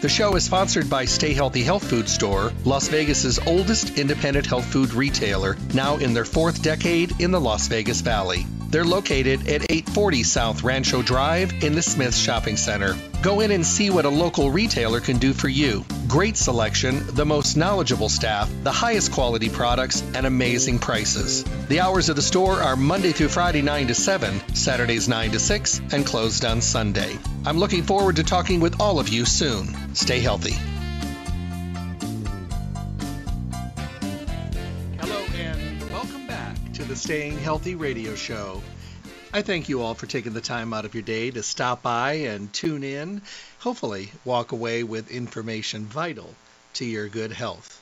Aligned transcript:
The 0.00 0.08
show 0.08 0.34
is 0.34 0.44
sponsored 0.44 0.88
by 0.88 1.04
Stay 1.04 1.34
Healthy 1.34 1.62
Health 1.62 1.86
Food 1.90 2.08
Store, 2.08 2.52
Las 2.64 2.88
Vegas's 2.88 3.38
oldest 3.46 3.98
independent 3.98 4.46
health 4.46 4.64
food 4.64 4.94
retailer, 4.94 5.58
now 5.74 5.98
in 5.98 6.14
their 6.14 6.24
fourth 6.24 6.62
decade 6.62 7.20
in 7.20 7.30
the 7.30 7.40
Las 7.40 7.68
Vegas 7.68 8.00
Valley. 8.00 8.46
They're 8.70 8.86
located 8.86 9.42
at 9.42 9.70
840 9.70 10.22
South 10.22 10.62
Rancho 10.62 11.02
Drive 11.02 11.52
in 11.62 11.74
the 11.74 11.82
Smith 11.82 12.16
Shopping 12.16 12.56
Center. 12.56 12.96
Go 13.22 13.40
in 13.40 13.50
and 13.50 13.66
see 13.66 13.90
what 13.90 14.06
a 14.06 14.08
local 14.08 14.50
retailer 14.50 14.98
can 14.98 15.18
do 15.18 15.34
for 15.34 15.48
you. 15.48 15.84
Great 16.08 16.38
selection, 16.38 17.04
the 17.08 17.26
most 17.26 17.54
knowledgeable 17.54 18.08
staff, 18.08 18.50
the 18.62 18.72
highest 18.72 19.12
quality 19.12 19.50
products, 19.50 20.02
and 20.14 20.24
amazing 20.24 20.78
prices. 20.78 21.44
The 21.68 21.80
hours 21.80 22.08
of 22.08 22.16
the 22.16 22.22
store 22.22 22.62
are 22.62 22.76
Monday 22.76 23.12
through 23.12 23.28
Friday 23.28 23.60
9 23.60 23.88
to 23.88 23.94
7, 23.94 24.54
Saturdays 24.54 25.06
9 25.06 25.32
to 25.32 25.38
6, 25.38 25.82
and 25.92 26.06
closed 26.06 26.46
on 26.46 26.62
Sunday. 26.62 27.18
I'm 27.44 27.58
looking 27.58 27.82
forward 27.82 28.16
to 28.16 28.24
talking 28.24 28.58
with 28.58 28.80
all 28.80 28.98
of 28.98 29.10
you 29.10 29.26
soon. 29.26 29.94
Stay 29.94 30.20
healthy. 30.20 30.54
Hello, 34.98 35.22
and 35.36 35.90
welcome 35.90 36.26
back 36.26 36.56
to 36.72 36.84
the 36.84 36.96
Staying 36.96 37.36
Healthy 37.36 37.74
radio 37.74 38.14
show. 38.14 38.62
I 39.32 39.42
thank 39.42 39.68
you 39.68 39.80
all 39.82 39.94
for 39.94 40.06
taking 40.06 40.32
the 40.32 40.40
time 40.40 40.74
out 40.74 40.84
of 40.84 40.94
your 40.94 41.04
day 41.04 41.30
to 41.30 41.44
stop 41.44 41.82
by 41.82 42.14
and 42.14 42.52
tune 42.52 42.82
in. 42.82 43.22
Hopefully, 43.60 44.10
walk 44.24 44.50
away 44.50 44.82
with 44.82 45.12
information 45.12 45.84
vital 45.84 46.34
to 46.74 46.84
your 46.84 47.08
good 47.08 47.30
health. 47.30 47.80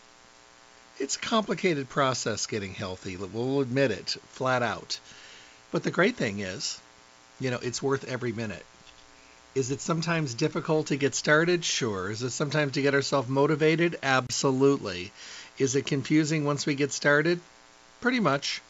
It's 0.99 1.17
a 1.17 1.21
complicated 1.21 1.89
process 1.89 2.47
getting 2.47 2.75
healthy, 2.75 3.17
we'll 3.17 3.61
admit 3.61 3.93
it 3.93 4.17
flat 4.33 4.63
out. 4.63 5.01
But 5.73 5.85
the 5.85 5.91
great 5.91 6.17
thing 6.17 6.41
is, 6.41 6.79
you 7.41 7.51
know, 7.51 7.61
it's 7.63 7.83
worth 7.83 8.05
every 8.05 8.33
minute. 8.33 8.67
Is 9.55 9.71
it 9.71 9.81
sometimes 9.81 10.35
difficult 10.35 10.89
to 10.89 10.97
get 10.97 11.15
started? 11.15 11.65
Sure. 11.65 12.11
Is 12.11 12.23
it 12.23 12.31
sometimes 12.31 12.73
to 12.73 12.83
get 12.83 12.95
ourselves 12.95 13.29
motivated? 13.29 13.99
Absolutely. 14.03 15.13
Is 15.57 15.77
it 15.77 15.87
confusing 15.87 16.45
once 16.45 16.67
we 16.67 16.75
get 16.75 16.93
started? 16.93 17.41
Pretty 18.03 18.21
much. 18.21 18.61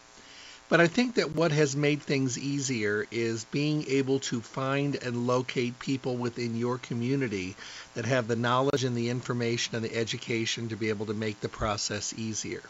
But 0.68 0.82
I 0.82 0.86
think 0.86 1.14
that 1.14 1.34
what 1.34 1.50
has 1.52 1.74
made 1.74 2.02
things 2.02 2.38
easier 2.38 3.06
is 3.10 3.44
being 3.44 3.86
able 3.88 4.20
to 4.20 4.42
find 4.42 4.96
and 4.96 5.26
locate 5.26 5.78
people 5.78 6.16
within 6.18 6.58
your 6.58 6.76
community 6.76 7.56
that 7.94 8.04
have 8.04 8.28
the 8.28 8.36
knowledge 8.36 8.84
and 8.84 8.94
the 8.94 9.08
information 9.08 9.76
and 9.76 9.84
the 9.84 9.96
education 9.96 10.68
to 10.68 10.76
be 10.76 10.90
able 10.90 11.06
to 11.06 11.14
make 11.14 11.40
the 11.40 11.48
process 11.48 12.12
easier. 12.18 12.62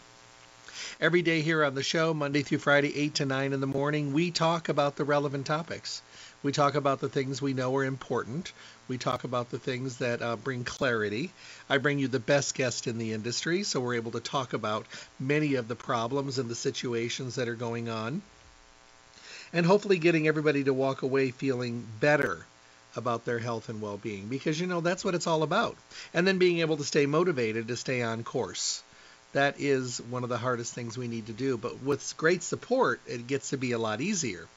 Every 1.01 1.21
day 1.21 1.41
here 1.41 1.63
on 1.63 1.75
the 1.75 1.83
show, 1.83 2.13
Monday 2.13 2.41
through 2.41 2.59
Friday, 2.59 2.95
8 2.95 3.15
to 3.15 3.25
9 3.25 3.51
in 3.51 3.59
the 3.59 3.67
morning, 3.67 4.13
we 4.13 4.31
talk 4.31 4.69
about 4.69 4.95
the 4.95 5.03
relevant 5.03 5.45
topics. 5.45 6.01
We 6.41 6.53
talk 6.53 6.75
about 6.75 7.01
the 7.01 7.09
things 7.09 7.41
we 7.41 7.53
know 7.53 7.75
are 7.75 7.83
important. 7.83 8.53
We 8.87 8.97
talk 8.97 9.25
about 9.25 9.51
the 9.51 9.59
things 9.59 9.97
that 9.97 10.21
uh, 10.21 10.37
bring 10.37 10.63
clarity. 10.63 11.31
I 11.69 11.79
bring 11.79 11.99
you 11.99 12.07
the 12.07 12.19
best 12.19 12.55
guest 12.55 12.87
in 12.87 12.97
the 12.97 13.11
industry, 13.11 13.63
so 13.63 13.81
we're 13.81 13.95
able 13.95 14.11
to 14.11 14.21
talk 14.21 14.53
about 14.53 14.85
many 15.19 15.55
of 15.55 15.67
the 15.67 15.75
problems 15.75 16.39
and 16.39 16.49
the 16.49 16.55
situations 16.55 17.35
that 17.35 17.49
are 17.49 17.55
going 17.55 17.89
on. 17.89 18.21
And 19.51 19.65
hopefully, 19.65 19.97
getting 19.97 20.29
everybody 20.29 20.63
to 20.63 20.73
walk 20.73 21.01
away 21.01 21.31
feeling 21.31 21.85
better 21.99 22.45
about 22.95 23.25
their 23.25 23.39
health 23.39 23.67
and 23.67 23.81
well 23.81 23.97
being 23.97 24.27
because 24.27 24.59
you 24.59 24.65
know 24.65 24.79
that's 24.79 25.03
what 25.03 25.15
it's 25.15 25.27
all 25.27 25.43
about. 25.43 25.75
And 26.13 26.25
then 26.25 26.37
being 26.37 26.59
able 26.59 26.77
to 26.77 26.85
stay 26.85 27.05
motivated 27.05 27.67
to 27.67 27.75
stay 27.75 28.01
on 28.01 28.23
course. 28.23 28.81
That 29.33 29.59
is 29.59 30.01
one 30.09 30.23
of 30.23 30.29
the 30.29 30.37
hardest 30.37 30.73
things 30.73 30.97
we 30.97 31.07
need 31.09 31.27
to 31.27 31.33
do. 31.33 31.57
But 31.57 31.83
with 31.83 32.15
great 32.17 32.43
support, 32.43 33.01
it 33.05 33.27
gets 33.27 33.49
to 33.49 33.57
be 33.57 33.73
a 33.73 33.77
lot 33.77 33.99
easier. 34.01 34.47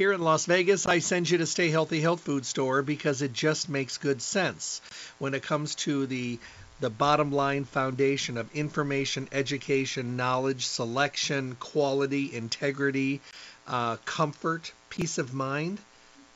Here 0.00 0.14
in 0.14 0.22
Las 0.22 0.46
Vegas, 0.46 0.86
I 0.86 1.00
send 1.00 1.28
you 1.28 1.36
to 1.36 1.46
Stay 1.46 1.68
Healthy 1.68 2.00
Health 2.00 2.20
Food 2.20 2.46
Store 2.46 2.80
because 2.80 3.20
it 3.20 3.34
just 3.34 3.68
makes 3.68 3.98
good 3.98 4.22
sense 4.22 4.80
when 5.18 5.34
it 5.34 5.42
comes 5.42 5.74
to 5.74 6.06
the 6.06 6.38
the 6.80 6.88
bottom 6.88 7.32
line 7.32 7.66
foundation 7.66 8.38
of 8.38 8.48
information, 8.54 9.28
education, 9.30 10.16
knowledge, 10.16 10.64
selection, 10.64 11.54
quality, 11.56 12.34
integrity, 12.34 13.20
uh, 13.68 13.96
comfort, 14.06 14.72
peace 14.88 15.18
of 15.18 15.34
mind. 15.34 15.78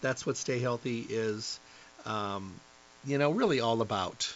That's 0.03 0.27
what 0.27 0.37
Stay 0.37 0.59
Healthy 0.59 1.07
is, 1.09 1.59
um, 2.05 2.53
you 3.07 3.17
know, 3.17 3.31
really 3.31 3.61
all 3.61 3.81
about. 3.81 4.31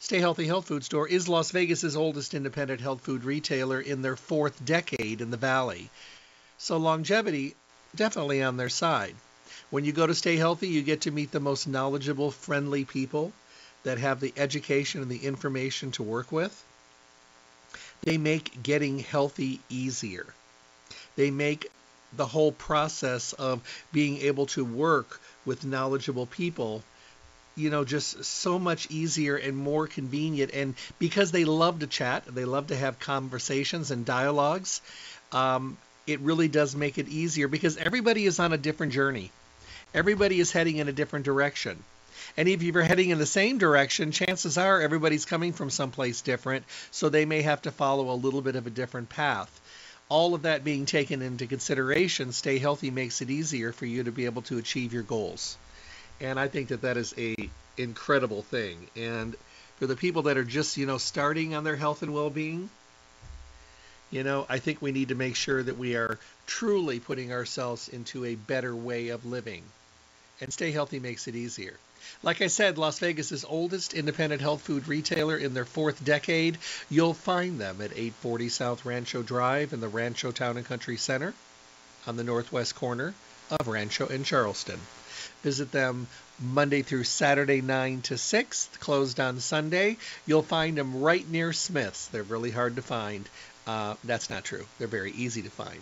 Stay 0.00 0.18
Healthy 0.18 0.46
Health 0.46 0.68
Food 0.68 0.82
Store 0.82 1.06
is 1.06 1.28
Las 1.28 1.50
Vegas's 1.50 1.94
oldest 1.94 2.32
independent 2.32 2.80
health 2.80 3.02
food 3.02 3.22
retailer 3.22 3.82
in 3.82 4.00
their 4.00 4.16
fourth 4.16 4.64
decade 4.64 5.20
in 5.20 5.30
the 5.30 5.36
valley. 5.36 5.90
So 6.56 6.78
longevity 6.78 7.54
definitely 7.94 8.42
on 8.42 8.56
their 8.56 8.68
side. 8.68 9.14
When 9.70 9.84
you 9.84 9.92
go 9.92 10.06
to 10.06 10.14
Stay 10.14 10.36
Healthy, 10.36 10.68
you 10.68 10.82
get 10.82 11.02
to 11.02 11.10
meet 11.10 11.32
the 11.32 11.40
most 11.40 11.66
knowledgeable, 11.66 12.30
friendly 12.30 12.84
people 12.84 13.32
that 13.82 13.98
have 13.98 14.20
the 14.20 14.32
education 14.36 15.02
and 15.02 15.10
the 15.10 15.24
information 15.24 15.92
to 15.92 16.02
work 16.02 16.32
with. 16.32 16.64
They 18.02 18.18
make 18.18 18.62
getting 18.62 18.98
healthy 18.98 19.60
easier. 19.68 20.26
They 21.16 21.30
make 21.30 21.70
the 22.12 22.26
whole 22.26 22.52
process 22.52 23.32
of 23.32 23.62
being 23.92 24.18
able 24.18 24.46
to 24.46 24.64
work 24.64 25.20
with 25.44 25.64
knowledgeable 25.64 26.26
people 26.26 26.82
you 27.56 27.70
know 27.70 27.84
just 27.84 28.22
so 28.24 28.58
much 28.58 28.90
easier 28.90 29.36
and 29.36 29.56
more 29.56 29.86
convenient 29.86 30.52
and 30.54 30.74
because 30.98 31.32
they 31.32 31.44
love 31.44 31.80
to 31.80 31.86
chat 31.86 32.24
they 32.26 32.44
love 32.44 32.68
to 32.68 32.76
have 32.76 32.98
conversations 32.98 33.90
and 33.90 34.04
dialogues 34.04 34.82
um, 35.32 35.76
it 36.06 36.20
really 36.20 36.48
does 36.48 36.76
make 36.76 36.98
it 36.98 37.08
easier 37.08 37.48
because 37.48 37.76
everybody 37.76 38.26
is 38.26 38.38
on 38.38 38.52
a 38.52 38.58
different 38.58 38.92
journey. 38.92 39.30
Everybody 39.94 40.40
is 40.40 40.52
heading 40.52 40.76
in 40.76 40.88
a 40.88 40.92
different 40.92 41.24
direction. 41.24 41.82
And 42.36 42.48
if 42.48 42.62
you're 42.62 42.82
heading 42.82 43.10
in 43.10 43.18
the 43.18 43.26
same 43.26 43.58
direction, 43.58 44.12
chances 44.12 44.58
are 44.58 44.80
everybody's 44.80 45.24
coming 45.24 45.52
from 45.52 45.70
someplace 45.70 46.20
different, 46.20 46.64
so 46.90 47.08
they 47.08 47.24
may 47.24 47.42
have 47.42 47.62
to 47.62 47.70
follow 47.70 48.10
a 48.10 48.16
little 48.16 48.42
bit 48.42 48.56
of 48.56 48.66
a 48.66 48.70
different 48.70 49.08
path. 49.08 49.60
All 50.08 50.34
of 50.34 50.42
that 50.42 50.64
being 50.64 50.86
taken 50.86 51.22
into 51.22 51.46
consideration, 51.46 52.32
Stay 52.32 52.58
Healthy 52.58 52.90
makes 52.90 53.22
it 53.22 53.30
easier 53.30 53.72
for 53.72 53.86
you 53.86 54.04
to 54.04 54.12
be 54.12 54.26
able 54.26 54.42
to 54.42 54.58
achieve 54.58 54.92
your 54.92 55.02
goals. 55.02 55.56
And 56.20 56.38
I 56.38 56.48
think 56.48 56.68
that 56.68 56.82
that 56.82 56.96
is 56.96 57.14
a 57.18 57.34
incredible 57.76 58.42
thing. 58.42 58.86
And 58.96 59.34
for 59.78 59.86
the 59.86 59.96
people 59.96 60.22
that 60.22 60.38
are 60.38 60.44
just, 60.44 60.76
you 60.76 60.86
know, 60.86 60.98
starting 60.98 61.54
on 61.54 61.64
their 61.64 61.76
health 61.76 62.02
and 62.02 62.14
well-being, 62.14 62.70
you 64.10 64.22
know, 64.22 64.46
I 64.48 64.58
think 64.58 64.80
we 64.80 64.92
need 64.92 65.08
to 65.08 65.14
make 65.14 65.36
sure 65.36 65.62
that 65.62 65.78
we 65.78 65.96
are 65.96 66.18
truly 66.46 67.00
putting 67.00 67.32
ourselves 67.32 67.88
into 67.88 68.24
a 68.24 68.34
better 68.34 68.74
way 68.74 69.08
of 69.08 69.26
living. 69.26 69.62
And 70.40 70.52
Stay 70.52 70.70
Healthy 70.70 71.00
makes 71.00 71.28
it 71.28 71.34
easier. 71.34 71.74
Like 72.22 72.40
I 72.40 72.46
said, 72.46 72.78
Las 72.78 72.98
Vegas's 73.00 73.44
oldest 73.44 73.94
independent 73.94 74.40
health 74.40 74.62
food 74.62 74.86
retailer 74.86 75.36
in 75.36 75.54
their 75.54 75.64
fourth 75.64 76.04
decade. 76.04 76.58
You'll 76.88 77.14
find 77.14 77.58
them 77.60 77.80
at 77.80 77.90
840 77.92 78.48
South 78.48 78.84
Rancho 78.84 79.22
Drive 79.22 79.72
in 79.72 79.80
the 79.80 79.88
Rancho 79.88 80.30
Town 80.30 80.56
and 80.56 80.66
Country 80.66 80.96
Center 80.98 81.34
on 82.06 82.16
the 82.16 82.24
northwest 82.24 82.76
corner 82.76 83.14
of 83.50 83.66
Rancho 83.66 84.06
and 84.06 84.24
Charleston. 84.24 84.78
Visit 85.42 85.72
them 85.72 86.06
Monday 86.38 86.82
through 86.82 87.04
Saturday, 87.04 87.60
9 87.60 88.02
to 88.02 88.18
6, 88.18 88.68
closed 88.78 89.18
on 89.18 89.40
Sunday. 89.40 89.96
You'll 90.26 90.42
find 90.42 90.76
them 90.76 91.00
right 91.00 91.28
near 91.28 91.52
Smith's. 91.52 92.06
They're 92.08 92.22
really 92.22 92.50
hard 92.50 92.76
to 92.76 92.82
find. 92.82 93.28
Uh, 93.66 93.94
that's 94.04 94.30
not 94.30 94.44
true. 94.44 94.64
They're 94.78 94.86
very 94.86 95.10
easy 95.10 95.42
to 95.42 95.50
find. 95.50 95.80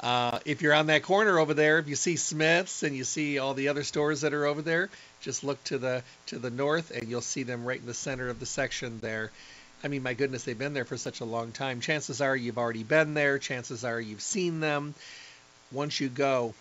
Uh, 0.00 0.40
if 0.44 0.62
you're 0.62 0.74
on 0.74 0.86
that 0.86 1.04
corner 1.04 1.38
over 1.38 1.54
there, 1.54 1.78
if 1.78 1.88
you 1.88 1.94
see 1.94 2.16
Smith's 2.16 2.82
and 2.82 2.96
you 2.96 3.04
see 3.04 3.38
all 3.38 3.54
the 3.54 3.68
other 3.68 3.84
stores 3.84 4.22
that 4.22 4.34
are 4.34 4.46
over 4.46 4.62
there, 4.62 4.90
just 5.20 5.44
look 5.44 5.62
to 5.64 5.78
the 5.78 6.02
to 6.26 6.38
the 6.38 6.50
north 6.50 6.90
and 6.90 7.08
you'll 7.08 7.20
see 7.20 7.44
them 7.44 7.64
right 7.64 7.78
in 7.78 7.86
the 7.86 7.94
center 7.94 8.28
of 8.28 8.40
the 8.40 8.46
section 8.46 8.98
there. 9.00 9.30
I 9.84 9.88
mean, 9.88 10.02
my 10.02 10.14
goodness, 10.14 10.42
they've 10.44 10.58
been 10.58 10.74
there 10.74 10.84
for 10.84 10.96
such 10.96 11.20
a 11.20 11.24
long 11.24 11.52
time. 11.52 11.80
Chances 11.80 12.20
are 12.20 12.36
you've 12.36 12.58
already 12.58 12.82
been 12.82 13.14
there. 13.14 13.38
Chances 13.38 13.84
are 13.84 14.00
you've 14.00 14.20
seen 14.20 14.60
them. 14.60 14.94
Once 15.72 16.00
you 16.00 16.08
go, 16.08 16.52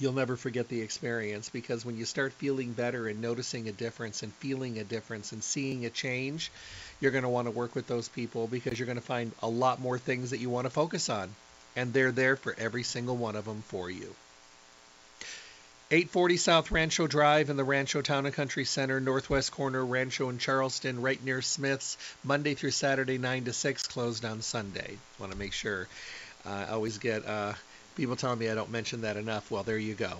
you'll 0.00 0.12
never 0.12 0.36
forget 0.36 0.68
the 0.68 0.80
experience 0.80 1.48
because 1.48 1.84
when 1.84 1.96
you 1.96 2.04
start 2.04 2.32
feeling 2.32 2.72
better 2.72 3.08
and 3.08 3.20
noticing 3.20 3.68
a 3.68 3.72
difference 3.72 4.22
and 4.22 4.32
feeling 4.34 4.78
a 4.78 4.84
difference 4.84 5.32
and 5.32 5.42
seeing 5.42 5.84
a 5.86 5.90
change, 5.90 6.50
you're 7.00 7.12
going 7.12 7.24
to 7.24 7.28
want 7.28 7.46
to 7.46 7.52
work 7.52 7.74
with 7.74 7.86
those 7.86 8.08
people 8.08 8.46
because 8.46 8.78
you're 8.78 8.86
going 8.86 8.98
to 8.98 9.02
find 9.02 9.32
a 9.42 9.48
lot 9.48 9.80
more 9.80 9.98
things 9.98 10.30
that 10.30 10.38
you 10.38 10.50
want 10.50 10.66
to 10.66 10.70
focus 10.70 11.08
on. 11.08 11.34
And 11.74 11.92
they're 11.92 12.12
there 12.12 12.36
for 12.36 12.54
every 12.58 12.82
single 12.82 13.16
one 13.16 13.36
of 13.36 13.44
them 13.44 13.62
for 13.68 13.90
you. 13.90 14.14
840 15.88 16.36
South 16.36 16.70
Rancho 16.72 17.06
Drive 17.06 17.48
in 17.48 17.56
the 17.56 17.62
Rancho 17.62 18.02
Town 18.02 18.26
and 18.26 18.34
Country 18.34 18.64
Center, 18.64 18.98
northwest 18.98 19.52
corner, 19.52 19.84
Rancho 19.84 20.28
and 20.28 20.40
Charleston, 20.40 21.00
right 21.00 21.22
near 21.22 21.42
Smith's, 21.42 21.96
Monday 22.24 22.54
through 22.54 22.72
Saturday, 22.72 23.18
9 23.18 23.44
to 23.44 23.52
6, 23.52 23.86
closed 23.86 24.24
on 24.24 24.42
Sunday. 24.42 24.98
Want 25.20 25.30
to 25.30 25.38
make 25.38 25.52
sure. 25.52 25.86
Uh, 26.44 26.66
I 26.68 26.72
always 26.72 26.98
get 26.98 27.24
uh, 27.24 27.52
people 27.96 28.16
telling 28.16 28.38
me 28.38 28.48
I 28.48 28.54
don't 28.54 28.70
mention 28.70 29.00
that 29.00 29.16
enough. 29.16 29.50
Well, 29.50 29.62
there 29.62 29.78
you 29.78 29.94
go. 29.94 30.18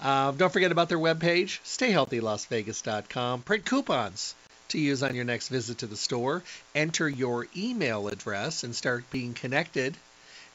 Uh, 0.00 0.32
don't 0.32 0.52
forget 0.52 0.72
about 0.72 0.88
their 0.88 0.98
webpage, 0.98 1.60
stayhealthylasvegas.com. 1.62 3.42
Print 3.42 3.64
coupons 3.64 4.34
to 4.70 4.78
use 4.78 5.02
on 5.02 5.14
your 5.14 5.24
next 5.24 5.48
visit 5.48 5.78
to 5.78 5.86
the 5.86 5.96
store. 5.96 6.42
Enter 6.74 7.08
your 7.08 7.46
email 7.56 8.08
address 8.08 8.64
and 8.64 8.74
start 8.74 9.08
being 9.10 9.34
connected 9.34 9.96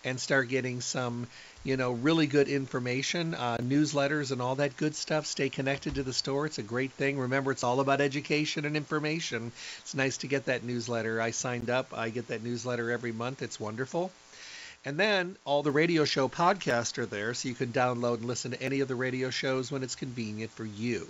and 0.04 0.20
start 0.20 0.50
getting 0.50 0.82
some, 0.82 1.28
you 1.64 1.78
know, 1.78 1.92
really 1.92 2.28
good 2.28 2.48
information, 2.48 3.36
uh, 3.36 3.58
newsletters 3.58 4.32
and 4.32 4.42
all 4.42 4.56
that 4.56 4.78
good 4.78 4.96
stuff. 4.96 5.26
Stay 5.26 5.50
connected 5.50 5.96
to 5.96 6.04
the 6.04 6.14
store. 6.14 6.46
It's 6.46 6.58
a 6.58 6.64
great 6.64 6.92
thing. 6.94 7.20
Remember, 7.20 7.52
it's 7.52 7.64
all 7.64 7.80
about 7.80 8.02
education 8.02 8.66
and 8.66 8.76
information. 8.76 9.52
It's 9.80 9.96
nice 9.96 10.18
to 10.18 10.28
get 10.28 10.46
that 10.46 10.64
newsletter. 10.64 11.22
I 11.22 11.32
signed 11.32 11.70
up. 11.70 11.94
I 11.96 12.10
get 12.10 12.28
that 12.28 12.44
newsletter 12.44 12.92
every 12.92 13.12
month. 13.12 13.42
It's 13.42 13.60
wonderful. 13.60 14.12
And 14.88 14.98
then 14.98 15.36
all 15.44 15.64
the 15.64 15.72
radio 15.72 16.06
show 16.06 16.30
podcasts 16.30 16.98
are 16.98 17.06
there, 17.06 17.34
so 17.34 17.50
you 17.50 17.56
can 17.56 17.74
download 17.74 18.20
and 18.20 18.26
listen 18.26 18.52
to 18.52 18.64
any 18.64 18.80
of 18.80 18.88
the 18.88 18.96
radio 18.96 19.30
shows 19.30 19.70
when 19.70 19.84
it's 19.84 19.96
convenient 19.96 20.50
for 20.52 20.64
you. 20.64 21.10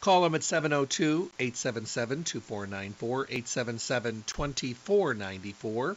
Call 0.00 0.22
them 0.22 0.34
at 0.34 0.42
702 0.42 1.30
877 1.38 2.24
2494, 2.24 3.24
877 3.24 4.24
2494 4.26 5.96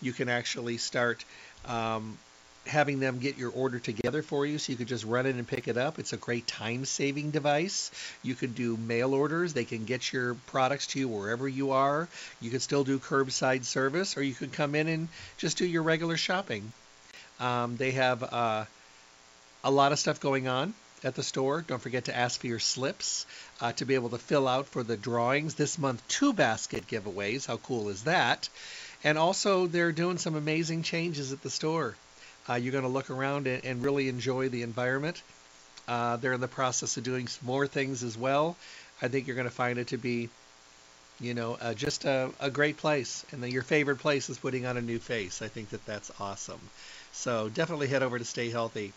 you 0.00 0.12
can 0.12 0.28
actually 0.28 0.76
start 0.76 1.24
um, 1.64 2.18
having 2.66 3.00
them 3.00 3.18
get 3.18 3.36
your 3.36 3.50
order 3.50 3.78
together 3.78 4.22
for 4.22 4.46
you 4.46 4.58
so 4.58 4.72
you 4.72 4.78
could 4.78 4.88
just 4.88 5.04
run 5.04 5.26
in 5.26 5.38
and 5.38 5.46
pick 5.46 5.68
it 5.68 5.76
up. 5.76 5.98
It's 5.98 6.12
a 6.12 6.16
great 6.16 6.46
time 6.46 6.84
saving 6.84 7.30
device. 7.30 7.90
You 8.22 8.34
can 8.34 8.52
do 8.52 8.76
mail 8.76 9.14
orders. 9.14 9.52
They 9.52 9.64
can 9.64 9.84
get 9.84 10.12
your 10.12 10.34
products 10.46 10.88
to 10.88 10.98
you 10.98 11.08
wherever 11.08 11.46
you 11.46 11.72
are. 11.72 12.08
You 12.40 12.50
can 12.50 12.60
still 12.60 12.84
do 12.84 12.98
curbside 12.98 13.64
service 13.64 14.16
or 14.16 14.22
you 14.22 14.34
can 14.34 14.50
come 14.50 14.74
in 14.74 14.88
and 14.88 15.08
just 15.36 15.58
do 15.58 15.66
your 15.66 15.82
regular 15.82 16.16
shopping. 16.16 16.72
Um, 17.40 17.76
they 17.76 17.92
have 17.92 18.22
uh, 18.22 18.64
a 19.62 19.70
lot 19.70 19.92
of 19.92 19.98
stuff 19.98 20.20
going 20.20 20.48
on 20.48 20.74
at 21.02 21.14
the 21.14 21.22
store. 21.22 21.62
Don't 21.62 21.82
forget 21.82 22.06
to 22.06 22.16
ask 22.16 22.40
for 22.40 22.46
your 22.46 22.58
slips 22.58 23.26
uh, 23.60 23.72
to 23.72 23.84
be 23.84 23.94
able 23.94 24.10
to 24.10 24.18
fill 24.18 24.48
out 24.48 24.66
for 24.66 24.82
the 24.82 24.96
drawings. 24.96 25.54
This 25.54 25.78
month, 25.78 26.06
two 26.08 26.32
basket 26.32 26.86
giveaways. 26.86 27.46
How 27.46 27.58
cool 27.58 27.90
is 27.90 28.04
that? 28.04 28.48
And 29.02 29.18
also, 29.18 29.66
they're 29.66 29.92
doing 29.92 30.16
some 30.16 30.34
amazing 30.34 30.82
changes 30.82 31.32
at 31.32 31.42
the 31.42 31.50
store. 31.50 31.94
Uh, 32.48 32.54
you're 32.54 32.72
going 32.72 32.84
to 32.84 32.90
look 32.90 33.10
around 33.10 33.46
and, 33.46 33.64
and, 33.64 33.82
really 33.82 34.08
enjoy 34.08 34.48
the 34.48 34.62
environment. 34.62 35.22
Uh, 35.88 36.16
they're 36.16 36.32
in 36.32 36.40
the 36.40 36.48
process 36.48 36.96
of 36.96 37.04
doing 37.04 37.26
some 37.26 37.46
more 37.46 37.66
things 37.66 38.02
as 38.02 38.16
well. 38.16 38.56
I 39.00 39.08
think 39.08 39.26
you're 39.26 39.36
going 39.36 39.48
to 39.48 39.54
find 39.54 39.78
it 39.78 39.88
to 39.88 39.96
be, 39.96 40.28
you 41.20 41.34
know, 41.34 41.56
uh, 41.60 41.74
just 41.74 42.04
a, 42.04 42.30
a, 42.40 42.50
great 42.50 42.76
place. 42.76 43.24
And 43.32 43.42
your 43.50 43.62
favorite 43.62 43.98
place 43.98 44.28
is 44.30 44.38
putting 44.38 44.66
on 44.66 44.76
a 44.76 44.82
new 44.82 44.98
face. 44.98 45.42
I 45.42 45.48
think 45.48 45.70
that 45.70 45.84
that's 45.86 46.10
awesome. 46.20 46.60
So 47.12 47.48
definitely 47.48 47.88
head 47.88 48.02
over 48.02 48.18
to 48.18 48.24
Stay 48.24 48.50
Healthy. 48.50 48.92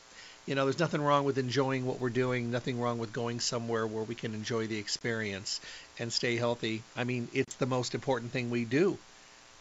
You 0.45 0.55
know, 0.55 0.65
there's 0.65 0.79
nothing 0.79 1.01
wrong 1.01 1.25
with 1.25 1.37
enjoying 1.37 1.85
what 1.85 1.99
we're 1.99 2.09
doing, 2.09 2.51
nothing 2.51 2.79
wrong 2.79 2.99
with 2.99 3.11
going 3.11 3.41
somewhere 3.41 3.85
where 3.85 4.03
we 4.03 4.15
can 4.15 4.33
enjoy 4.33 4.67
the 4.67 4.77
experience 4.77 5.59
and 5.99 6.11
stay 6.11 6.37
healthy. 6.37 6.83
I 6.95 7.03
mean, 7.03 7.27
it's 7.33 7.55
the 7.55 7.65
most 7.65 7.93
important 7.95 8.31
thing 8.31 8.49
we 8.49 8.63
do 8.63 8.97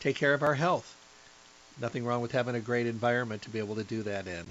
take 0.01 0.17
care 0.17 0.35
of 0.35 0.43
our 0.43 0.55
health. 0.55 0.96
Nothing 1.81 2.05
wrong 2.05 2.23
with 2.23 2.33
having 2.33 2.55
a 2.55 2.61
great 2.61 2.87
environment 2.87 3.43
to 3.43 3.51
be 3.51 3.59
able 3.59 3.75
to 3.77 3.85
do 3.85 4.03
that 4.05 4.27
in. 4.27 4.45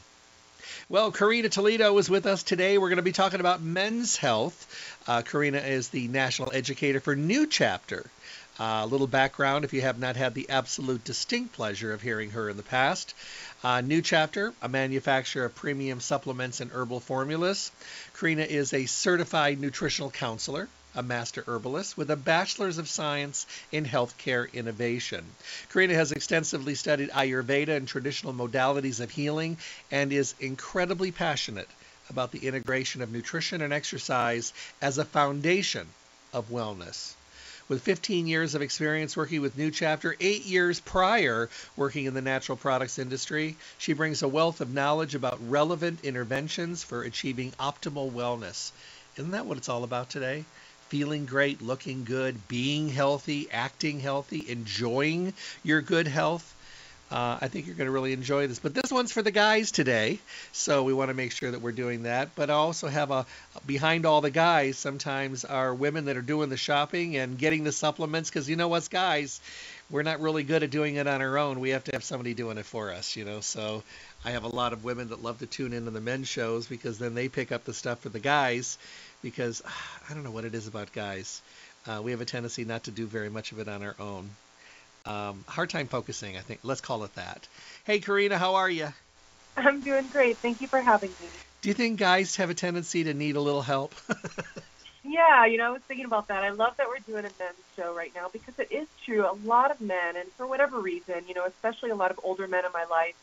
Well, 0.90 1.12
Karina 1.12 1.50
Toledo 1.50 1.98
is 1.98 2.10
with 2.10 2.26
us 2.26 2.44
today. 2.44 2.78
We're 2.78 2.90
going 2.90 2.98
to 2.98 3.04
be 3.04 3.12
talking 3.12 3.40
about 3.40 3.62
men's 3.62 4.16
health. 4.16 4.68
Uh, 5.08 5.22
Karina 5.22 5.58
is 5.58 5.90
the 5.90 6.08
national 6.08 6.52
educator 6.54 7.00
for 7.00 7.16
New 7.16 7.48
Chapter. 7.48 8.06
Uh, 8.58 8.64
a 8.64 8.84
uh, 8.84 8.86
little 8.86 9.08
background 9.08 9.66
if 9.66 9.74
you 9.74 9.82
have 9.82 10.00
not 10.00 10.16
had 10.16 10.34
the 10.34 10.50
absolute 10.50 11.04
distinct 11.04 11.54
pleasure 11.54 11.92
of 11.92 12.02
hearing 12.02 12.32
her 12.32 12.50
in 12.50 12.56
the 12.56 12.64
past. 12.64 13.14
Uh, 13.64 13.82
New 13.82 14.02
Chapter, 14.02 14.54
a 14.62 14.70
manufacturer 14.70 15.46
of 15.46 15.56
premium 15.56 16.00
supplements 16.00 16.62
and 16.62 16.72
herbal 16.72 17.02
formulas. 17.02 17.72
Karina 18.18 18.44
is 18.44 18.74
a 18.74 18.86
certified 18.86 19.60
nutritional 19.60 20.10
counselor 20.10 20.70
a 20.96 21.04
master 21.04 21.44
herbalist 21.48 21.98
with 21.98 22.10
a 22.10 22.16
bachelor's 22.16 22.78
of 22.78 22.88
science 22.88 23.46
in 23.72 23.86
healthcare 23.86 24.52
innovation. 24.54 25.26
Karina 25.72 25.94
has 25.94 26.12
extensively 26.12 26.76
studied 26.76 27.10
Ayurveda 27.10 27.76
and 27.76 27.88
traditional 27.88 28.34
modalities 28.34 29.00
of 29.00 29.12
healing 29.12 29.58
and 29.92 30.14
is 30.14 30.36
incredibly 30.40 31.12
passionate 31.12 31.70
about 32.10 32.32
the 32.32 32.48
integration 32.48 33.02
of 33.02 33.12
nutrition 33.12 33.62
and 33.62 33.74
exercise 33.74 34.54
as 34.82 34.98
a 34.98 35.06
foundation 35.06 35.88
of 36.34 36.50
wellness. 36.50 37.14
With 37.68 37.82
15 37.82 38.28
years 38.28 38.54
of 38.54 38.62
experience 38.62 39.18
working 39.18 39.42
with 39.42 39.58
New 39.58 39.72
Chapter, 39.72 40.16
eight 40.20 40.46
years 40.46 40.80
prior 40.80 41.50
working 41.76 42.06
in 42.06 42.14
the 42.14 42.22
natural 42.22 42.58
products 42.58 43.00
industry, 43.00 43.58
she 43.80 43.94
brings 43.94 44.22
a 44.22 44.28
wealth 44.28 44.62
of 44.62 44.72
knowledge 44.72 45.16
about 45.16 45.50
relevant 45.50 46.02
interventions 46.04 46.84
for 46.84 47.02
achieving 47.02 47.52
optimal 47.54 48.12
wellness. 48.12 48.72
Isn't 49.18 49.32
that 49.32 49.48
what 49.48 49.58
it's 49.58 49.70
all 49.70 49.84
about 49.84 50.12
today? 50.12 50.46
Feeling 50.90 51.26
great, 51.26 51.62
looking 51.62 52.04
good, 52.04 52.48
being 52.48 52.90
healthy, 52.90 53.48
acting 53.52 54.00
healthy, 54.00 54.46
enjoying 54.48 55.34
your 55.64 55.82
good 55.82 56.08
health. 56.08 56.52
Uh, 57.12 57.38
I 57.40 57.48
think 57.50 57.68
you're 57.68 57.76
going 57.76 57.86
to 57.86 57.92
really 57.92 58.14
enjoy 58.14 58.48
this. 58.48 58.58
But 58.58 58.74
this 58.74 58.92
one's 58.92 59.12
for 59.12 59.22
the 59.22 59.32
guys 59.32 59.72
today, 59.72 60.20
so 60.52 60.84
we 60.84 60.94
want 60.94 61.10
to 61.10 61.14
make 61.14 61.32
sure 61.32 61.52
that 61.52 61.62
we're 61.62 61.72
doing 61.72 62.04
that. 62.04 62.30
But 62.36 62.50
I 62.50 62.54
also 62.54 62.88
have 62.88 63.12
a 63.12 63.26
behind 63.66 64.06
all 64.08 64.22
the 64.22 64.32
guys. 64.32 64.78
Sometimes 64.78 65.46
are 65.46 65.74
women 65.74 66.06
that 66.06 66.18
are 66.18 66.24
doing 66.24 66.50
the 66.50 66.58
shopping 66.58 67.16
and 67.16 67.38
getting 67.38 67.64
the 67.64 67.72
supplements 67.72 68.30
because 68.30 68.50
you 68.50 68.56
know 68.56 68.70
what's 68.70 68.88
guys, 68.88 69.40
we're 69.92 70.04
not 70.04 70.20
really 70.20 70.44
good 70.44 70.64
at 70.64 70.72
doing 70.72 70.96
it 70.96 71.06
on 71.06 71.22
our 71.22 71.38
own. 71.38 71.60
We 71.60 71.70
have 71.70 71.84
to 71.86 71.92
have 71.94 72.04
somebody 72.04 72.34
doing 72.34 72.58
it 72.58 72.66
for 72.66 72.92
us, 72.92 73.16
you 73.16 73.24
know. 73.24 73.40
So 73.40 73.84
I 74.24 74.32
have 74.32 74.44
a 74.44 74.48
lot 74.48 74.74
of 74.74 74.84
women 74.84 75.10
that 75.10 75.22
love 75.22 75.40
to 75.40 75.46
tune 75.46 75.74
into 75.74 75.92
the 75.92 76.02
men's 76.02 76.28
shows 76.28 76.66
because 76.66 76.98
then 76.98 77.14
they 77.14 77.30
pick 77.30 77.52
up 77.52 77.66
the 77.66 77.74
stuff 77.74 78.00
for 78.00 78.10
the 78.10 78.20
guys 78.20 78.80
because 79.26 79.64
I 80.10 80.14
don't 80.14 80.24
know 80.24 80.32
what 80.32 80.46
it 80.46 80.56
is 80.56 80.68
about 80.68 80.94
guys. 80.94 81.42
Uh, 81.86 82.00
we 82.02 82.12
have 82.12 82.22
a 82.22 82.26
tendency 82.26 82.64
not 82.64 82.84
to 82.84 82.92
do 82.92 83.08
very 83.08 83.30
much 83.30 83.52
of 83.52 83.60
it 83.60 83.68
on 83.68 83.84
our 83.84 83.96
own. 84.00 84.30
Um, 85.06 85.44
hard 85.48 85.70
time 85.70 85.88
focusing, 85.88 86.38
I 86.38 86.42
think. 86.42 86.62
Let's 86.64 86.82
call 86.82 87.04
it 87.04 87.14
that. 87.16 87.48
Hey, 87.84 88.00
Karina, 88.00 88.38
how 88.38 88.56
are 88.56 88.70
you? 88.70 88.88
I'm 89.58 89.82
doing 89.82 90.08
great. 90.10 90.38
Thank 90.42 90.62
you 90.62 90.68
for 90.68 90.82
having 90.82 91.14
me. 91.20 91.30
Do 91.62 91.70
you 91.70 91.74
think 91.74 92.00
guys 92.00 92.36
have 92.36 92.50
a 92.50 92.54
tendency 92.54 93.04
to 93.06 93.14
need 93.14 93.36
a 93.36 93.42
little 93.42 93.62
help? 93.62 93.96
yeah, 95.04 95.46
you 95.46 95.58
know, 95.58 95.66
I 95.66 95.70
was 95.72 95.82
thinking 95.88 96.06
about 96.06 96.28
that. 96.28 96.44
I 96.44 96.52
love 96.52 96.74
that 96.78 96.88
we're 96.88 97.00
doing 97.00 97.26
a 97.26 97.34
men's 97.40 97.56
show 97.76 97.96
right 97.96 98.12
now 98.14 98.30
because 98.32 98.54
it 98.60 98.72
is 98.72 98.88
true. 99.06 99.26
A 99.26 99.34
lot 99.44 99.72
of 99.72 99.80
men, 99.82 100.18
and 100.18 100.30
for 100.38 100.46
whatever 100.46 100.80
reason, 100.80 101.28
you 101.28 101.34
know, 101.34 101.46
especially 101.46 101.90
a 101.90 101.96
lot 101.96 102.12
of 102.12 102.20
older 102.24 102.48
men 102.48 102.66
in 102.66 102.72
my 102.72 102.86
life, 102.90 103.16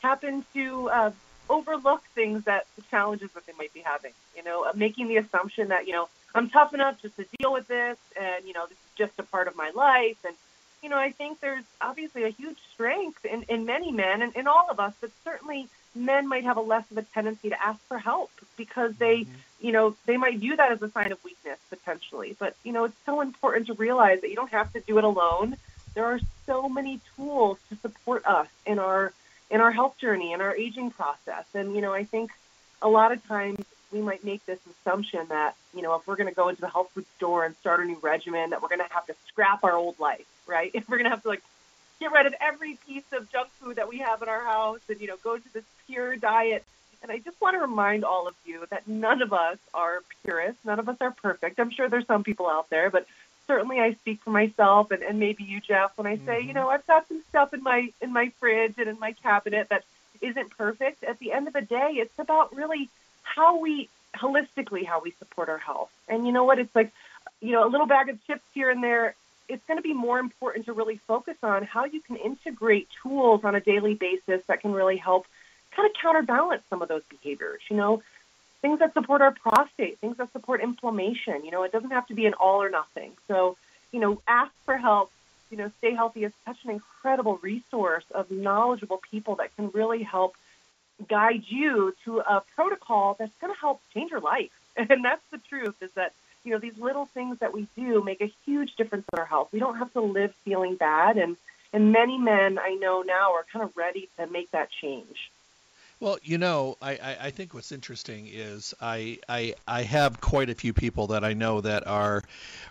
happen 0.00 0.44
to 0.54 0.88
uh, 0.88 1.10
overlook 1.48 2.02
things 2.14 2.44
that 2.44 2.66
the 2.76 2.82
challenges 2.82 3.30
that 3.32 3.46
they 3.46 3.52
might 3.58 3.72
be 3.72 3.80
having. 3.80 4.12
You 4.36 4.44
know, 4.44 4.70
making 4.74 5.08
the 5.08 5.16
assumption 5.16 5.68
that 5.68 5.86
you 5.86 5.92
know 5.92 6.08
I'm 6.34 6.48
tough 6.50 6.74
enough 6.74 7.00
just 7.00 7.16
to 7.16 7.26
deal 7.38 7.52
with 7.52 7.68
this, 7.68 7.98
and 8.20 8.46
you 8.46 8.52
know 8.52 8.66
this 8.66 8.78
is 8.78 8.84
just 8.96 9.12
a 9.18 9.22
part 9.22 9.48
of 9.48 9.56
my 9.56 9.70
life. 9.74 10.18
And 10.24 10.34
you 10.82 10.88
know, 10.88 10.98
I 10.98 11.10
think 11.10 11.40
there's 11.40 11.64
obviously 11.80 12.24
a 12.24 12.28
huge 12.28 12.58
strength 12.72 13.24
in, 13.24 13.42
in 13.48 13.64
many 13.64 13.90
men 13.90 14.22
and 14.22 14.34
in 14.36 14.46
all 14.46 14.68
of 14.70 14.78
us, 14.78 14.94
but 15.00 15.10
certainly 15.24 15.68
men 15.94 16.28
might 16.28 16.44
have 16.44 16.56
a 16.56 16.60
less 16.60 16.88
of 16.90 16.98
a 16.98 17.02
tendency 17.02 17.48
to 17.48 17.64
ask 17.64 17.80
for 17.88 17.98
help 17.98 18.30
because 18.56 18.94
they, 18.96 19.22
mm-hmm. 19.22 19.66
you 19.66 19.72
know, 19.72 19.96
they 20.06 20.16
might 20.16 20.38
view 20.38 20.56
that 20.56 20.70
as 20.70 20.80
a 20.82 20.90
sign 20.90 21.10
of 21.10 21.22
weakness 21.24 21.58
potentially. 21.68 22.36
But 22.38 22.54
you 22.62 22.72
know, 22.72 22.84
it's 22.84 22.96
so 23.04 23.20
important 23.20 23.66
to 23.68 23.74
realize 23.74 24.20
that 24.20 24.30
you 24.30 24.36
don't 24.36 24.52
have 24.52 24.72
to 24.74 24.80
do 24.80 24.98
it 24.98 25.04
alone. 25.04 25.56
There 25.94 26.04
are 26.04 26.20
so 26.46 26.68
many 26.68 27.00
tools 27.16 27.58
to 27.70 27.76
support 27.76 28.24
us 28.24 28.48
in 28.64 28.78
our 28.78 29.12
in 29.50 29.60
our 29.60 29.70
health 29.70 29.98
journey 29.98 30.32
and 30.32 30.42
our 30.42 30.54
aging 30.54 30.90
process. 30.90 31.44
And, 31.54 31.74
you 31.74 31.80
know, 31.80 31.92
I 31.92 32.04
think 32.04 32.30
a 32.82 32.88
lot 32.88 33.12
of 33.12 33.26
times 33.26 33.64
we 33.92 34.00
might 34.00 34.24
make 34.24 34.44
this 34.46 34.58
assumption 34.70 35.26
that, 35.28 35.54
you 35.74 35.82
know, 35.82 35.94
if 35.94 36.06
we're 36.06 36.16
going 36.16 36.28
to 36.28 36.34
go 36.34 36.48
into 36.48 36.60
the 36.60 36.68
health 36.68 36.90
food 36.94 37.06
store 37.16 37.44
and 37.44 37.56
start 37.56 37.80
a 37.80 37.84
new 37.84 37.98
regimen, 38.02 38.50
that 38.50 38.60
we're 38.62 38.68
going 38.68 38.86
to 38.86 38.92
have 38.92 39.06
to 39.06 39.14
scrap 39.26 39.64
our 39.64 39.74
old 39.74 39.98
life, 39.98 40.26
right? 40.46 40.70
If 40.74 40.88
we're 40.88 40.98
going 40.98 41.04
to 41.04 41.10
have 41.10 41.22
to, 41.22 41.28
like, 41.28 41.42
get 42.00 42.12
rid 42.12 42.26
of 42.26 42.34
every 42.40 42.78
piece 42.86 43.10
of 43.12 43.30
junk 43.32 43.48
food 43.60 43.76
that 43.76 43.88
we 43.88 43.98
have 43.98 44.22
in 44.22 44.28
our 44.28 44.44
house 44.44 44.80
and, 44.88 45.00
you 45.00 45.06
know, 45.06 45.16
go 45.22 45.36
to 45.36 45.54
this 45.54 45.64
pure 45.86 46.16
diet. 46.16 46.64
And 47.02 47.10
I 47.12 47.18
just 47.18 47.40
want 47.40 47.54
to 47.54 47.60
remind 47.60 48.04
all 48.04 48.28
of 48.28 48.34
you 48.44 48.66
that 48.70 48.86
none 48.86 49.22
of 49.22 49.32
us 49.32 49.58
are 49.72 50.02
purists. 50.24 50.64
None 50.64 50.78
of 50.78 50.88
us 50.88 50.96
are 51.00 51.12
perfect. 51.12 51.58
I'm 51.58 51.70
sure 51.70 51.88
there's 51.88 52.06
some 52.06 52.24
people 52.24 52.48
out 52.48 52.68
there, 52.70 52.90
but 52.90 53.06
certainly 53.48 53.80
I 53.80 53.94
speak 53.94 54.20
for 54.22 54.30
myself 54.30 54.92
and, 54.92 55.02
and 55.02 55.18
maybe 55.18 55.42
you, 55.42 55.60
Jeff, 55.60 55.90
when 55.96 56.06
I 56.06 56.16
say, 56.18 56.38
mm-hmm. 56.38 56.48
you 56.48 56.54
know, 56.54 56.68
I've 56.68 56.86
got 56.86 57.08
some 57.08 57.22
stuff 57.30 57.52
in 57.52 57.62
my 57.64 57.92
in 58.00 58.12
my 58.12 58.30
fridge 58.38 58.74
and 58.78 58.88
in 58.88 59.00
my 59.00 59.12
cabinet 59.12 59.68
that 59.70 59.82
isn't 60.20 60.56
perfect. 60.56 61.02
At 61.02 61.18
the 61.18 61.32
end 61.32 61.48
of 61.48 61.54
the 61.54 61.62
day, 61.62 61.94
it's 61.94 62.18
about 62.18 62.54
really 62.54 62.88
how 63.22 63.58
we 63.58 63.88
holistically 64.14 64.86
how 64.86 65.00
we 65.00 65.12
support 65.18 65.48
our 65.48 65.58
health. 65.58 65.90
And 66.08 66.26
you 66.26 66.32
know 66.32 66.44
what? 66.44 66.58
It's 66.58 66.74
like, 66.74 66.92
you 67.40 67.52
know, 67.52 67.66
a 67.66 67.70
little 67.70 67.86
bag 67.86 68.08
of 68.08 68.24
chips 68.26 68.44
here 68.54 68.70
and 68.70 68.82
there. 68.82 69.14
It's 69.48 69.64
going 69.66 69.78
to 69.78 69.82
be 69.82 69.94
more 69.94 70.18
important 70.18 70.66
to 70.66 70.74
really 70.74 71.00
focus 71.06 71.36
on 71.42 71.62
how 71.64 71.86
you 71.86 72.00
can 72.00 72.16
integrate 72.16 72.86
tools 73.02 73.44
on 73.44 73.54
a 73.54 73.60
daily 73.60 73.94
basis 73.94 74.42
that 74.46 74.60
can 74.60 74.72
really 74.72 74.98
help 74.98 75.26
kind 75.70 75.88
of 75.88 75.94
counterbalance 76.00 76.62
some 76.68 76.82
of 76.82 76.88
those 76.88 77.02
behaviors. 77.08 77.60
You 77.70 77.76
know, 77.76 78.02
things 78.60 78.78
that 78.80 78.92
support 78.94 79.22
our 79.22 79.32
prostate, 79.32 79.98
things 79.98 80.16
that 80.16 80.32
support 80.32 80.60
inflammation. 80.60 81.44
You 81.44 81.50
know, 81.50 81.62
it 81.62 81.72
doesn't 81.72 81.90
have 81.90 82.06
to 82.08 82.14
be 82.14 82.26
an 82.26 82.34
all 82.34 82.62
or 82.62 82.70
nothing. 82.70 83.12
So, 83.28 83.56
you 83.92 84.00
know, 84.00 84.20
ask 84.26 84.52
for 84.64 84.76
help. 84.76 85.10
You 85.50 85.56
know, 85.56 85.70
Stay 85.78 85.94
Healthy 85.94 86.24
is 86.24 86.32
such 86.44 86.58
an 86.64 86.70
incredible 86.70 87.38
resource 87.40 88.04
of 88.10 88.30
knowledgeable 88.30 89.00
people 89.10 89.36
that 89.36 89.54
can 89.56 89.70
really 89.70 90.02
help 90.02 90.36
guide 91.08 91.44
you 91.46 91.94
to 92.04 92.18
a 92.18 92.42
protocol 92.54 93.16
that's 93.18 93.32
going 93.40 93.52
to 93.52 93.58
help 93.58 93.80
change 93.94 94.10
your 94.10 94.20
life. 94.20 94.50
And 94.76 95.04
that's 95.04 95.22
the 95.32 95.38
truth 95.38 95.74
is 95.80 95.90
that, 95.92 96.12
you 96.44 96.52
know, 96.52 96.60
these 96.60 96.78
little 96.78 97.06
things 97.06 97.40
that 97.40 97.52
we 97.52 97.66
do 97.76 98.00
make 98.04 98.20
a 98.20 98.32
huge 98.46 98.76
difference 98.76 99.04
in 99.12 99.18
our 99.18 99.24
health. 99.24 99.48
We 99.50 99.58
don't 99.58 99.78
have 99.78 99.92
to 99.94 100.00
live 100.00 100.32
feeling 100.44 100.76
bad. 100.76 101.16
And, 101.16 101.36
and 101.72 101.90
many 101.90 102.16
men 102.16 102.60
I 102.60 102.74
know 102.74 103.02
now 103.02 103.32
are 103.32 103.44
kind 103.52 103.64
of 103.64 103.76
ready 103.76 104.08
to 104.18 104.28
make 104.28 104.52
that 104.52 104.70
change. 104.70 105.32
Well, 106.00 106.18
you 106.22 106.38
know, 106.38 106.76
I, 106.80 106.92
I, 106.92 107.16
I, 107.22 107.30
think 107.30 107.54
what's 107.54 107.72
interesting 107.72 108.28
is 108.32 108.72
I, 108.80 109.18
I 109.28 109.54
I 109.66 109.82
have 109.82 110.20
quite 110.20 110.48
a 110.48 110.54
few 110.54 110.72
people 110.72 111.08
that 111.08 111.24
I 111.24 111.32
know 111.32 111.60
that 111.60 111.88
are 111.88 112.22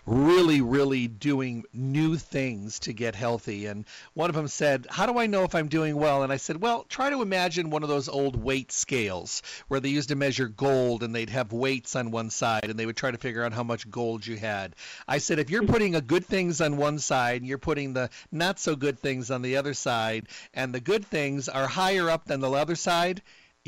really, 0.06 0.62
really 0.62 1.08
doing 1.08 1.64
new 1.74 2.16
things 2.16 2.78
to 2.80 2.94
get 2.94 3.14
healthy. 3.14 3.66
And 3.66 3.84
one 4.14 4.30
of 4.30 4.36
them 4.36 4.48
said, 4.48 4.86
How 4.88 5.04
do 5.04 5.18
I 5.18 5.26
know 5.26 5.44
if 5.44 5.54
I'm 5.54 5.68
doing 5.68 5.96
well? 5.96 6.22
And 6.22 6.32
I 6.32 6.38
said, 6.38 6.62
Well, 6.62 6.86
try 6.88 7.10
to 7.10 7.20
imagine 7.20 7.68
one 7.68 7.82
of 7.82 7.90
those 7.90 8.08
old 8.08 8.34
weight 8.34 8.72
scales 8.72 9.42
where 9.68 9.80
they 9.80 9.90
used 9.90 10.08
to 10.08 10.16
measure 10.16 10.48
gold 10.48 11.02
and 11.02 11.14
they'd 11.14 11.28
have 11.28 11.52
weights 11.52 11.96
on 11.96 12.10
one 12.10 12.30
side 12.30 12.64
and 12.64 12.78
they 12.78 12.86
would 12.86 12.96
try 12.96 13.10
to 13.10 13.18
figure 13.18 13.44
out 13.44 13.52
how 13.52 13.62
much 13.62 13.90
gold 13.90 14.26
you 14.26 14.38
had. 14.38 14.74
I 15.06 15.18
said, 15.18 15.38
If 15.38 15.50
you're 15.50 15.62
mm-hmm. 15.62 15.72
putting 15.72 15.94
a 15.96 16.00
good 16.00 16.24
things 16.24 16.62
on 16.62 16.78
one 16.78 16.98
side 16.98 17.42
and 17.42 17.46
you're 17.46 17.58
putting 17.58 17.92
the 17.92 18.08
not 18.32 18.58
so 18.58 18.74
good 18.74 18.98
things 18.98 19.30
on 19.30 19.42
the 19.42 19.58
other 19.58 19.74
side, 19.74 20.28
and 20.54 20.74
the 20.74 20.80
good 20.80 21.04
things 21.04 21.50
are 21.50 21.66
higher 21.66 22.08
up 22.08 22.24
than 22.24 22.40
the 22.40 22.50
other 22.50 22.74
side, 22.74 23.17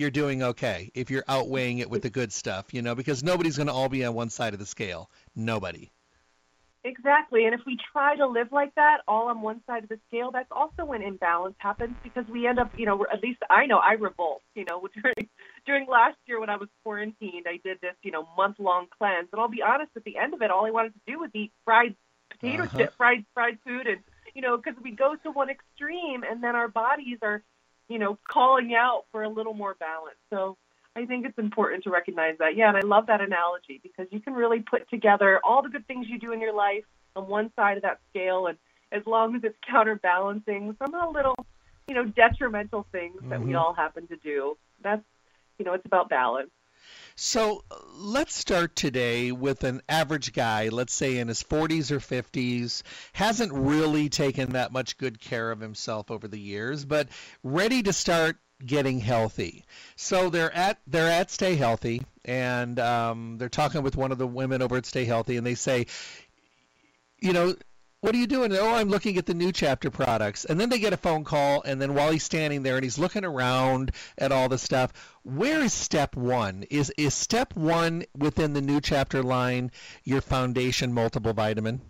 you're 0.01 0.11
doing 0.11 0.43
okay 0.43 0.91
if 0.95 1.11
you're 1.11 1.25
outweighing 1.29 1.79
it 1.79 1.91
with 1.91 2.03
the 2.03 2.11
good 2.11 2.33
stuff, 2.33 2.73
you 2.73 2.83
know, 2.83 2.95
because 2.95 3.23
nobody's 3.23 3.57
going 3.57 3.67
to 3.67 3.73
all 3.73 3.89
be 3.89 4.05
on 4.05 4.15
one 4.15 4.31
side 4.31 4.55
of 4.55 4.59
the 4.59 4.67
scale. 4.67 5.11
Nobody. 5.37 5.91
Exactly. 6.83 7.45
And 7.45 7.55
if 7.55 7.61
we 7.67 7.77
try 7.93 8.17
to 8.17 8.27
live 8.27 8.49
like 8.53 8.75
that, 8.77 9.03
all 9.07 9.29
on 9.29 9.43
one 9.43 9.61
side 9.67 9.83
of 9.83 9.91
the 9.91 9.99
scale, 10.09 10.31
that's 10.31 10.51
also 10.51 10.87
when 10.87 11.03
imbalance 11.03 11.57
happens 11.59 11.95
because 12.03 12.25
we 12.33 12.47
end 12.47 12.59
up, 12.59 12.73
you 12.79 12.87
know, 12.87 13.05
at 13.13 13.23
least 13.23 13.41
I 13.51 13.67
know 13.67 13.77
I 13.77 13.93
revolt, 13.93 14.41
you 14.55 14.65
know, 14.65 14.89
during, 15.03 15.29
during 15.67 15.87
last 15.87 16.17
year 16.25 16.41
when 16.41 16.49
I 16.49 16.57
was 16.57 16.71
quarantined, 16.83 17.45
I 17.47 17.61
did 17.63 17.83
this, 17.83 17.95
you 18.03 18.11
know, 18.11 18.27
month 18.35 18.57
long 18.59 18.87
cleanse. 18.99 19.29
And 19.31 19.41
I'll 19.41 19.49
be 19.49 19.63
honest, 19.63 19.91
at 19.95 20.05
the 20.05 20.17
end 20.17 20.33
of 20.33 20.41
it, 20.41 20.51
all 20.51 20.65
I 20.65 20.71
wanted 20.71 20.95
to 20.95 21.01
do 21.07 21.21
was 21.21 21.31
eat 21.35 21.53
fried 21.67 21.95
potato 22.31 22.63
uh-huh. 22.63 22.79
chip, 22.79 22.95
fried, 22.97 23.27
fried 23.35 23.59
food. 23.67 23.87
And, 23.87 23.99
you 24.35 24.41
know, 24.41 24.57
because 24.57 24.81
we 24.83 24.93
go 24.93 25.17
to 25.17 25.31
one 25.31 25.51
extreme 25.51 26.23
and 26.23 26.43
then 26.43 26.57
our 26.57 26.69
bodies 26.69 27.19
are 27.21 27.43
you 27.91 27.99
know, 27.99 28.17
calling 28.31 28.73
out 28.73 29.03
for 29.11 29.25
a 29.25 29.29
little 29.29 29.53
more 29.53 29.75
balance. 29.75 30.17
So 30.31 30.57
I 30.95 31.05
think 31.07 31.27
it's 31.27 31.39
important 31.39 31.83
to 31.85 31.91
recognize 31.91 32.37
that. 32.39 32.57
Yeah, 32.57 32.69
and 32.69 32.77
I 32.77 32.81
love 32.81 33.09
that 33.09 33.21
analogy 33.21 33.81
because 33.83 34.07
you 34.13 34.21
can 34.21 34.33
really 34.33 34.61
put 34.61 34.89
together 34.89 35.41
all 35.43 35.61
the 35.61 35.69
good 35.69 35.87
things 35.89 36.07
you 36.09 36.19
do 36.19 36.33
in 36.33 36.41
your 36.41 36.55
life 36.55 36.85
on 37.17 37.27
one 37.29 37.51
side 37.57 37.77
of 37.77 37.83
that 37.83 37.99
scale, 38.09 38.47
and 38.47 38.57
as 38.93 39.03
long 39.07 39.35
as 39.35 39.43
it's 39.43 39.59
counterbalancing 39.69 40.77
some 40.79 40.95
of 40.95 41.01
the 41.03 41.11
little, 41.11 41.35
you 41.89 41.97
know, 41.97 42.05
detrimental 42.05 42.87
things 42.93 43.17
mm-hmm. 43.17 43.31
that 43.31 43.41
we 43.41 43.49
mm-hmm. 43.49 43.57
all 43.57 43.75
happen 43.75 44.07
to 44.07 44.17
do, 44.17 44.57
that's, 44.83 45.03
you 45.59 45.65
know, 45.65 45.75
it's 45.75 45.85
about 45.85 46.09
balance. 46.09 46.51
So 47.17 47.65
let's 47.97 48.35
start 48.35 48.77
today 48.77 49.31
with 49.33 49.65
an 49.65 49.83
average 49.89 50.33
guy, 50.33 50.69
let's 50.69 50.95
say 50.95 51.19
in 51.19 51.29
his 51.29 51.43
40s 51.43 51.91
or 51.91 51.99
50s, 51.99 52.83
hasn't 53.13 53.53
really 53.53 54.09
taken 54.09 54.53
that 54.53 54.73
much 54.73 54.97
good 54.97 55.21
care 55.21 55.51
of 55.51 55.61
himself 55.61 56.11
over 56.11 56.27
the 56.29 56.41
years, 56.41 56.85
but 56.85 57.09
ready 57.43 57.83
to 57.83 57.93
start 57.93 58.39
getting 58.65 59.01
healthy. 59.01 59.65
So 59.97 60.31
they're 60.31 60.55
at 60.55 60.79
they're 60.87 61.11
at 61.11 61.31
Stay 61.31 61.57
Healthy, 61.57 62.03
and 62.25 62.79
um, 62.79 63.37
they're 63.39 63.49
talking 63.49 63.83
with 63.83 63.97
one 63.97 64.13
of 64.13 64.19
the 64.19 64.27
women 64.27 64.63
over 64.63 64.77
at 64.77 64.87
Stay 64.87 65.05
Healthy, 65.05 65.37
and 65.37 65.47
they 65.47 65.55
say, 65.55 65.87
you 67.21 67.33
know, 67.33 67.55
what 68.01 68.15
are 68.15 68.19
you 68.19 68.27
doing? 68.27 68.53
Oh, 68.57 68.75
I'm 68.75 68.89
looking 68.89 69.19
at 69.19 69.27
the 69.27 69.35
new 69.35 69.53
chapter 69.53 69.91
products. 69.91 70.45
And 70.45 70.59
then 70.59 70.71
they 70.71 70.79
get 70.79 70.93
a 70.93 70.97
phone 70.97 71.25
call, 71.25 71.63
and 71.63 71.81
then 71.81 71.95
while 71.95 72.11
he's 72.11 72.25
standing 72.25 72.63
there 72.63 72.77
and 72.77 72.85
he's 72.85 72.99
looking 72.99 73.25
around 73.25 73.93
at 74.17 74.33
all 74.33 74.49
the 74.49 74.59
stuff, 74.59 74.93
where 75.23 75.61
is 75.61 75.75
step 75.75 76.17
one? 76.17 76.65
Is 76.71 76.91
is 76.97 77.15
step 77.15 77.55
one 77.55 78.05
within 78.17 78.55
the 78.55 78.63
new 78.63 78.81
chapter 78.81 79.23
line 79.23 79.71
your 80.05 80.23
foundation 80.23 80.93
multiple 80.95 81.35
vitamin? 81.35 81.83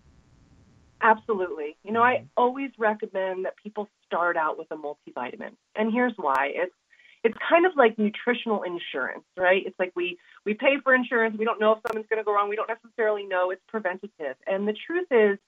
Absolutely. 1.00 1.76
You 1.84 1.92
know, 1.92 2.02
I 2.02 2.24
always 2.36 2.70
recommend 2.76 3.44
that 3.44 3.54
people 3.62 3.88
start 4.06 4.36
out 4.36 4.58
with 4.58 4.66
a 4.70 4.76
multivitamin. 4.76 5.52
And 5.76 5.92
here's 5.92 6.12
why. 6.16 6.50
It's 6.54 6.74
it's 7.22 7.36
kind 7.48 7.66
of 7.66 7.72
like 7.76 7.98
nutritional 7.98 8.62
insurance, 8.62 9.24
right? 9.36 9.62
It's 9.64 9.78
like 9.78 9.92
we 9.94 10.18
we 10.44 10.54
pay 10.54 10.78
for 10.82 10.92
insurance, 10.94 11.36
we 11.38 11.44
don't 11.44 11.60
know 11.60 11.72
if 11.72 11.78
something's 11.86 12.06
going 12.08 12.18
to 12.18 12.24
go 12.24 12.34
wrong, 12.34 12.48
we 12.48 12.56
don't 12.56 12.68
necessarily 12.68 13.24
know, 13.26 13.50
it's 13.50 13.62
preventative. 13.68 14.36
And 14.46 14.66
the 14.66 14.74
truth 14.86 15.06
is 15.10 15.38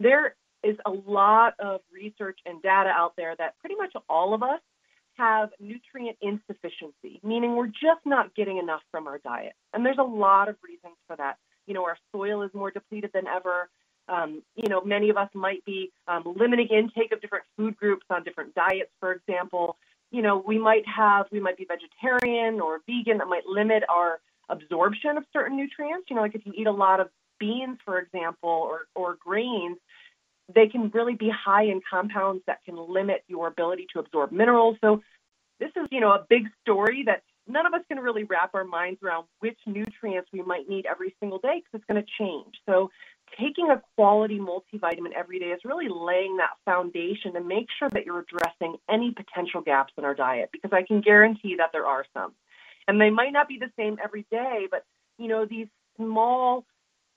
there 0.00 0.36
is 0.62 0.76
a 0.86 0.90
lot 0.90 1.54
of 1.58 1.80
research 1.92 2.38
and 2.46 2.62
data 2.62 2.90
out 2.90 3.14
there 3.16 3.34
that 3.36 3.58
pretty 3.58 3.74
much 3.74 3.92
all 4.08 4.34
of 4.34 4.42
us 4.42 4.60
have 5.14 5.50
nutrient 5.60 6.16
insufficiency, 6.22 7.20
meaning 7.22 7.56
we're 7.56 7.66
just 7.66 8.00
not 8.04 8.34
getting 8.34 8.58
enough 8.58 8.80
from 8.90 9.06
our 9.06 9.18
diet. 9.18 9.52
And 9.72 9.84
there's 9.84 9.98
a 9.98 10.04
lot 10.04 10.48
of 10.48 10.56
reasons 10.62 10.94
for 11.06 11.16
that. 11.16 11.36
You 11.66 11.74
know, 11.74 11.84
our 11.84 11.98
soil 12.12 12.42
is 12.42 12.50
more 12.54 12.70
depleted 12.70 13.10
than 13.12 13.26
ever. 13.26 13.68
Um, 14.08 14.42
you 14.56 14.68
know, 14.68 14.80
many 14.82 15.10
of 15.10 15.16
us 15.16 15.28
might 15.34 15.64
be 15.64 15.92
um, 16.08 16.22
limiting 16.36 16.68
intake 16.68 17.12
of 17.12 17.20
different 17.20 17.44
food 17.56 17.76
groups 17.76 18.06
on 18.10 18.24
different 18.24 18.54
diets, 18.54 18.90
for 19.00 19.12
example. 19.12 19.76
You 20.10 20.22
know, 20.22 20.42
we 20.44 20.58
might 20.58 20.86
have, 20.88 21.26
we 21.30 21.40
might 21.40 21.56
be 21.56 21.66
vegetarian 21.66 22.60
or 22.60 22.80
vegan 22.86 23.18
that 23.18 23.28
might 23.28 23.46
limit 23.46 23.84
our 23.88 24.20
absorption 24.48 25.16
of 25.16 25.24
certain 25.32 25.56
nutrients. 25.56 26.06
You 26.10 26.16
know, 26.16 26.22
like 26.22 26.34
if 26.34 26.44
you 26.44 26.52
eat 26.56 26.66
a 26.66 26.72
lot 26.72 27.00
of 27.00 27.08
beans, 27.42 27.78
for 27.84 27.98
example, 27.98 28.48
or, 28.48 28.86
or 28.94 29.16
grains, 29.16 29.78
they 30.54 30.68
can 30.68 30.90
really 30.94 31.14
be 31.14 31.28
high 31.28 31.64
in 31.64 31.80
compounds 31.90 32.42
that 32.46 32.64
can 32.64 32.76
limit 32.76 33.24
your 33.26 33.48
ability 33.48 33.86
to 33.92 33.98
absorb 33.98 34.30
minerals. 34.30 34.76
So 34.80 35.02
this 35.58 35.70
is, 35.76 35.88
you 35.90 36.00
know, 36.00 36.12
a 36.12 36.24
big 36.28 36.44
story 36.60 37.02
that 37.06 37.22
none 37.48 37.66
of 37.66 37.74
us 37.74 37.80
can 37.88 37.98
really 37.98 38.22
wrap 38.22 38.54
our 38.54 38.64
minds 38.64 39.00
around 39.02 39.26
which 39.40 39.58
nutrients 39.66 40.30
we 40.32 40.42
might 40.42 40.68
need 40.68 40.86
every 40.86 41.16
single 41.18 41.38
day 41.38 41.56
because 41.56 41.80
it's 41.80 41.84
going 41.90 42.00
to 42.00 42.10
change. 42.18 42.54
So 42.68 42.90
taking 43.38 43.70
a 43.70 43.82
quality 43.96 44.38
multivitamin 44.38 45.12
every 45.16 45.40
day 45.40 45.46
is 45.46 45.60
really 45.64 45.88
laying 45.88 46.36
that 46.36 46.50
foundation 46.64 47.32
to 47.34 47.40
make 47.40 47.66
sure 47.78 47.90
that 47.90 48.06
you're 48.06 48.20
addressing 48.20 48.76
any 48.88 49.10
potential 49.10 49.62
gaps 49.62 49.92
in 49.98 50.04
our 50.04 50.14
diet 50.14 50.50
because 50.52 50.70
I 50.72 50.82
can 50.82 51.00
guarantee 51.00 51.56
that 51.58 51.70
there 51.72 51.86
are 51.86 52.04
some. 52.14 52.34
And 52.86 53.00
they 53.00 53.10
might 53.10 53.32
not 53.32 53.48
be 53.48 53.58
the 53.58 53.70
same 53.76 53.98
every 54.02 54.26
day, 54.30 54.66
but 54.70 54.84
you 55.18 55.28
know, 55.28 55.44
these 55.44 55.68
small 55.96 56.64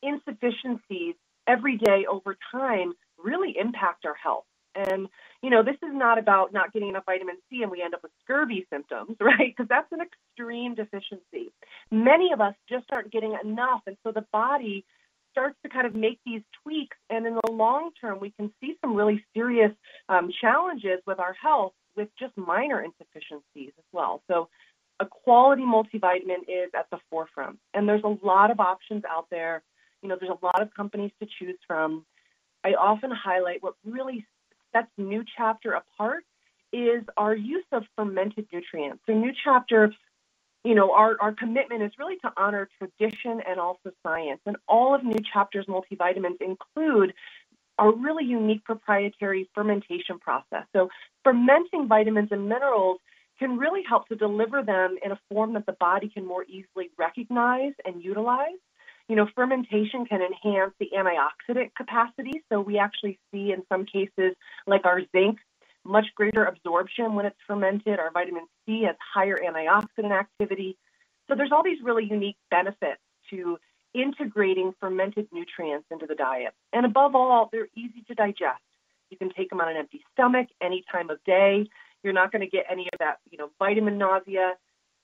insufficiencies 0.06 1.16
every 1.48 1.78
day 1.78 2.06
over 2.10 2.38
time 2.52 2.94
really 3.18 3.56
impact 3.58 4.06
our 4.06 4.16
health. 4.16 4.46
And, 4.76 5.08
you 5.42 5.50
know, 5.50 5.64
this 5.64 5.76
is 5.76 5.94
not 5.94 6.18
about 6.18 6.52
not 6.52 6.74
getting 6.74 6.90
enough 6.90 7.06
vitamin 7.06 7.38
C 7.50 7.62
and 7.62 7.72
we 7.72 7.82
end 7.82 7.94
up 7.94 8.04
with 8.04 8.12
scurvy 8.24 8.68
symptoms, 8.70 9.16
right? 9.22 9.54
Because 9.56 9.68
that's 9.70 9.92
an 9.92 10.00
extreme 10.02 10.76
deficiency. 10.76 11.52
Many 11.92 12.34
of 12.34 12.42
us 12.42 12.56
just 12.70 12.86
aren't 12.92 13.12
getting 13.12 13.38
enough. 13.42 13.82
And 13.88 13.96
so 14.04 14.12
the 14.12 14.26
body 14.34 14.86
starts 15.32 15.58
to 15.64 15.70
kind 15.70 15.88
of 15.88 15.96
make 15.96 16.20
these 16.26 16.42
tweaks. 16.64 16.98
And 17.10 17.26
in 17.26 17.36
the 17.36 17.52
long 17.52 17.92
term, 18.00 18.20
we 18.20 18.32
can 18.32 18.52
see 18.62 18.76
some 18.82 18.96
really 18.96 19.24
serious 19.34 19.72
um, 20.10 20.30
challenges 20.42 21.00
with 21.08 21.20
our 21.20 21.34
health 21.34 21.74
with 21.96 22.10
just 22.20 22.36
minor 22.38 22.84
insufficiencies 22.84 23.72
as 23.78 23.86
well. 23.94 24.22
So 24.30 24.50
a 25.00 25.06
quality 25.06 25.64
multivitamin 25.64 26.44
is 26.48 26.72
at 26.74 26.90
the 26.92 27.00
forefront. 27.10 27.60
And 27.74 27.88
there's 27.88 28.04
a 28.04 28.26
lot 28.26 28.52
of 28.52 28.60
options 28.60 29.04
out 29.10 29.28
there 29.30 29.64
you 30.02 30.10
know, 30.10 30.18
there's 30.20 30.32
a 30.32 30.46
lot 30.46 30.62
of 30.62 30.74
companies 30.74 31.12
to 31.22 31.28
choose 31.40 31.58
from. 31.68 32.06
I 32.64 32.74
often 32.74 33.12
highlight 33.12 33.62
what 33.62 33.76
really 33.86 34.26
sets 34.74 34.88
New 34.98 35.24
Chapter 35.38 35.74
apart 35.74 36.24
is 36.74 37.04
our 37.16 37.36
use 37.36 37.66
of 37.72 37.84
fermented 37.96 38.48
nutrients. 38.52 39.02
So 39.06 39.14
New 39.14 39.32
Chapter, 39.44 39.94
you 40.64 40.76
know, 40.76 40.92
our, 40.94 41.16
our 41.22 41.32
commitment 41.34 41.84
is 41.84 41.92
really 41.98 42.18
to 42.18 42.32
honor 42.36 42.68
tradition 42.78 43.42
and 43.48 43.60
also 43.60 43.92
science. 44.04 44.42
And 44.46 44.58
all 44.68 44.94
of 44.94 45.04
New 45.04 45.22
Chapter's 45.34 45.68
multivitamins 45.68 46.42
include 46.42 47.14
our 47.78 47.94
really 47.94 48.26
unique 48.26 48.64
proprietary 48.64 49.50
fermentation 49.54 50.20
process. 50.20 50.66
So 50.74 50.90
fermenting 51.24 51.88
vitamins 51.88 52.30
and 52.32 52.48
minerals 52.48 53.00
can 53.38 53.58
really 53.58 53.84
help 53.88 54.08
to 54.08 54.16
deliver 54.16 54.64
them 54.64 54.98
in 55.04 55.12
a 55.12 55.20
form 55.30 55.54
that 55.54 55.66
the 55.66 55.74
body 55.74 56.10
can 56.10 56.26
more 56.26 56.46
easily 56.46 56.90
recognize 56.98 57.74
and 57.84 58.02
utilize. 58.04 58.60
You 59.08 59.16
know, 59.16 59.28
fermentation 59.36 60.06
can 60.06 60.22
enhance 60.22 60.74
the 60.80 60.90
antioxidant 60.96 61.76
capacity. 61.76 62.44
So 62.52 62.60
we 62.60 62.80
actually 62.80 63.20
see 63.32 63.52
in 63.52 63.64
some 63.70 63.86
cases, 63.86 64.36
like 64.66 64.86
our 64.86 65.02
zinc, 65.12 65.40
much 65.84 66.08
greater 66.16 66.44
absorption 66.44 67.14
when 67.14 67.26
it's 67.26 67.38
fermented. 67.46 68.00
Our 68.00 68.12
vitamin 68.12 68.48
C 68.66 68.84
has 68.84 68.96
higher 69.14 69.38
antioxidant 69.38 70.12
activity. 70.12 70.78
So 71.28 71.36
there's 71.36 71.52
all 71.52 71.64
these 71.64 71.82
really 71.84 72.06
unique 72.06 72.38
benefits 72.50 73.02
to 73.30 73.58
integrating 73.94 74.74
fermented 74.80 75.28
nutrients 75.32 75.86
into 75.92 76.08
the 76.08 76.16
diet. 76.16 76.54
And 76.74 76.86
above 76.86 77.16
all, 77.16 77.50
they're 77.52 77.70
easy 77.76 78.04
to 78.08 78.16
digest. 78.16 78.62
You 79.12 79.18
can 79.18 79.30
take 79.32 79.50
them 79.52 79.62
on 79.62 79.70
an 79.70 79.78
empty 79.78 80.04
stomach 80.14 80.48
any 80.62 80.84
time 80.92 81.12
of 81.12 81.24
day. 81.26 81.70
You're 82.04 82.14
not 82.14 82.32
going 82.32 82.42
to 82.42 82.50
get 82.50 82.66
any 82.70 82.90
of 82.92 83.00
that, 83.00 83.20
you 83.32 83.38
know, 83.38 83.52
vitamin 83.60 83.98
nausea 83.98 84.56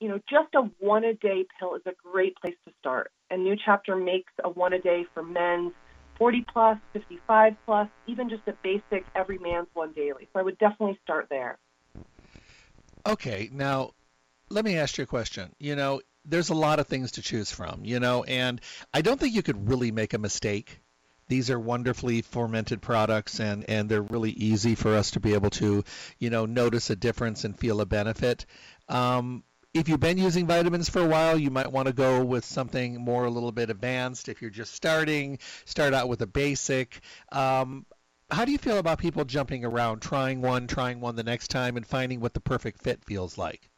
you 0.01 0.09
know, 0.09 0.19
just 0.29 0.53
a 0.55 0.61
one 0.79 1.05
a 1.05 1.13
day 1.13 1.45
pill 1.57 1.75
is 1.75 1.83
a 1.85 1.93
great 2.03 2.35
place 2.35 2.55
to 2.67 2.73
start. 2.79 3.11
And 3.31 3.43
New 3.43 3.55
Chapter 3.65 3.95
makes 3.95 4.31
a 4.43 4.49
one 4.49 4.73
a 4.73 4.79
day 4.79 5.05
for 5.13 5.23
men 5.23 5.73
40 6.21 6.45
plus, 6.53 6.77
55 6.93 7.55
plus, 7.65 7.87
even 8.05 8.29
just 8.29 8.43
a 8.47 8.53
basic 8.61 9.05
every 9.15 9.39
man's 9.39 9.69
one 9.73 9.91
daily. 9.93 10.27
So 10.31 10.39
I 10.39 10.43
would 10.43 10.59
definitely 10.59 10.99
start 11.03 11.25
there. 11.31 11.57
Okay, 13.07 13.49
now 13.51 13.93
let 14.51 14.63
me 14.63 14.77
ask 14.77 14.99
you 14.99 15.05
a 15.05 15.07
question. 15.07 15.49
You 15.57 15.75
know, 15.75 16.01
there's 16.25 16.49
a 16.49 16.53
lot 16.53 16.79
of 16.79 16.85
things 16.85 17.13
to 17.13 17.23
choose 17.23 17.51
from, 17.51 17.85
you 17.85 17.99
know, 17.99 18.23
and 18.23 18.61
I 18.93 19.01
don't 19.01 19.19
think 19.19 19.33
you 19.33 19.41
could 19.41 19.67
really 19.67 19.91
make 19.91 20.13
a 20.13 20.19
mistake. 20.19 20.79
These 21.27 21.49
are 21.49 21.59
wonderfully 21.59 22.21
fermented 22.21 22.83
products 22.83 23.39
and, 23.39 23.67
and 23.67 23.89
they're 23.89 24.03
really 24.03 24.31
easy 24.31 24.75
for 24.75 24.95
us 24.95 25.11
to 25.11 25.19
be 25.19 25.33
able 25.33 25.49
to, 25.51 25.83
you 26.19 26.29
know, 26.29 26.45
notice 26.45 26.91
a 26.91 26.95
difference 26.95 27.45
and 27.45 27.57
feel 27.57 27.81
a 27.81 27.85
benefit. 27.87 28.45
Um, 28.89 29.43
if 29.73 29.87
you've 29.87 29.99
been 29.99 30.17
using 30.17 30.47
vitamins 30.47 30.89
for 30.89 31.01
a 31.01 31.07
while, 31.07 31.37
you 31.37 31.49
might 31.49 31.71
want 31.71 31.87
to 31.87 31.93
go 31.93 32.23
with 32.23 32.43
something 32.43 32.99
more 32.99 33.25
a 33.25 33.29
little 33.29 33.51
bit 33.51 33.69
advanced. 33.69 34.27
If 34.27 34.41
you're 34.41 34.51
just 34.51 34.73
starting, 34.73 35.39
start 35.65 35.93
out 35.93 36.09
with 36.09 36.21
a 36.21 36.27
basic. 36.27 36.99
Um, 37.31 37.85
how 38.29 38.45
do 38.45 38.51
you 38.51 38.57
feel 38.57 38.77
about 38.77 38.99
people 38.99 39.23
jumping 39.23 39.63
around, 39.63 40.01
trying 40.01 40.41
one, 40.41 40.67
trying 40.67 40.99
one 40.99 41.15
the 41.15 41.23
next 41.23 41.49
time, 41.49 41.77
and 41.77 41.85
finding 41.85 42.19
what 42.19 42.33
the 42.33 42.41
perfect 42.41 42.81
fit 42.81 43.03
feels 43.05 43.37
like? 43.37 43.69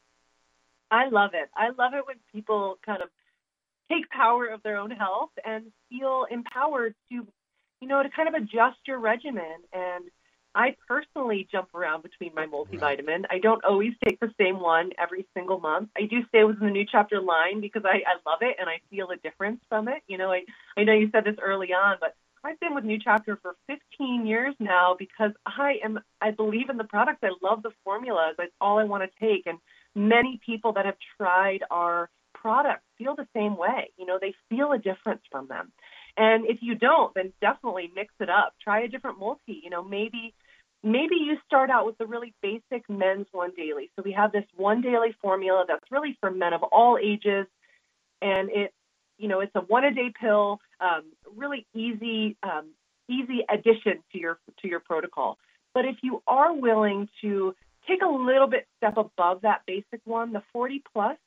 I 0.90 1.10
love 1.10 1.32
it. 1.34 1.50
I 1.56 1.70
love 1.70 1.94
it 1.94 2.06
when 2.06 2.18
people 2.32 2.78
kind 2.86 3.02
of 3.02 3.10
take 3.92 4.10
power 4.10 4.48
of 4.48 4.64
their 4.64 4.78
own 4.78 4.92
health 4.92 5.32
and 5.46 5.66
feel 5.90 6.26
empowered 6.30 6.96
to, 7.10 7.28
you 7.82 7.88
know, 7.88 8.02
to 8.02 8.10
kind 8.10 8.28
of 8.28 8.36
adjust 8.36 8.80
your 8.88 9.00
regimen. 9.00 9.58
And 9.72 10.06
I 10.56 10.76
personally 10.88 11.48
jump 11.52 11.74
around 11.74 12.04
between 12.04 12.34
my 12.36 12.46
multivitamin. 12.46 13.26
I 13.30 13.40
don't 13.40 13.64
always 13.64 13.94
take 14.06 14.20
the 14.20 14.32
same 14.40 14.60
one 14.60 14.92
every 15.00 15.26
single 15.34 15.60
month. 15.60 15.90
I 15.98 16.06
do 16.06 16.26
stay 16.28 16.44
within 16.44 16.68
the 16.68 16.74
New 16.74 16.86
Chapter 16.90 17.20
line 17.22 17.60
because 17.60 17.84
I, 17.86 18.04
I 18.08 18.30
love 18.30 18.40
it 18.42 18.58
and 18.60 18.70
I 18.70 18.80
feel 18.90 19.10
a 19.10 19.18
difference 19.18 19.62
from 19.68 19.88
it. 19.88 20.04
You 20.08 20.18
know, 20.18 20.32
I, 20.32 20.42
I 20.78 20.84
know 20.84 20.94
you 20.94 21.10
said 21.12 21.24
this 21.26 21.38
early 21.42 21.70
on, 21.70 21.98
but 22.00 22.16
I've 22.44 22.60
been 22.60 22.76
with 22.76 22.84
New 22.84 23.00
Chapter 23.04 23.40
for 23.42 23.56
15 23.68 24.26
years 24.26 24.54
now 24.60 24.96
because 24.98 25.32
I 25.46 25.76
am 25.84 26.00
I 26.22 26.32
believe 26.32 26.70
in 26.70 26.78
the 26.78 26.84
product. 26.84 27.24
I 27.24 27.30
love 27.42 27.64
the 27.64 27.72
formulas. 27.84 28.36
That's 28.38 28.52
all 28.62 28.78
I 28.78 28.84
want 28.84 29.04
to 29.04 29.26
take. 29.26 29.48
And 29.48 29.58
many 29.96 30.40
people 30.46 30.74
that 30.74 30.86
have 30.86 30.98
tried 31.18 31.64
our 31.72 32.10
products 32.34 32.84
feel 32.98 33.16
the 33.16 33.28
same 33.34 33.58
way. 33.58 33.92
You 33.98 34.06
know, 34.06 34.20
they 34.20 34.36
feel 34.50 34.74
a 34.74 34.78
difference 34.78 35.22
from 35.32 35.48
them. 35.48 35.72
And 36.18 36.46
if 36.46 36.58
you 36.62 36.76
don't, 36.76 37.14
then 37.16 37.34
definitely 37.42 37.92
mix 37.96 38.14
it 38.20 38.30
up. 38.30 38.54
Try 38.64 38.82
a 38.82 38.88
different 38.88 39.20
multi. 39.20 39.62
You 39.64 39.70
know, 39.70 39.84
maybe 39.84 40.34
maybe 40.84 41.16
you 41.16 41.38
start 41.46 41.70
out 41.70 41.86
with 41.86 41.98
the 41.98 42.06
really 42.06 42.34
basic 42.42 42.88
men's 42.90 43.28
one 43.32 43.52
daily. 43.56 43.90
So 43.96 44.04
we 44.04 44.12
have 44.12 44.32
this 44.32 44.46
one 44.56 44.82
daily 44.82 45.16
formula 45.22 45.66
that's 45.68 45.86
really 45.90 46.18
for 46.20 46.30
men 46.30 46.54
of 46.54 46.64
all 46.64 46.98
ages, 47.02 47.48
and 48.22 48.50
it, 48.52 48.74
you 49.18 49.28
know, 49.28 49.40
it's 49.40 49.56
a 49.56 49.62
one 49.62 49.86
a 49.86 49.94
day 49.94 50.12
pill, 50.20 50.60
um, 50.80 51.04
really 51.36 51.66
easy, 51.74 52.38
um, 52.44 52.72
easy 53.08 53.46
addition 53.50 54.04
to 54.12 54.20
your 54.20 54.40
to 54.62 54.68
your 54.68 54.82
protocol. 54.82 55.38
But 55.74 55.86
if 55.86 55.98
you 56.04 56.22
are 56.28 56.54
willing 56.54 57.10
to 57.22 57.56
take 57.88 58.02
a 58.02 58.08
little 58.08 58.48
bit 58.48 58.68
step 58.78 58.98
above 58.98 59.42
that 59.42 59.62
basic 59.66 60.02
one, 60.06 60.34
the 60.34 60.44
40 60.54 60.84
plus 60.94 61.18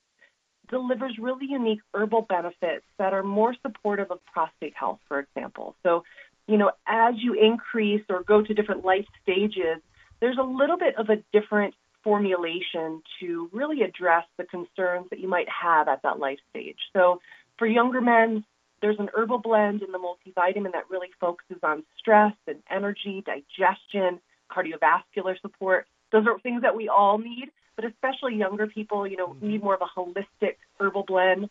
delivers 0.69 1.17
really 1.21 1.47
unique 1.49 1.81
herbal 1.95 2.23
benefits 2.23 2.85
that 2.99 3.13
are 3.13 3.23
more 3.23 3.55
supportive 3.63 4.11
of 4.11 4.19
prostate 4.33 4.75
health, 4.75 4.99
for 5.07 5.21
example. 5.21 5.77
So 5.83 6.03
you 6.47 6.57
know, 6.57 6.71
as 6.87 7.15
you 7.19 7.35
increase 7.35 8.05
or 8.09 8.23
go 8.23 8.43
to 8.43 8.55
different 8.55 8.85
life 8.85 9.07
stages, 9.23 9.81
there's 10.21 10.38
a 10.38 10.45
little 10.45 10.79
bit 10.79 10.97
of 10.97 11.09
a 11.09 11.17
different 11.33 11.75
formulation 12.03 13.03
to 13.21 13.50
really 13.53 13.83
address 13.83 14.25
the 14.37 14.45
concerns 14.45 15.09
that 15.11 15.19
you 15.19 15.29
might 15.29 15.49
have 15.49 15.88
at 15.88 16.03
that 16.03 16.19
life 16.21 16.38
stage. 16.50 16.79
So 16.93 17.21
for 17.59 17.67
younger 17.67 18.00
men, 18.00 18.45
there's 18.81 18.99
an 18.99 19.09
herbal 19.15 19.38
blend 19.38 19.83
in 19.83 19.91
the 19.91 19.99
multivitamin 19.99 20.73
that 20.73 20.85
really 20.91 21.09
focuses 21.19 21.59
on 21.62 21.83
stress 21.99 22.35
and 22.47 22.62
energy, 22.71 23.25
digestion, 23.26 24.21
cardiovascular 24.50 25.41
support. 25.41 25.87
Those 26.12 26.26
are 26.26 26.38
things 26.38 26.62
that 26.62 26.76
we 26.76 26.88
all 26.88 27.19
need, 27.19 27.51
but 27.75 27.85
especially 27.85 28.37
younger 28.37 28.66
people, 28.68 29.07
you 29.07 29.16
know, 29.16 29.29
mm-hmm. 29.29 29.49
need 29.49 29.62
more 29.62 29.75
of 29.75 29.81
a 29.83 30.01
holistic 30.01 30.57
herbal 30.79 31.05
blend. 31.05 31.51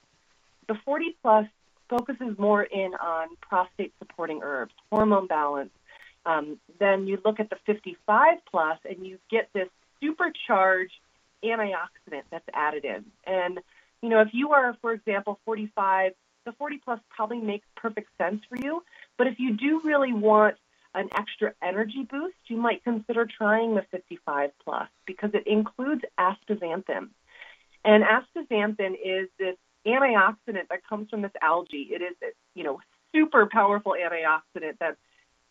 The 0.67 0.75
40 0.85 1.17
plus 1.21 1.47
focuses 1.89 2.37
more 2.37 2.63
in 2.63 2.93
on 2.95 3.29
prostate 3.41 3.93
supporting 3.99 4.41
herbs, 4.43 4.73
hormone 4.91 5.27
balance. 5.27 5.71
Um, 6.25 6.59
then 6.79 7.07
you 7.07 7.19
look 7.23 7.39
at 7.39 7.49
the 7.49 7.57
55 7.65 8.37
plus 8.49 8.79
and 8.89 9.05
you 9.05 9.19
get 9.29 9.49
this 9.53 9.69
supercharged 10.01 10.93
antioxidant 11.43 12.23
that's 12.31 12.47
added 12.53 12.85
in. 12.85 13.05
And, 13.25 13.59
you 14.01 14.09
know, 14.09 14.21
if 14.21 14.29
you 14.33 14.51
are, 14.51 14.75
for 14.81 14.91
example, 14.91 15.39
45, 15.45 16.13
the 16.45 16.51
40 16.53 16.81
plus 16.83 16.99
probably 17.09 17.39
makes 17.39 17.67
perfect 17.75 18.09
sense 18.17 18.41
for 18.49 18.57
you. 18.57 18.83
But 19.17 19.27
if 19.27 19.39
you 19.39 19.53
do 19.53 19.81
really 19.83 20.13
want 20.13 20.55
an 20.93 21.09
extra 21.15 21.53
energy 21.61 22.07
boost, 22.09 22.35
you 22.47 22.57
might 22.57 22.83
consider 22.83 23.25
trying 23.25 23.75
the 23.75 23.83
55 23.91 24.51
plus 24.63 24.87
because 25.05 25.31
it 25.33 25.45
includes 25.45 26.01
astaxanthin. 26.19 27.09
And 27.83 28.03
astaxanthin 28.03 28.93
is 28.93 29.29
this 29.37 29.57
antioxidant 29.85 30.67
that 30.69 30.87
comes 30.87 31.09
from 31.09 31.21
this 31.21 31.31
algae. 31.41 31.89
It 31.91 32.01
is, 32.01 32.15
you 32.53 32.63
know, 32.63 32.79
super 33.13 33.47
powerful 33.51 33.93
antioxidant 33.93 34.79
that 34.79 34.97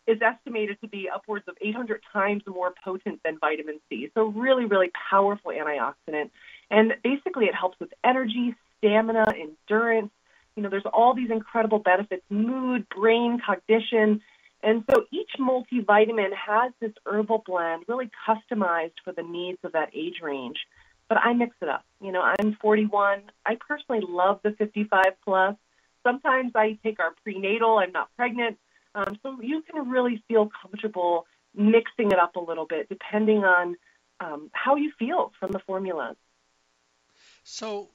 is 0.07 0.21
estimated 0.21 0.79
to 0.81 0.87
be 0.87 1.09
upwards 1.13 1.45
of 1.47 1.55
800 1.59 2.01
times 2.13 2.43
more 2.45 2.73
potent 2.83 3.21
than 3.23 3.39
vitamin 3.39 3.79
C. 3.89 4.11
So 4.13 4.25
really, 4.25 4.65
really 4.65 4.91
powerful 5.09 5.51
antioxidant. 5.51 6.29
And 6.69 6.93
basically, 7.03 7.45
it 7.45 7.55
helps 7.55 7.79
with 7.79 7.89
energy, 8.03 8.55
stamina, 8.77 9.25
endurance. 9.35 10.11
You 10.55 10.63
know, 10.63 10.69
there's 10.69 10.85
all 10.85 11.13
these 11.15 11.31
incredible 11.31 11.79
benefits: 11.79 12.23
mood, 12.29 12.87
brain, 12.89 13.41
cognition. 13.45 14.21
And 14.63 14.83
so 14.89 15.05
each 15.11 15.31
multivitamin 15.39 16.33
has 16.33 16.71
this 16.79 16.93
herbal 17.05 17.43
blend 17.45 17.85
really 17.87 18.09
customized 18.27 18.93
for 19.03 19.11
the 19.11 19.21
needs 19.21 19.59
of 19.63 19.73
that 19.73 19.89
age 19.93 20.21
range 20.21 20.57
but 21.07 21.17
I 21.17 21.33
mix 21.33 21.55
it 21.61 21.69
up. 21.69 21.85
You 22.01 22.11
know, 22.11 22.21
I'm 22.21 22.55
41. 22.61 23.23
I 23.45 23.57
personally 23.67 24.03
love 24.07 24.39
the 24.43 24.51
55 24.51 25.03
plus. 25.23 25.55
Sometimes 26.03 26.51
I 26.55 26.77
take 26.83 26.99
our 26.99 27.13
prenatal. 27.23 27.77
I'm 27.77 27.91
not 27.91 28.09
pregnant. 28.15 28.57
Um, 28.93 29.17
so 29.23 29.37
you 29.41 29.61
can 29.61 29.89
really 29.89 30.23
feel 30.27 30.49
comfortable 30.61 31.25
mixing 31.53 32.11
it 32.11 32.19
up 32.19 32.35
a 32.35 32.39
little 32.39 32.65
bit 32.65 32.89
depending 32.89 33.43
on 33.43 33.75
um, 34.19 34.49
how 34.53 34.75
you 34.75 34.91
feel 34.97 35.31
from 35.39 35.51
the 35.51 35.59
formulas. 35.59 36.15
So 37.43 37.89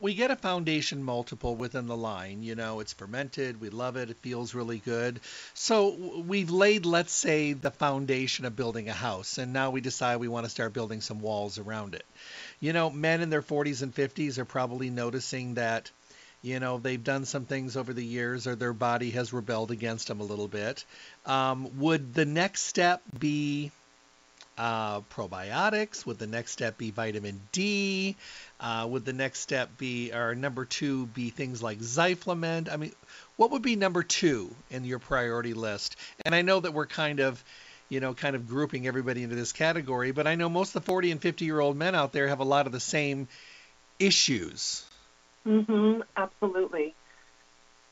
we 0.00 0.14
get 0.14 0.30
a 0.30 0.36
foundation 0.36 1.02
multiple 1.02 1.56
within 1.56 1.86
the 1.86 1.96
line. 1.96 2.42
You 2.42 2.54
know, 2.54 2.80
it's 2.80 2.92
fermented. 2.92 3.60
We 3.60 3.70
love 3.70 3.96
it. 3.96 4.10
It 4.10 4.18
feels 4.18 4.54
really 4.54 4.78
good. 4.78 5.20
So 5.54 6.22
we've 6.26 6.50
laid, 6.50 6.86
let's 6.86 7.12
say, 7.12 7.52
the 7.52 7.70
foundation 7.70 8.44
of 8.44 8.56
building 8.56 8.88
a 8.88 8.92
house, 8.92 9.38
and 9.38 9.52
now 9.52 9.70
we 9.70 9.80
decide 9.80 10.16
we 10.16 10.28
want 10.28 10.46
to 10.46 10.50
start 10.50 10.72
building 10.72 11.00
some 11.00 11.20
walls 11.20 11.58
around 11.58 11.94
it. 11.94 12.04
You 12.60 12.72
know, 12.72 12.90
men 12.90 13.20
in 13.20 13.30
their 13.30 13.42
40s 13.42 13.82
and 13.82 13.94
50s 13.94 14.38
are 14.38 14.44
probably 14.44 14.90
noticing 14.90 15.54
that. 15.54 15.90
You 16.40 16.60
know, 16.60 16.78
they've 16.78 17.02
done 17.02 17.24
some 17.24 17.46
things 17.46 17.76
over 17.76 17.92
the 17.92 18.04
years, 18.04 18.46
or 18.46 18.54
their 18.54 18.72
body 18.72 19.10
has 19.10 19.32
rebelled 19.32 19.72
against 19.72 20.06
them 20.06 20.20
a 20.20 20.24
little 20.24 20.46
bit. 20.46 20.84
Um, 21.26 21.80
would 21.80 22.14
the 22.14 22.24
next 22.24 22.60
step 22.62 23.02
be 23.18 23.72
uh, 24.58 25.00
probiotics? 25.02 26.04
Would 26.04 26.18
the 26.18 26.26
next 26.26 26.52
step 26.52 26.76
be 26.76 26.90
vitamin 26.90 27.40
D? 27.52 28.16
Uh, 28.60 28.86
would 28.90 29.04
the 29.04 29.12
next 29.12 29.40
step 29.40 29.78
be, 29.78 30.12
or 30.12 30.34
number 30.34 30.64
two, 30.64 31.06
be 31.06 31.30
things 31.30 31.62
like 31.62 31.78
Zyflamend? 31.78 32.70
I 32.70 32.76
mean, 32.76 32.92
what 33.36 33.52
would 33.52 33.62
be 33.62 33.76
number 33.76 34.02
two 34.02 34.54
in 34.70 34.84
your 34.84 34.98
priority 34.98 35.54
list? 35.54 35.96
And 36.24 36.34
I 36.34 36.42
know 36.42 36.58
that 36.58 36.74
we're 36.74 36.86
kind 36.86 37.20
of, 37.20 37.42
you 37.88 38.00
know, 38.00 38.14
kind 38.14 38.34
of 38.34 38.48
grouping 38.48 38.86
everybody 38.86 39.22
into 39.22 39.36
this 39.36 39.52
category, 39.52 40.10
but 40.10 40.26
I 40.26 40.34
know 40.34 40.48
most 40.48 40.74
of 40.74 40.82
the 40.82 40.86
40 40.86 41.12
and 41.12 41.22
50 41.22 41.44
year 41.44 41.60
old 41.60 41.76
men 41.76 41.94
out 41.94 42.12
there 42.12 42.28
have 42.28 42.40
a 42.40 42.44
lot 42.44 42.66
of 42.66 42.72
the 42.72 42.80
same 42.80 43.28
issues. 44.00 44.84
Mm-hmm, 45.46 46.02
absolutely. 46.16 46.94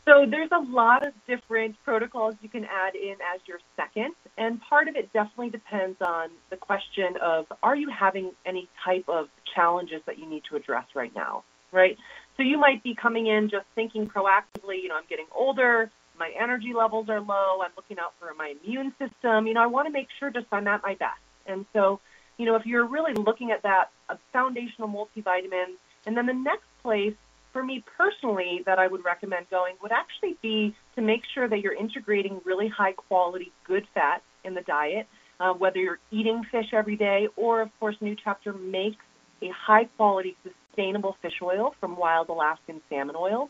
So 0.07 0.25
there's 0.25 0.51
a 0.53 0.61
lot 0.71 1.05
of 1.05 1.13
different 1.27 1.75
protocols 1.85 2.37
you 2.41 2.49
can 2.49 2.65
add 2.65 2.95
in 2.95 3.17
as 3.35 3.41
your 3.47 3.59
second, 3.75 4.15
and 4.39 4.61
part 4.61 4.87
of 4.87 4.95
it 4.95 5.13
definitely 5.13 5.51
depends 5.51 6.01
on 6.01 6.31
the 6.49 6.57
question 6.57 7.17
of 7.21 7.47
are 7.61 7.75
you 7.75 7.91
having 7.91 8.31
any 8.47 8.69
type 8.85 9.05
of 9.09 9.27
challenges 9.53 10.01
that 10.07 10.17
you 10.17 10.27
need 10.31 10.45
to 10.49 10.55
address 10.55 10.85
right 10.95 11.13
now, 11.17 11.43
right? 11.73 11.99
So 12.37 12.45
you 12.45 12.57
might 12.57 12.85
be 12.85 12.95
coming 12.95 13.27
in 13.27 13.51
just 13.51 13.67
thinking 13.75 14.07
proactively, 14.07 14.81
you 14.81 14.89
know, 14.89 14.95
I'm 14.95 15.09
getting 15.11 15.27
older, 15.35 15.91
my 16.17 16.31
energy 16.41 16.73
levels 16.73 17.09
are 17.09 17.21
low, 17.21 17.61
I'm 17.65 17.73
looking 17.77 17.99
out 17.99 18.13
for 18.21 18.33
my 18.35 18.55
immune 18.63 18.95
system, 19.01 19.49
you 19.49 19.55
know, 19.55 19.63
I 19.63 19.67
want 19.67 19.89
to 19.89 19.93
make 19.93 20.07
sure 20.21 20.31
just 20.31 20.47
I'm 20.53 20.69
at 20.69 20.85
my 20.85 20.95
best. 20.95 21.19
And 21.47 21.67
so, 21.73 21.99
you 22.39 22.47
know, 22.47 22.55
if 22.55 22.65
you're 22.65 22.87
really 22.87 23.15
looking 23.15 23.51
at 23.51 23.65
that, 23.65 23.91
a 24.09 24.19
foundational 24.33 24.89
multivitamin, 24.89 25.75
and 26.07 26.17
then 26.17 26.27
the 26.27 26.35
next 26.35 26.67
place 26.83 27.17
for 27.57 27.63
me 27.63 27.83
personally 27.97 28.61
that 28.67 28.79
I 28.79 28.87
would 28.87 29.03
recommend 29.03 29.49
going 29.49 29.77
would 29.81 29.91
actually 29.91 30.37
be 30.43 30.77
to 30.95 31.01
make 31.01 31.23
sure 31.33 31.49
that 31.49 31.61
you're 31.61 31.73
integrating 31.73 32.39
really 32.45 32.69
high 32.69 32.93
quality 32.93 33.51
good 33.67 33.87
fat 33.95 34.23
in 34.45 34.53
the 34.53 34.61
diet, 34.61 35.07
uh, 35.41 35.55
whether 35.55 35.79
you're 35.79 35.99
eating 36.11 36.43
fish 36.53 36.67
every 36.75 36.97
day 36.97 37.29
or, 37.35 37.63
of 37.63 37.71
course, 37.81 37.97
New 38.03 38.15
Chapter 38.23 38.53
makes 38.53 39.03
a 39.41 39.49
high 39.49 39.85
quality 39.97 40.37
sustainable 40.43 41.17
fish 41.23 41.41
oil 41.43 41.75
from 41.81 41.97
wild 41.97 42.29
Alaskan 42.29 42.83
salmon 42.91 43.17
oil 43.19 43.49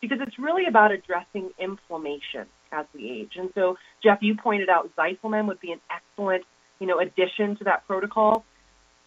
because 0.00 0.18
it's 0.20 0.36
really 0.36 0.66
about 0.66 0.90
addressing 0.90 1.50
inflammation 1.56 2.46
as 2.72 2.86
we 2.92 3.08
age. 3.08 3.34
And 3.36 3.50
so, 3.54 3.76
Jeff, 4.02 4.18
you 4.20 4.34
pointed 4.34 4.68
out 4.68 4.90
Zyflamend 4.96 5.46
would 5.46 5.60
be 5.60 5.70
an 5.70 5.80
excellent, 5.92 6.42
you 6.80 6.88
know, 6.88 6.98
addition 6.98 7.56
to 7.58 7.64
that 7.64 7.86
protocol. 7.86 8.44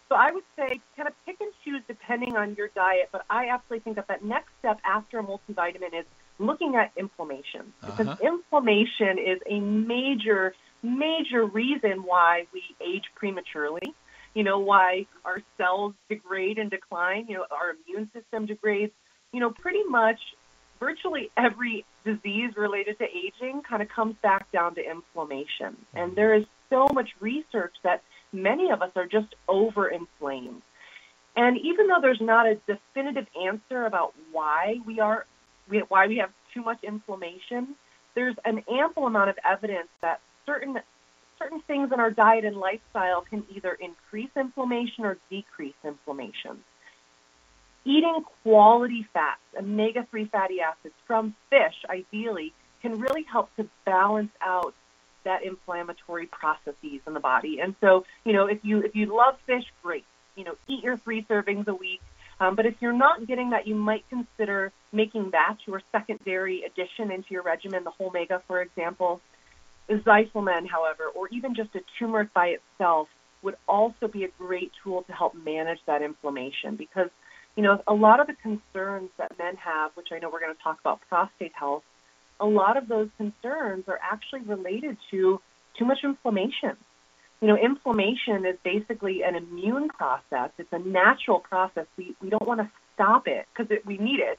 So 0.08 0.14
I 0.14 0.32
would 0.32 0.44
say 0.56 0.80
kind 0.96 1.06
of 1.06 1.14
pick 1.26 1.36
and 1.40 1.52
choose 1.64 1.82
depending 1.86 2.36
on 2.36 2.54
your 2.54 2.68
diet, 2.68 3.10
but 3.12 3.24
I 3.28 3.48
absolutely 3.48 3.80
think 3.80 3.96
that 3.96 4.08
that 4.08 4.24
next 4.24 4.50
step 4.58 4.80
after 4.84 5.18
a 5.18 5.22
multivitamin 5.22 5.98
is 5.98 6.06
looking 6.38 6.76
at 6.76 6.92
inflammation 6.96 7.72
because 7.80 8.08
uh-huh. 8.08 8.26
inflammation 8.26 9.18
is 9.18 9.38
a 9.46 9.60
major, 9.60 10.54
major 10.82 11.44
reason 11.44 12.04
why 12.04 12.46
we 12.54 12.62
age 12.80 13.04
prematurely. 13.16 13.94
You 14.34 14.44
know, 14.44 14.60
why 14.60 15.06
our 15.24 15.42
cells 15.56 15.94
degrade 16.08 16.58
and 16.58 16.70
decline, 16.70 17.26
you 17.28 17.38
know, 17.38 17.46
our 17.50 17.74
immune 17.74 18.10
system 18.12 18.46
degrades. 18.46 18.92
You 19.32 19.40
know, 19.40 19.50
pretty 19.50 19.82
much 19.84 20.20
virtually 20.80 21.30
every 21.36 21.84
disease 22.04 22.52
related 22.56 22.98
to 22.98 23.04
aging 23.04 23.62
kind 23.68 23.82
of 23.82 23.88
comes 23.88 24.14
back 24.22 24.50
down 24.52 24.74
to 24.76 24.90
inflammation. 24.90 25.76
And 25.94 26.16
there 26.16 26.34
is 26.34 26.44
so 26.70 26.86
much 26.92 27.10
research 27.20 27.74
that 27.82 28.02
many 28.32 28.70
of 28.70 28.82
us 28.82 28.90
are 28.96 29.06
just 29.06 29.34
over 29.48 29.88
inflamed. 29.88 30.62
And 31.36 31.58
even 31.58 31.86
though 31.86 32.00
there's 32.00 32.20
not 32.20 32.46
a 32.46 32.56
definitive 32.66 33.26
answer 33.40 33.86
about 33.86 34.14
why 34.32 34.78
we 34.84 35.00
are 35.00 35.26
why 35.88 36.06
we 36.06 36.16
have 36.16 36.30
too 36.54 36.62
much 36.62 36.82
inflammation, 36.82 37.76
there's 38.14 38.34
an 38.44 38.64
ample 38.70 39.06
amount 39.06 39.30
of 39.30 39.36
evidence 39.48 39.88
that 40.00 40.20
certain 40.46 40.78
certain 41.38 41.60
things 41.66 41.90
in 41.92 42.00
our 42.00 42.10
diet 42.10 42.44
and 42.44 42.56
lifestyle 42.56 43.20
can 43.20 43.44
either 43.54 43.76
increase 43.80 44.30
inflammation 44.36 45.04
or 45.04 45.18
decrease 45.30 45.76
inflammation 45.84 46.64
eating 47.88 48.22
quality 48.42 49.06
fats, 49.12 49.40
omega 49.58 50.06
3 50.10 50.26
fatty 50.26 50.60
acids 50.60 50.94
from 51.06 51.34
fish, 51.48 51.74
ideally, 51.88 52.52
can 52.82 53.00
really 53.00 53.24
help 53.24 53.54
to 53.56 53.66
balance 53.84 54.30
out 54.42 54.74
that 55.28 55.44
inflammatory 55.44 56.26
processes 56.26 57.00
in 57.06 57.14
the 57.14 57.20
body. 57.20 57.60
And 57.60 57.74
so, 57.80 58.04
you 58.24 58.32
know, 58.32 58.46
if 58.46 58.58
you 58.62 58.80
if 58.80 58.96
you 58.96 59.14
love 59.14 59.36
fish, 59.46 59.64
great. 59.82 60.04
You 60.36 60.44
know, 60.44 60.54
eat 60.66 60.82
your 60.82 60.96
three 60.96 61.22
servings 61.22 61.68
a 61.68 61.74
week. 61.74 62.00
Um, 62.40 62.54
but 62.54 62.66
if 62.66 62.76
you're 62.80 62.92
not 62.92 63.26
getting 63.26 63.50
that, 63.50 63.66
you 63.66 63.74
might 63.74 64.08
consider 64.08 64.72
making 64.92 65.32
that 65.32 65.56
your 65.66 65.82
secondary 65.90 66.62
addition 66.62 67.10
into 67.10 67.28
your 67.30 67.42
regimen, 67.42 67.84
the 67.84 67.90
Wholemega, 67.90 68.42
for 68.46 68.62
example. 68.62 69.20
Zyflamend, 69.90 70.68
however, 70.68 71.04
or 71.14 71.28
even 71.28 71.54
just 71.54 71.74
a 71.74 71.80
turmeric 71.98 72.32
by 72.34 72.58
itself, 72.58 73.08
would 73.42 73.56
also 73.66 74.06
be 74.06 74.24
a 74.24 74.28
great 74.38 74.70
tool 74.82 75.02
to 75.04 75.12
help 75.12 75.34
manage 75.34 75.80
that 75.86 76.02
inflammation 76.02 76.76
because 76.76 77.08
you 77.58 77.64
know, 77.64 77.82
a 77.88 77.92
lot 77.92 78.20
of 78.20 78.28
the 78.28 78.34
concerns 78.34 79.10
that 79.18 79.36
men 79.36 79.56
have, 79.56 79.90
which 79.96 80.10
I 80.12 80.20
know 80.20 80.30
we're 80.30 80.38
going 80.38 80.54
to 80.54 80.62
talk 80.62 80.78
about 80.78 81.00
prostate 81.08 81.50
health, 81.54 81.82
a 82.40 82.46
lot 82.46 82.76
of 82.76 82.88
those 82.88 83.08
concerns 83.16 83.84
are 83.88 83.98
actually 84.02 84.40
related 84.40 84.96
to 85.10 85.40
too 85.76 85.84
much 85.84 85.98
inflammation. 86.04 86.76
You 87.40 87.48
know, 87.48 87.56
inflammation 87.56 88.44
is 88.44 88.56
basically 88.64 89.22
an 89.22 89.36
immune 89.36 89.88
process. 89.88 90.50
It's 90.58 90.72
a 90.72 90.78
natural 90.78 91.38
process. 91.40 91.86
We, 91.96 92.14
we 92.20 92.30
don't 92.30 92.46
want 92.46 92.60
to 92.60 92.70
stop 92.94 93.28
it 93.28 93.46
because 93.54 93.76
we 93.84 93.96
need 93.98 94.20
it. 94.20 94.38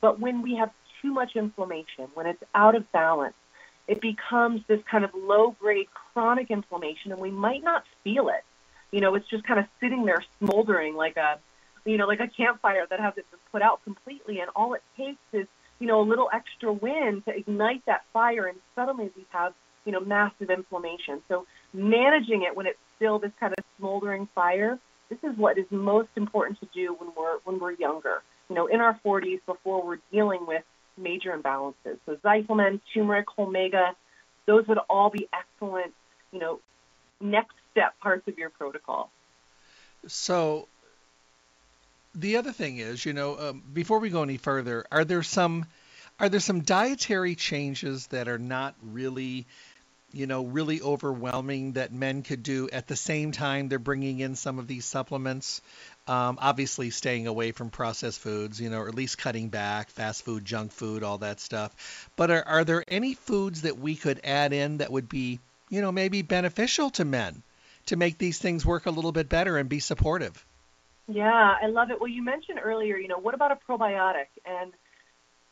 But 0.00 0.18
when 0.18 0.42
we 0.42 0.56
have 0.56 0.70
too 1.00 1.12
much 1.12 1.36
inflammation, 1.36 2.08
when 2.14 2.26
it's 2.26 2.42
out 2.54 2.74
of 2.74 2.90
balance, 2.92 3.36
it 3.86 4.00
becomes 4.00 4.62
this 4.66 4.80
kind 4.90 5.04
of 5.04 5.10
low 5.14 5.54
grade 5.60 5.88
chronic 6.12 6.50
inflammation 6.50 7.12
and 7.12 7.20
we 7.20 7.30
might 7.30 7.62
not 7.62 7.84
feel 8.02 8.28
it. 8.28 8.44
You 8.90 9.00
know, 9.00 9.14
it's 9.14 9.28
just 9.28 9.44
kind 9.44 9.60
of 9.60 9.66
sitting 9.80 10.04
there 10.04 10.22
smoldering 10.38 10.94
like 10.94 11.16
a 11.16 11.38
you 11.84 11.98
know, 11.98 12.06
like 12.06 12.20
a 12.20 12.28
campfire 12.28 12.86
that 12.88 12.98
hasn't 12.98 13.30
been 13.30 13.40
put 13.52 13.62
out 13.62 13.82
completely, 13.84 14.40
and 14.40 14.50
all 14.56 14.74
it 14.74 14.82
takes 14.96 15.18
is, 15.32 15.46
you 15.78 15.86
know, 15.86 16.00
a 16.00 16.06
little 16.06 16.28
extra 16.32 16.72
wind 16.72 17.24
to 17.26 17.36
ignite 17.36 17.84
that 17.86 18.02
fire, 18.12 18.46
and 18.46 18.58
suddenly 18.74 19.10
we 19.16 19.24
have, 19.30 19.52
you 19.84 19.92
know, 19.92 20.00
massive 20.00 20.50
inflammation. 20.50 21.22
So 21.28 21.46
managing 21.72 22.42
it 22.42 22.56
when 22.56 22.66
it's 22.66 22.78
still 22.96 23.18
this 23.18 23.32
kind 23.40 23.52
of 23.56 23.64
smoldering 23.78 24.28
fire, 24.34 24.78
this 25.10 25.18
is 25.22 25.36
what 25.36 25.58
is 25.58 25.66
most 25.70 26.08
important 26.16 26.60
to 26.60 26.68
do 26.72 26.94
when 26.98 27.10
we're 27.16 27.38
when 27.44 27.58
we're 27.58 27.72
younger. 27.72 28.22
You 28.48 28.56
know, 28.56 28.66
in 28.66 28.80
our 28.80 28.98
40s 29.04 29.40
before 29.46 29.84
we're 29.84 29.98
dealing 30.12 30.46
with 30.46 30.62
major 30.96 31.36
imbalances. 31.36 31.98
So 32.06 32.16
Zyflamend, 32.24 32.80
turmeric, 32.92 33.26
omega, 33.38 33.96
those 34.46 34.66
would 34.68 34.78
all 34.88 35.10
be 35.10 35.28
excellent, 35.32 35.92
you 36.30 36.38
know, 36.38 36.60
next 37.20 37.54
step 37.72 37.98
parts 38.00 38.28
of 38.28 38.38
your 38.38 38.50
protocol. 38.50 39.10
So 40.06 40.68
the 42.14 42.36
other 42.36 42.52
thing 42.52 42.78
is, 42.78 43.04
you 43.04 43.12
know, 43.12 43.38
um, 43.38 43.62
before 43.72 43.98
we 43.98 44.08
go 44.08 44.22
any 44.22 44.36
further, 44.36 44.86
are 44.90 45.04
there 45.04 45.22
some 45.22 45.66
are 46.20 46.28
there 46.28 46.40
some 46.40 46.60
dietary 46.60 47.34
changes 47.34 48.06
that 48.08 48.28
are 48.28 48.38
not 48.38 48.76
really 48.82 49.46
you 50.12 50.28
know 50.28 50.44
really 50.44 50.80
overwhelming 50.80 51.72
that 51.72 51.92
men 51.92 52.22
could 52.22 52.44
do 52.44 52.68
at 52.72 52.86
the 52.86 52.94
same 52.94 53.32
time 53.32 53.68
they're 53.68 53.80
bringing 53.80 54.20
in 54.20 54.36
some 54.36 54.60
of 54.60 54.68
these 54.68 54.84
supplements? 54.84 55.60
Um, 56.06 56.38
obviously 56.40 56.90
staying 56.90 57.26
away 57.26 57.50
from 57.50 57.70
processed 57.70 58.20
foods 58.20 58.60
you 58.60 58.70
know 58.70 58.78
or 58.78 58.88
at 58.88 58.94
least 58.94 59.18
cutting 59.18 59.48
back 59.48 59.90
fast 59.90 60.24
food 60.24 60.44
junk 60.44 60.70
food 60.70 61.02
all 61.02 61.18
that 61.18 61.40
stuff. 61.40 62.08
But 62.14 62.30
are, 62.30 62.46
are 62.46 62.64
there 62.64 62.84
any 62.86 63.14
foods 63.14 63.62
that 63.62 63.78
we 63.78 63.96
could 63.96 64.20
add 64.22 64.52
in 64.52 64.78
that 64.78 64.92
would 64.92 65.08
be 65.08 65.40
you 65.68 65.80
know 65.80 65.90
maybe 65.90 66.22
beneficial 66.22 66.90
to 66.90 67.04
men 67.04 67.42
to 67.86 67.96
make 67.96 68.18
these 68.18 68.38
things 68.38 68.64
work 68.64 68.86
a 68.86 68.90
little 68.90 69.12
bit 69.12 69.28
better 69.28 69.58
and 69.58 69.68
be 69.68 69.80
supportive 69.80 70.44
yeah, 71.06 71.54
I 71.62 71.66
love 71.66 71.90
it. 71.90 72.00
Well, 72.00 72.08
you 72.08 72.22
mentioned 72.22 72.60
earlier, 72.62 72.96
you 72.96 73.08
know, 73.08 73.18
what 73.18 73.34
about 73.34 73.52
a 73.52 73.58
probiotic? 73.68 74.28
And 74.46 74.72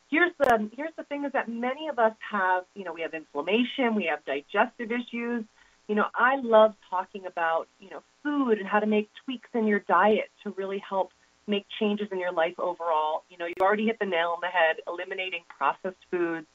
here's 0.09 0.31
the 0.39 0.69
here's 0.75 0.93
the 0.97 1.03
thing 1.03 1.25
is 1.25 1.33
that 1.33 1.49
many 1.49 1.87
of 1.89 1.99
us 1.99 2.13
have, 2.31 2.63
you 2.75 2.83
know, 2.83 2.93
we 2.93 3.01
have 3.01 3.13
inflammation, 3.13 3.95
we 3.95 4.05
have 4.05 4.25
digestive 4.25 4.91
issues. 4.91 5.43
You 5.87 5.95
know, 5.95 6.05
I 6.15 6.37
love 6.41 6.73
talking 6.89 7.25
about, 7.25 7.67
you 7.79 7.89
know, 7.89 8.01
food 8.23 8.57
and 8.57 8.67
how 8.67 8.79
to 8.79 8.87
make 8.87 9.09
tweaks 9.25 9.49
in 9.53 9.67
your 9.67 9.79
diet 9.79 10.31
to 10.43 10.51
really 10.51 10.81
help 10.87 11.11
make 11.45 11.65
changes 11.79 12.07
in 12.11 12.19
your 12.19 12.31
life 12.31 12.57
overall. 12.57 13.23
You 13.29 13.37
know, 13.37 13.45
you 13.45 13.55
already 13.61 13.85
hit 13.85 13.99
the 13.99 14.05
nail 14.05 14.29
on 14.29 14.39
the 14.41 14.47
head, 14.47 14.77
eliminating 14.87 15.41
processed 15.55 15.97
foods, 16.09 16.47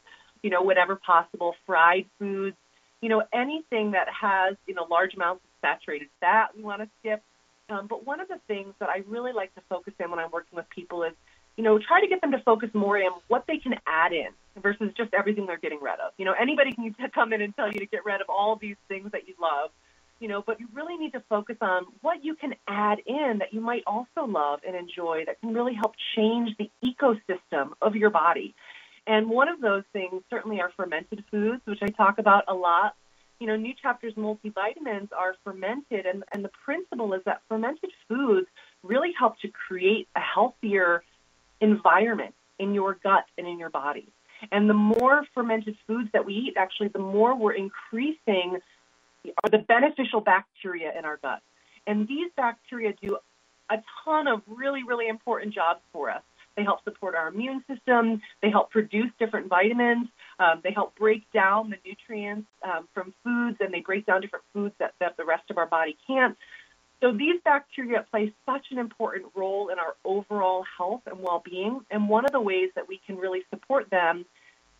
you 0.42 0.50
know, 0.50 0.62
whatever 0.62 0.96
possible, 0.96 1.54
fried 1.66 2.06
foods, 2.18 2.56
you 3.02 3.10
know, 3.10 3.22
anything 3.32 3.92
that 3.92 4.08
has, 4.08 4.56
you 4.66 4.74
know, 4.74 4.86
large 4.90 5.14
amounts 5.14 5.44
of 5.44 5.50
saturated 5.60 6.08
fat 6.20 6.56
we 6.56 6.62
want 6.62 6.80
to 6.80 6.88
skip 7.00 7.22
um, 7.68 7.86
but 7.86 8.06
one 8.06 8.20
of 8.20 8.28
the 8.28 8.40
things 8.46 8.74
that 8.80 8.88
I 8.88 9.02
really 9.08 9.32
like 9.32 9.54
to 9.54 9.60
focus 9.68 9.94
in 9.98 10.10
when 10.10 10.18
I'm 10.18 10.30
working 10.30 10.56
with 10.56 10.68
people 10.70 11.02
is, 11.02 11.12
you 11.56 11.64
know, 11.64 11.78
try 11.78 12.00
to 12.00 12.06
get 12.06 12.20
them 12.20 12.32
to 12.32 12.38
focus 12.40 12.70
more 12.72 12.96
in 12.96 13.10
what 13.28 13.44
they 13.46 13.58
can 13.58 13.74
add 13.86 14.12
in 14.12 14.28
versus 14.62 14.92
just 14.96 15.12
everything 15.12 15.46
they're 15.46 15.58
getting 15.58 15.80
rid 15.80 16.00
of. 16.00 16.12
You 16.16 16.24
know, 16.24 16.34
anybody 16.40 16.72
can 16.72 16.94
come 17.14 17.32
in 17.32 17.42
and 17.42 17.54
tell 17.54 17.66
you 17.66 17.80
to 17.80 17.86
get 17.86 18.04
rid 18.04 18.20
of 18.20 18.28
all 18.28 18.56
these 18.56 18.76
things 18.88 19.12
that 19.12 19.28
you 19.28 19.34
love, 19.40 19.70
you 20.20 20.28
know, 20.28 20.42
but 20.44 20.60
you 20.60 20.68
really 20.72 20.96
need 20.96 21.12
to 21.12 21.22
focus 21.28 21.56
on 21.60 21.84
what 22.00 22.24
you 22.24 22.34
can 22.34 22.54
add 22.66 23.00
in 23.06 23.38
that 23.38 23.52
you 23.52 23.60
might 23.60 23.82
also 23.86 24.24
love 24.26 24.60
and 24.66 24.74
enjoy 24.74 25.24
that 25.26 25.40
can 25.40 25.52
really 25.52 25.74
help 25.74 25.94
change 26.16 26.56
the 26.58 26.70
ecosystem 26.84 27.72
of 27.82 27.96
your 27.96 28.10
body. 28.10 28.54
And 29.06 29.28
one 29.30 29.48
of 29.48 29.60
those 29.60 29.84
things 29.92 30.22
certainly 30.28 30.60
are 30.60 30.70
fermented 30.76 31.24
foods, 31.30 31.62
which 31.64 31.80
I 31.82 31.88
talk 31.88 32.18
about 32.18 32.44
a 32.48 32.54
lot 32.54 32.94
you 33.40 33.46
know, 33.46 33.56
New 33.56 33.74
Chapter's 33.80 34.14
multivitamins 34.14 35.08
are 35.16 35.36
fermented, 35.44 36.06
and, 36.06 36.24
and 36.32 36.44
the 36.44 36.50
principle 36.64 37.12
is 37.14 37.22
that 37.24 37.42
fermented 37.48 37.90
foods 38.08 38.46
really 38.82 39.12
help 39.16 39.38
to 39.40 39.48
create 39.48 40.08
a 40.16 40.20
healthier 40.20 41.02
environment 41.60 42.34
in 42.58 42.74
your 42.74 42.98
gut 43.02 43.24
and 43.36 43.46
in 43.46 43.58
your 43.58 43.70
body. 43.70 44.06
And 44.52 44.68
the 44.68 44.74
more 44.74 45.24
fermented 45.34 45.76
foods 45.86 46.10
that 46.12 46.24
we 46.24 46.34
eat, 46.34 46.54
actually, 46.56 46.88
the 46.88 46.98
more 46.98 47.36
we're 47.36 47.54
increasing 47.54 48.58
the 49.24 49.58
beneficial 49.58 50.20
bacteria 50.20 50.92
in 50.96 51.04
our 51.04 51.16
gut. 51.16 51.40
And 51.86 52.06
these 52.06 52.30
bacteria 52.36 52.92
do 53.00 53.18
a 53.70 53.82
ton 54.04 54.28
of 54.28 54.42
really, 54.46 54.82
really 54.84 55.08
important 55.08 55.54
jobs 55.54 55.80
for 55.92 56.10
us. 56.10 56.22
They 56.58 56.64
help 56.64 56.82
support 56.82 57.14
our 57.14 57.28
immune 57.28 57.62
system. 57.72 58.20
They 58.42 58.50
help 58.50 58.70
produce 58.70 59.12
different 59.20 59.46
vitamins. 59.46 60.08
Um, 60.40 60.60
they 60.64 60.72
help 60.72 60.96
break 60.96 61.22
down 61.32 61.70
the 61.70 61.76
nutrients 61.86 62.48
um, 62.64 62.88
from 62.92 63.14
foods, 63.22 63.58
and 63.60 63.72
they 63.72 63.78
break 63.78 64.06
down 64.06 64.20
different 64.22 64.44
foods 64.52 64.74
that, 64.80 64.94
that 64.98 65.16
the 65.16 65.24
rest 65.24 65.44
of 65.50 65.56
our 65.56 65.66
body 65.66 65.96
can't. 66.08 66.36
So 67.00 67.12
these 67.12 67.40
bacteria 67.44 68.04
play 68.10 68.34
such 68.44 68.66
an 68.72 68.78
important 68.78 69.26
role 69.36 69.68
in 69.68 69.78
our 69.78 69.94
overall 70.04 70.64
health 70.76 71.02
and 71.06 71.20
well-being. 71.20 71.82
And 71.92 72.08
one 72.08 72.24
of 72.24 72.32
the 72.32 72.40
ways 72.40 72.70
that 72.74 72.88
we 72.88 73.00
can 73.06 73.18
really 73.18 73.42
support 73.50 73.88
them, 73.88 74.26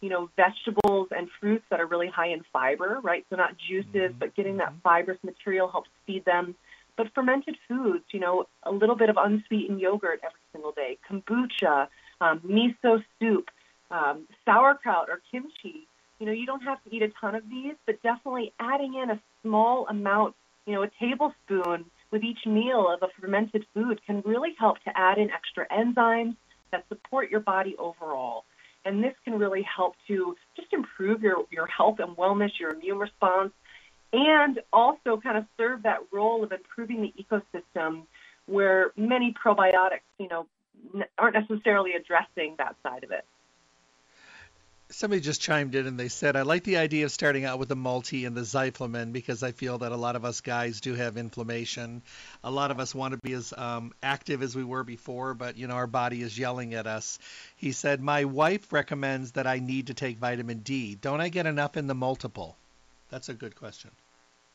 you 0.01 0.09
know, 0.09 0.31
vegetables 0.35 1.09
and 1.17 1.29
fruits 1.39 1.65
that 1.71 1.79
are 1.79 1.87
really 1.87 2.09
high 2.09 2.31
in 2.31 2.43
fiber, 2.53 2.99
right? 3.05 3.25
So 3.31 3.37
not 3.37 3.53
juices, 3.57 3.93
mm-hmm. 3.95 4.19
but 4.19 4.35
getting 4.35 4.57
that 4.57 4.71
mm-hmm. 4.71 4.81
fibrous 4.83 5.19
material 5.23 5.69
helps 5.69 5.91
feed 6.09 6.25
them. 6.25 6.57
But 6.97 7.15
fermented 7.15 7.57
foods, 7.69 8.03
you 8.11 8.19
know, 8.19 8.47
a 8.65 8.73
little 8.73 8.97
bit 8.97 9.11
of 9.11 9.17
unsweetened 9.17 9.81
yogurt 9.81 10.19
every 10.25 10.38
single 10.59 10.73
day, 10.73 10.99
kombucha, 11.09 11.89
um, 12.21 12.41
miso 12.41 13.03
soup, 13.21 13.49
um, 13.91 14.27
sauerkraut 14.45 15.09
or 15.09 15.21
kimchi. 15.31 15.87
You 16.19 16.27
know, 16.27 16.33
you 16.33 16.47
don't 16.47 16.63
have 16.63 16.83
to 16.85 16.95
eat 16.95 17.03
a 17.03 17.09
ton 17.21 17.35
of 17.37 17.49
these, 17.49 17.75
but 17.87 18.03
definitely 18.03 18.53
adding 18.59 18.95
in 18.95 19.11
a 19.11 19.21
small 19.43 19.87
amount, 19.89 20.35
you 20.67 20.75
know, 20.75 20.83
a 20.83 20.91
tablespoon 20.99 21.85
with 22.11 22.25
each 22.25 22.45
meal 22.45 22.89
of 22.93 23.03
a 23.03 23.09
fermented 23.21 23.65
food 23.73 24.01
can 24.05 24.23
really 24.25 24.55
help 24.59 24.83
to 24.85 24.91
add 24.97 25.19
in 25.19 25.31
extra 25.31 25.67
enzymes 25.69 26.35
that 26.73 26.85
support 26.89 27.31
your 27.31 27.41
body 27.41 27.77
overall. 27.79 28.45
And 28.85 29.05
this 29.05 29.15
can 29.25 29.39
really 29.39 29.63
help 29.63 29.95
to 30.09 30.37
just 30.57 30.73
improve 30.73 31.23
your, 31.23 31.45
your 31.51 31.67
health 31.67 31.99
and 32.01 32.17
wellness, 32.17 32.51
your 32.59 32.71
immune 32.71 32.99
response, 32.99 33.53
and 34.13 34.61
also 34.73 35.21
kind 35.23 35.37
of 35.37 35.45
serve 35.57 35.83
that 35.83 35.99
role 36.11 36.43
of 36.43 36.51
improving 36.53 37.03
the 37.03 37.13
ecosystem 37.23 38.05
where 38.49 38.93
many 38.97 39.35
probiotics, 39.35 40.01
you 40.19 40.29
know, 40.29 40.47
aren't 41.19 41.35
necessarily 41.35 41.93
addressing 41.93 42.55
that 42.59 42.77
side 42.83 43.05
of 43.05 43.11
it 43.11 43.25
somebody 44.91 45.21
just 45.21 45.41
chimed 45.41 45.75
in 45.75 45.87
and 45.87 45.99
they 45.99 46.09
said, 46.09 46.37
I 46.37 46.43
like 46.43 46.65
the 46.65 46.79
idea 46.79 47.05
of 47.05 47.13
starting 47.13 47.45
out 47.45 47.59
with 47.59 47.69
the 47.69 47.77
multi 47.77 48.25
and 48.25 48.37
the 48.37 48.43
Zyflamend 48.43 49.13
because 49.13 49.43
I 49.43 49.53
feel 49.53 49.79
that 49.79 49.93
a 49.93 49.97
lot 49.97 50.17
of 50.17 50.25
us 50.25 50.41
guys 50.41 50.81
do 50.81 50.95
have 50.95 51.17
inflammation. 51.17 52.03
A 52.43 52.51
lot 52.51 52.71
of 52.71 52.81
us 52.81 52.95
want 52.95 53.13
to 53.13 53.19
be 53.19 53.35
as 53.35 53.53
um, 53.57 53.93
active 54.03 54.43
as 54.43 54.57
we 54.57 54.65
were 54.65 54.85
before, 54.85 55.35
but 55.35 55.57
you 55.57 55.67
know 55.67 55.75
our 55.75 55.87
body 55.87 56.23
is 56.23 56.39
yelling 56.39 56.75
at 56.75 56.87
us. 56.87 57.19
He 57.57 57.73
said, 57.73 58.01
my 58.01 58.25
wife 58.25 58.73
recommends 58.73 59.33
that 59.33 59.47
I 59.47 59.59
need 59.59 59.89
to 59.89 59.95
take 59.95 60.19
vitamin 60.19 60.61
D. 60.61 60.95
Don't 60.95 61.21
I 61.21 61.29
get 61.29 61.47
enough 61.47 61.77
in 61.77 61.87
the 61.87 61.95
multiple? 61.95 62.57
That's 63.11 63.29
a 63.29 63.35
good 63.35 63.57
question. 63.57 63.91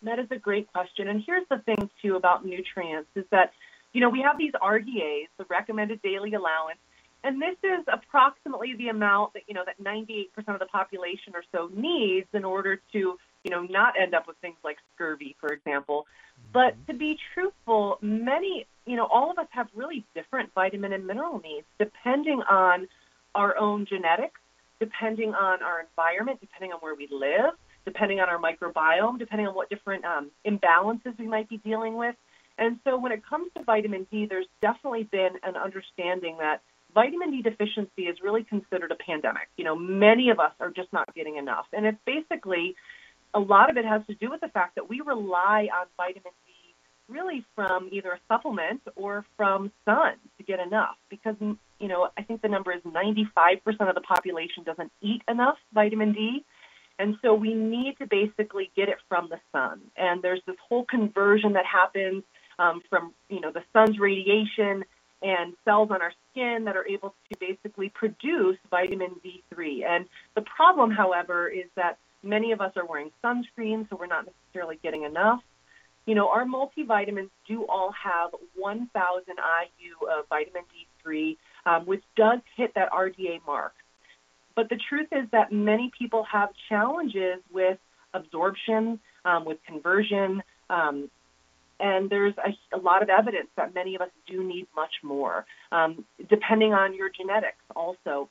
That 0.02 0.20
is 0.20 0.28
a 0.32 0.38
great 0.38 0.72
question. 0.72 1.08
And 1.08 1.24
here's 1.26 1.48
the 1.50 1.60
thing 1.60 1.90
too 2.02 2.16
about 2.16 2.46
nutrients 2.46 3.10
is 3.16 3.26
that, 3.32 3.54
you 3.94 4.02
know, 4.02 4.10
we 4.10 4.22
have 4.22 4.38
these 4.38 4.54
RDAs, 4.54 5.28
the 5.38 5.46
recommended 5.50 6.02
daily 6.02 6.34
allowance 6.34 6.80
and 7.24 7.42
this 7.42 7.56
is 7.64 7.86
approximately 7.92 8.76
the 8.78 8.90
amount 8.90 9.34
that, 9.34 9.44
you 9.48 9.54
know, 9.54 9.64
that 9.66 9.82
98% 9.82 10.28
of 10.54 10.60
the 10.60 10.66
population 10.66 11.34
or 11.34 11.44
so 11.54 11.70
needs 11.74 12.28
in 12.34 12.44
order 12.44 12.82
to, 12.92 13.18
you 13.44 13.50
know, 13.50 13.62
not 13.62 13.94
end 14.00 14.14
up 14.14 14.28
with 14.28 14.36
things 14.38 14.58
like 14.64 14.78
scurvy, 14.94 15.36
for 15.40 15.54
example. 15.54 16.06
But 16.52 16.74
mm-hmm. 16.74 16.92
to 16.92 16.94
be 16.98 17.18
truthful, 17.34 17.98
many, 18.02 18.68
you 18.86 18.98
know, 18.98 19.06
all 19.06 19.32
of 19.32 19.38
us 19.38 19.48
have 19.52 19.68
really 19.74 20.04
different 20.14 20.54
vitamin 20.54 20.92
and 20.92 21.08
mineral 21.08 21.40
needs 21.40 21.66
depending 21.80 22.42
on 22.50 22.88
our 23.36 23.58
own 23.58 23.86
genetics, 23.86 24.40
depending 24.82 25.34
on 25.34 25.64
our 25.64 25.80
environment, 25.80 26.42
depending 26.42 26.74
on 26.74 26.80
where 26.80 26.94
we 26.94 27.08
live, 27.10 27.54
depending 27.86 28.20
on 28.20 28.28
our 28.28 28.38
microbiome, 28.38 29.18
depending 29.18 29.48
on 29.48 29.56
what 29.56 29.70
different 29.70 30.04
um, 30.04 30.30
imbalances 30.46 31.18
we 31.18 31.28
might 31.28 31.48
be 31.48 31.58
dealing 31.58 31.96
with. 31.96 32.16
And 32.58 32.80
so 32.84 32.98
when 32.98 33.12
it 33.12 33.26
comes 33.26 33.52
to 33.58 33.64
vitamin 33.64 34.08
D, 34.12 34.26
there's 34.26 34.48
definitely 34.62 35.04
been 35.04 35.40
an 35.44 35.56
understanding 35.56 36.38
that 36.40 36.62
vitamin 36.94 37.32
D 37.32 37.42
deficiency 37.42 38.04
is 38.04 38.18
really 38.22 38.44
considered 38.44 38.92
a 38.92 38.96
pandemic. 38.96 39.50
You 39.58 39.64
know, 39.64 39.76
many 39.76 40.30
of 40.30 40.40
us 40.40 40.54
are 40.60 40.70
just 40.70 40.94
not 40.94 41.14
getting 41.16 41.38
enough. 41.38 41.66
And 41.74 41.86
it's 41.86 41.98
basically 42.06 42.76
a 43.34 43.40
lot 43.40 43.70
of 43.70 43.78
it 43.78 43.86
has 43.86 44.02
to 44.08 44.16
do 44.16 44.30
with 44.30 44.42
the 44.42 44.50
fact 44.50 44.76
that 44.76 44.90
we 44.90 45.02
rely 45.02 45.68
on 45.74 45.88
vitamin 45.98 46.32
D 46.46 46.54
really 47.10 47.44
from 47.56 47.90
either 47.92 48.12
a 48.12 48.20
supplement 48.28 48.82
or 48.96 49.26
from 49.36 49.72
sun 49.86 50.14
to 50.38 50.44
get 50.44 50.60
enough 50.60 50.96
because 51.10 51.36
you 51.42 51.88
know 51.88 52.10
I 52.18 52.24
think 52.24 52.42
the 52.42 52.48
number 52.48 52.72
is 52.72 52.82
95% 52.82 53.60
of 53.90 53.96
the 53.96 54.02
population 54.02 54.64
doesn't 54.64 54.92
eat 55.02 55.22
enough 55.28 55.58
vitamin 55.74 56.14
D 56.14 56.46
and 57.00 57.18
so 57.22 57.34
we 57.34 57.54
need 57.54 57.98
to 58.00 58.08
basically 58.08 58.72
get 58.76 58.88
it 58.88 58.98
from 59.10 59.30
the 59.30 59.40
sun 59.52 59.82
and 59.98 60.22
there's 60.22 60.42
this 60.48 60.56
whole 60.70 60.86
conversion 60.86 61.54
that 61.54 61.66
happens 61.66 62.24
um, 62.60 62.82
from 62.90 63.14
you 63.30 63.40
know 63.40 63.52
the 63.52 63.64
sun's 63.74 64.00
radiation 64.00 64.84
and 65.22 65.54
cells 65.64 65.90
on 65.90 66.02
our 66.02 66.12
skin 66.32 66.66
that 66.66 66.76
are 66.76 66.86
able 66.86 67.16
to 67.32 67.40
basically 67.40 67.90
produce 67.90 68.58
vitamin 68.70 69.16
D3. 69.26 69.86
And 69.88 70.06
the 70.36 70.42
problem, 70.42 70.92
however, 70.92 71.48
is 71.48 71.66
that 71.76 71.98
many 72.22 72.52
of 72.52 72.60
us 72.60 72.74
are 72.76 72.86
wearing 72.86 73.12
sunscreen, 73.24 73.90
so 73.90 73.96
we're 73.96 74.08
not 74.08 74.26
necessarily 74.26 74.80
getting 74.84 75.04
enough. 75.04 75.42
You 76.06 76.16
know, 76.16 76.30
our 76.30 76.46
multivitamins 76.46 77.30
do 77.48 77.66
all 77.70 77.94
have 77.94 78.32
1,000 78.56 79.24
IU 79.28 80.08
of 80.08 80.28
vitamin 80.28 80.64
D3, 81.06 81.38
um, 81.66 81.86
which 81.86 82.04
does 82.18 82.40
hit 82.58 82.74
that 82.76 82.92
RDA 82.92 83.40
mark. 83.48 83.74
But 84.56 84.70
the 84.70 84.78
truth 84.90 85.08
is 85.14 85.28
that 85.32 85.54
many 85.54 85.92
people 85.98 86.26
have 86.26 86.50
challenges 86.68 87.40
with 87.52 87.80
absorption, 88.14 89.00
um, 89.24 89.46
with 89.46 89.58
conversion, 89.66 90.44
um, 90.70 91.10
and 91.80 92.10
there's 92.10 92.34
a, 92.38 92.78
a, 92.78 92.80
lot 92.80 93.04
of 93.04 93.10
evidence 93.10 93.48
that 93.58 93.74
many 93.74 93.96
of 93.96 94.02
us 94.02 94.10
do 94.28 94.44
need 94.44 94.68
much 94.76 94.94
more, 95.04 95.46
um, 95.72 96.06
depending 96.30 96.74
on 96.74 96.96
your 96.96 97.10
genetics. 97.10 97.58
Also, 97.76 98.30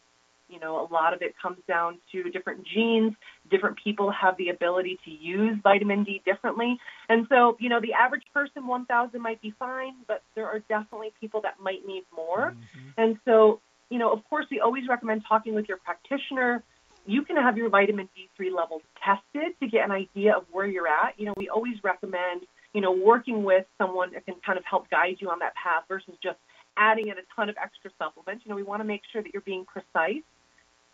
you 0.49 0.61
know, 0.61 0.81
a 0.81 0.89
lot 0.93 1.15
of 1.15 1.23
it 1.23 1.35
comes 1.41 1.59
down 1.67 1.99
to 2.13 2.25
different 2.25 2.67
genes. 2.67 3.15
Different 3.51 3.79
people 3.83 4.11
have 4.11 4.37
the 4.37 4.51
ability 4.51 4.99
to 5.05 5.11
use 5.11 5.57
vitamin 5.63 6.05
D 6.05 6.21
differently, 6.25 6.79
and 7.09 7.27
so 7.29 7.57
you 7.59 7.69
know, 7.69 7.81
the 7.81 7.95
average 7.95 8.25
person 8.35 8.67
1,000 8.67 9.21
might 9.21 9.41
be 9.41 9.55
fine, 9.59 9.95
but 10.07 10.23
there 10.35 10.47
are 10.47 10.61
definitely 10.69 11.13
people 11.21 11.41
that 11.43 11.55
might 11.61 11.87
need 11.87 12.05
more. 12.15 12.55
Mm-hmm. 12.55 12.89
And 12.99 13.19
so, 13.25 13.61
you 13.89 13.99
know, 13.99 14.13
of 14.13 14.21
course, 14.29 14.47
we 14.51 14.61
always 14.61 14.87
recommend 14.89 15.23
talking 15.27 15.55
with 15.55 15.69
your 15.69 15.79
practitioner. 15.79 16.63
You 17.07 17.23
can 17.25 17.37
have 17.37 17.57
your 17.57 17.69
vitamin 17.69 18.09
D3 18.17 18.55
levels 18.55 18.83
tested 19.05 19.59
to 19.61 19.67
get 19.67 19.85
an 19.85 19.91
idea 19.91 20.37
of 20.37 20.45
where 20.53 20.67
you're 20.67 20.87
at. 20.87 21.19
You 21.19 21.27
know, 21.27 21.35
we 21.37 21.49
always 21.49 21.83
recommend 21.83 22.43
you 22.73 22.81
know, 22.81 22.93
working 22.93 23.45
with 23.45 23.67
someone 23.79 24.13
that 24.13 24.25
can 24.25 24.35
kind 24.45 24.59
of 24.59 24.65
help 24.65 24.91
guide 24.91 25.17
you 25.19 25.31
on 25.31 25.39
that 25.41 25.55
path 25.55 25.85
versus 25.89 26.15
just 26.23 26.39
adding 26.77 27.09
in 27.09 27.15
a 27.19 27.23
ton 27.37 27.49
of 27.49 27.57
extra 27.63 27.91
supplements. 27.99 28.45
You 28.45 28.51
know, 28.51 28.57
we 28.57 28.63
want 28.63 28.81
to 28.81 28.85
make 28.85 29.03
sure 29.13 29.23
that 29.23 29.33
you're 29.33 29.43
being 29.43 29.65
precise. 29.65 30.23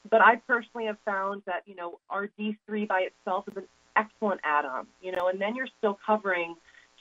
But 0.09 0.21
I 0.21 0.37
personally 0.37 0.87
have 0.87 0.99
found 1.05 1.43
that, 1.47 1.63
you 1.67 1.75
know, 1.75 1.99
our 2.09 2.29
D3 2.39 2.89
by 2.89 3.01
itself 3.01 3.45
is 3.49 3.57
an 3.57 3.65
excellent 3.97 4.41
add-on, 4.45 4.87
you 5.03 5.13
know, 5.13 5.29
and 5.29 5.41
then 5.41 5.55
you're 5.55 5.69
still 5.79 5.99
covering 6.07 6.55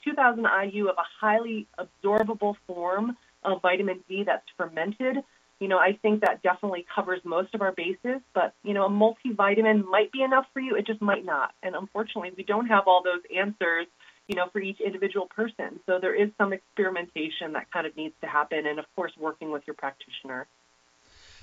2000 0.04 0.46
IU 0.72 0.88
of 0.88 0.96
a 0.98 1.04
highly 1.20 1.66
absorbable 1.78 2.56
form 2.66 3.16
of 3.44 3.62
vitamin 3.62 4.00
D 4.08 4.24
that's 4.24 4.46
fermented. 4.56 5.18
You 5.60 5.68
know, 5.68 5.78
I 5.78 5.98
think 6.02 6.20
that 6.20 6.42
definitely 6.42 6.86
covers 6.94 7.20
most 7.24 7.54
of 7.54 7.62
our 7.62 7.72
bases, 7.72 8.20
but, 8.34 8.54
you 8.62 8.74
know, 8.74 8.86
a 8.86 8.90
multivitamin 8.90 9.84
might 9.84 10.12
be 10.12 10.22
enough 10.22 10.46
for 10.52 10.60
you. 10.60 10.76
It 10.76 10.86
just 10.86 11.00
might 11.00 11.24
not. 11.24 11.52
And 11.62 11.74
unfortunately, 11.74 12.32
we 12.36 12.44
don't 12.44 12.66
have 12.66 12.84
all 12.86 13.02
those 13.02 13.22
answers 13.36 13.86
you 14.28 14.36
know, 14.36 14.48
for 14.52 14.60
each 14.60 14.80
individual 14.80 15.26
person. 15.26 15.80
So 15.86 15.98
there 15.98 16.14
is 16.14 16.30
some 16.38 16.52
experimentation 16.52 17.54
that 17.54 17.72
kind 17.72 17.86
of 17.86 17.96
needs 17.96 18.14
to 18.20 18.28
happen, 18.28 18.66
and 18.66 18.78
of 18.78 18.84
course, 18.94 19.12
working 19.18 19.50
with 19.50 19.62
your 19.66 19.74
practitioner. 19.74 20.46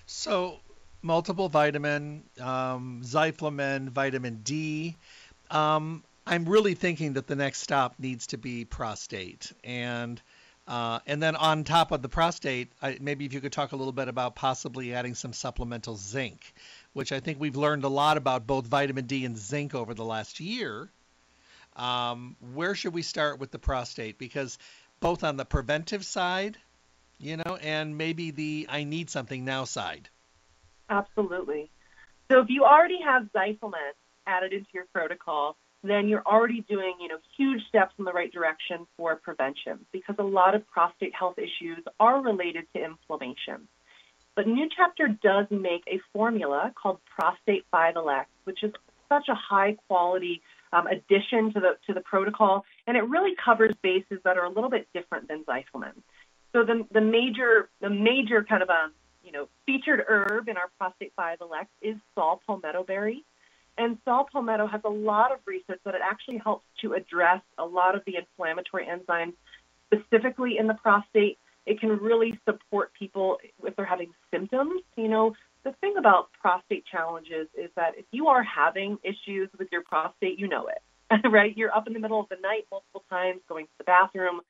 So, 0.05 0.59
multiple 1.01 1.49
vitamin, 1.49 2.23
um, 2.39 3.01
Zyflamend, 3.03 3.89
vitamin 3.89 4.41
D. 4.43 4.95
Um, 5.49 6.03
I'm 6.27 6.45
really 6.45 6.75
thinking 6.75 7.13
that 7.13 7.27
the 7.27 7.35
next 7.35 7.61
stop 7.61 7.95
needs 7.97 8.27
to 8.27 8.37
be 8.37 8.65
prostate, 8.65 9.51
and 9.63 10.21
uh, 10.67 10.99
and 11.05 11.21
then 11.21 11.35
on 11.35 11.63
top 11.63 11.91
of 11.91 12.01
the 12.01 12.09
prostate, 12.09 12.71
I, 12.81 12.97
maybe 12.99 13.25
if 13.25 13.33
you 13.33 13.41
could 13.41 13.51
talk 13.51 13.71
a 13.71 13.75
little 13.75 13.93
bit 13.93 14.07
about 14.07 14.35
possibly 14.35 14.93
adding 14.93 15.13
some 15.13 15.33
supplemental 15.33 15.95
zinc, 15.95 16.53
which 16.93 17.11
I 17.11 17.19
think 17.19 17.39
we've 17.39 17.55
learned 17.55 17.83
a 17.83 17.89
lot 17.89 18.17
about 18.17 18.47
both 18.47 18.65
vitamin 18.65 19.05
D 19.05 19.25
and 19.25 19.37
zinc 19.37 19.75
over 19.75 19.93
the 19.93 20.05
last 20.05 20.39
year. 20.39 20.89
Um, 21.75 22.35
where 22.53 22.75
should 22.75 22.93
we 22.93 23.01
start 23.01 23.39
with 23.39 23.51
the 23.51 23.59
prostate? 23.59 24.17
Because 24.17 24.57
both 24.99 25.23
on 25.23 25.37
the 25.37 25.45
preventive 25.45 26.05
side, 26.05 26.57
you 27.17 27.37
know, 27.37 27.57
and 27.61 27.97
maybe 27.97 28.31
the 28.31 28.67
I 28.69 28.83
need 28.83 29.09
something 29.09 29.43
now 29.45 29.65
side. 29.65 30.09
Absolutely. 30.89 31.69
So 32.31 32.39
if 32.39 32.49
you 32.49 32.63
already 32.63 32.99
have 33.03 33.23
Zyflamend 33.35 33.93
added 34.25 34.53
into 34.53 34.67
your 34.73 34.85
protocol, 34.93 35.57
then 35.83 36.07
you're 36.07 36.23
already 36.25 36.61
doing, 36.61 36.95
you 36.99 37.07
know, 37.07 37.17
huge 37.37 37.61
steps 37.67 37.93
in 37.99 38.05
the 38.05 38.11
right 38.11 38.31
direction 38.31 38.87
for 38.97 39.15
prevention 39.15 39.85
because 39.91 40.15
a 40.17 40.23
lot 40.23 40.55
of 40.55 40.67
prostate 40.67 41.13
health 41.13 41.37
issues 41.37 41.83
are 41.99 42.21
related 42.21 42.65
to 42.75 42.83
inflammation. 42.83 43.67
But 44.35 44.47
New 44.47 44.67
Chapter 44.75 45.07
does 45.07 45.45
make 45.49 45.83
a 45.87 45.99
formula 46.11 46.73
called 46.75 46.99
Prostate 47.05 47.65
5LX, 47.73 48.25
which 48.43 48.63
is 48.63 48.73
such 49.07 49.27
a 49.29 49.35
high 49.35 49.77
quality 49.87 50.41
um, 50.73 50.87
addition 50.87 51.53
to 51.53 51.59
the 51.59 51.77
to 51.87 51.93
the 51.93 52.01
protocol, 52.01 52.65
and 52.87 52.97
it 52.97 53.07
really 53.07 53.33
covers 53.43 53.73
bases 53.81 54.19
that 54.23 54.37
are 54.37 54.45
a 54.45 54.49
little 54.49 54.69
bit 54.69 54.87
different 54.93 55.27
than 55.27 55.43
Zyflamend. 55.43 56.01
So 56.53 56.63
the 56.63 56.85
the 56.91 57.01
major 57.01 57.69
the 57.81 57.89
major 57.89 58.43
kind 58.43 58.63
of 58.63 58.69
a 58.69 58.85
um, 58.85 58.93
you 59.23 59.31
know 59.31 59.47
featured 59.65 60.03
herb 60.07 60.47
in 60.47 60.57
our 60.57 60.69
Prostate 60.77 61.13
5LX 61.17 61.67
is 61.81 61.95
saw 62.13 62.37
palmetto 62.45 62.83
berry. 62.83 63.23
And 63.77 63.97
saw 64.05 64.23
palmetto 64.23 64.67
has 64.67 64.81
a 64.85 64.89
lot 64.89 65.33
of 65.33 65.39
research 65.45 65.81
that 65.83 65.95
it 65.95 66.01
actually 66.01 66.37
helps 66.37 66.65
to 66.81 66.93
address 66.93 67.41
a 67.57 67.65
lot 67.65 67.95
of 67.95 68.03
the 68.05 68.15
inflammatory 68.15 68.87
enzymes, 68.87 69.33
specifically 69.87 70.57
in 70.57 70.67
the 70.67 70.75
prostate. 70.75 71.37
It 71.65 71.81
can 71.81 71.89
really 71.89 72.39
support 72.45 72.93
people 72.93 73.37
if 73.63 73.75
they're 73.75 73.85
having 73.85 74.13
symptoms. 74.31 74.81
You 74.95 75.09
know, 75.09 75.35
the 75.65 75.73
thing 75.81 75.95
about 75.97 76.29
prostate 76.39 76.85
challenges 76.85 77.47
is 77.57 77.69
that 77.75 77.97
if 77.97 78.05
you 78.11 78.27
are 78.27 78.43
having 78.43 78.97
issues 79.03 79.49
with 79.59 79.67
your 79.73 79.83
prostate, 79.83 80.39
you 80.39 80.47
know 80.47 80.67
it, 80.67 81.27
right? 81.37 81.55
You're 81.57 81.75
up 81.75 81.87
in 81.87 81.93
the 81.93 81.99
middle 81.99 82.21
of 82.21 82.29
the 82.29 82.37
night 82.41 82.65
multiple 82.71 83.03
times 83.09 83.41
going 83.49 83.65
to 83.65 83.77
the 83.79 83.83
bathroom. 83.83 84.41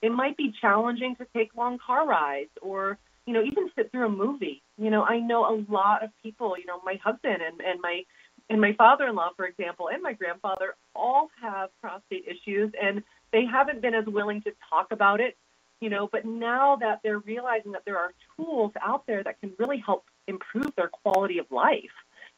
It 0.00 0.12
might 0.12 0.36
be 0.38 0.54
challenging 0.62 1.16
to 1.16 1.26
take 1.36 1.54
long 1.54 1.78
car 1.84 2.06
rides 2.06 2.50
or, 2.62 2.98
you 3.26 3.34
know, 3.34 3.42
even 3.42 3.70
sit 3.76 3.90
through 3.90 4.06
a 4.06 4.10
movie. 4.10 4.62
You 4.78 4.90
know, 4.90 5.02
I 5.04 5.18
know 5.18 5.44
a 5.44 5.56
lot 5.70 6.02
of 6.02 6.10
people, 6.22 6.56
you 6.58 6.66
know, 6.66 6.80
my 6.84 6.98
husband 7.04 7.42
and, 7.46 7.60
and 7.60 7.80
my 7.82 8.04
And 8.48 8.60
my 8.60 8.72
father-in-law, 8.74 9.30
for 9.36 9.46
example, 9.46 9.88
and 9.92 10.02
my 10.02 10.14
grandfather 10.14 10.74
all 10.94 11.28
have 11.40 11.70
prostate 11.80 12.24
issues, 12.26 12.72
and 12.80 13.02
they 13.32 13.44
haven't 13.44 13.80
been 13.80 13.94
as 13.94 14.06
willing 14.06 14.42
to 14.42 14.52
talk 14.68 14.88
about 14.90 15.20
it, 15.20 15.36
you 15.80 15.88
know. 15.88 16.08
But 16.10 16.24
now 16.24 16.76
that 16.76 17.00
they're 17.02 17.20
realizing 17.20 17.72
that 17.72 17.82
there 17.84 17.98
are 17.98 18.12
tools 18.36 18.72
out 18.82 19.06
there 19.06 19.22
that 19.22 19.40
can 19.40 19.52
really 19.58 19.78
help 19.78 20.04
improve 20.26 20.74
their 20.76 20.88
quality 20.88 21.38
of 21.38 21.50
life, 21.50 21.92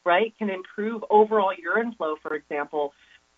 right? 0.05 0.33
Can 0.37 0.49
improve 0.49 1.03
overall 1.09 1.53
urine 1.53 1.93
flow, 1.93 2.15
for 2.21 2.35
example. 2.35 2.93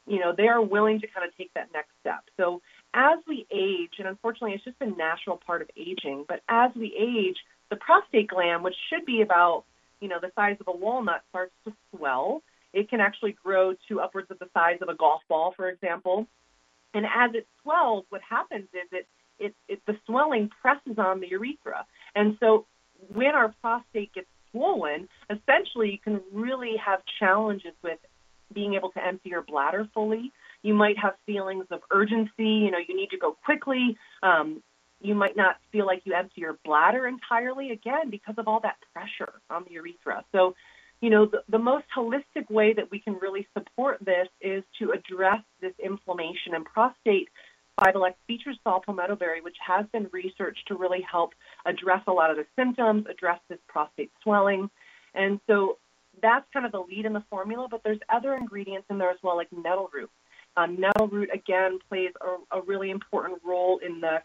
You 0.08 0.19
know, 0.19 0.34
they 0.36 0.47
are 0.47 0.62
willing 0.62 1.01
to 1.01 1.08
kind 1.08 1.27
of 1.27 1.36
take 1.36 1.53
that 1.55 1.69
next 1.73 1.89
step. 2.01 2.23
So 2.38 2.62
as 2.93 3.19
we 3.27 3.47
age, 3.51 3.93
and 3.99 4.08
unfortunately, 4.08 4.53
it's 4.53 4.63
just 4.63 4.77
a 4.79 4.86
natural 4.86 5.38
part 5.38 5.62
of 5.62 5.69
aging, 5.75 6.25
but 6.27 6.41
as 6.47 6.71
we 6.75 6.95
age, 6.97 7.38
the 7.69 7.75
prostate 7.75 8.27
gland, 8.27 8.63
which 8.63 8.75
should 8.89 9.05
be 9.05 9.21
about 9.21 9.63
you 9.99 10.08
know 10.08 10.19
the 10.21 10.31
size 10.36 10.58
of 10.60 10.67
a 10.67 10.77
walnut, 10.77 11.23
starts 11.29 11.53
to 11.65 11.73
swell 11.91 12.43
it 12.75 12.89
can 12.89 12.99
actually 12.99 13.31
grow 13.41 13.73
to 13.88 14.01
upwards 14.01 14.29
of 14.29 14.38
the 14.38 14.49
size 14.53 14.79
of 14.81 14.89
a 14.89 14.95
golf 14.95 15.21
ball, 15.29 15.53
for 15.55 15.69
example. 15.69 16.27
And 16.93 17.05
as 17.05 17.34
it 17.34 17.47
swells, 17.63 18.03
what 18.10 18.21
happens 18.21 18.67
is 18.73 18.89
it, 18.91 19.08
it, 19.39 19.55
it 19.69 19.81
the 19.88 19.97
swelling 20.05 20.51
presses 20.62 20.99
on 20.99 21.21
the 21.21 21.27
urethra. 21.29 21.86
And 22.15 22.36
so 22.41 22.65
when 23.13 23.34
our 23.34 23.55
prostate 23.62 24.13
gets 24.13 24.27
swollen, 24.55 25.09
essentially 25.29 25.91
you 25.91 25.99
can 25.99 26.21
really 26.31 26.75
have 26.83 26.99
challenges 27.19 27.73
with 27.83 27.99
being 28.53 28.75
able 28.75 28.91
to 28.91 29.05
empty 29.05 29.29
your 29.29 29.41
bladder 29.41 29.87
fully. 29.93 30.31
You 30.61 30.73
might 30.73 30.97
have 30.97 31.13
feelings 31.25 31.65
of 31.69 31.81
urgency, 31.91 32.31
you 32.37 32.71
know, 32.71 32.79
you 32.87 32.95
need 32.95 33.09
to 33.09 33.17
go 33.17 33.35
quickly. 33.43 33.97
Um, 34.23 34.63
you 35.01 35.13
might 35.13 35.35
not 35.35 35.57
feel 35.71 35.85
like 35.85 36.01
you 36.05 36.13
empty 36.13 36.41
your 36.41 36.57
bladder 36.63 37.05
entirely, 37.05 37.71
again, 37.71 38.09
because 38.09 38.35
of 38.37 38.47
all 38.47 38.61
that 38.61 38.77
pressure 38.93 39.33
on 39.49 39.65
the 39.67 39.73
urethra. 39.73 40.23
So 40.31 40.55
you 41.01 41.09
know, 41.09 41.25
the, 41.25 41.43
the 41.49 41.59
most 41.59 41.85
holistic 41.95 42.49
way 42.49 42.73
that 42.73 42.89
we 42.89 42.99
can 42.99 43.15
really 43.21 43.47
support 43.53 43.97
this 44.03 44.27
is 44.41 44.63
to 44.79 44.91
address 44.91 45.41
this 45.61 45.73
inflammation. 45.83 46.53
And 46.53 46.65
prostate 46.65 47.29
5LX 47.79 48.13
features 48.27 48.57
saw 48.63 48.79
palmetto 48.79 49.15
berry, 49.15 49.41
which 49.41 49.57
has 49.65 49.85
been 49.91 50.07
researched 50.11 50.67
to 50.67 50.75
really 50.75 51.01
help 51.01 51.33
address 51.65 52.01
a 52.07 52.11
lot 52.11 52.31
of 52.31 52.38
the 52.38 52.45
symptoms, 52.55 53.05
address 53.09 53.39
this 53.49 53.59
prostate 53.67 54.11
swelling. 54.23 54.69
And 55.13 55.39
so 55.47 55.77
that's 56.21 56.45
kind 56.53 56.65
of 56.65 56.71
the 56.71 56.79
lead 56.79 57.05
in 57.05 57.13
the 57.13 57.23
formula, 57.29 57.67
but 57.69 57.81
there's 57.83 57.99
other 58.09 58.33
ingredients 58.33 58.88
in 58.89 58.97
there 58.97 59.11
as 59.11 59.17
well, 59.21 59.35
like 59.35 59.51
nettle 59.51 59.89
root. 59.93 60.09
Um, 60.57 60.79
nettle 60.79 61.07
root, 61.07 61.29
again, 61.33 61.79
plays 61.89 62.11
a, 62.21 62.57
a 62.59 62.61
really 62.61 62.89
important 62.89 63.41
role 63.43 63.79
in 63.85 63.99
the 63.99 64.21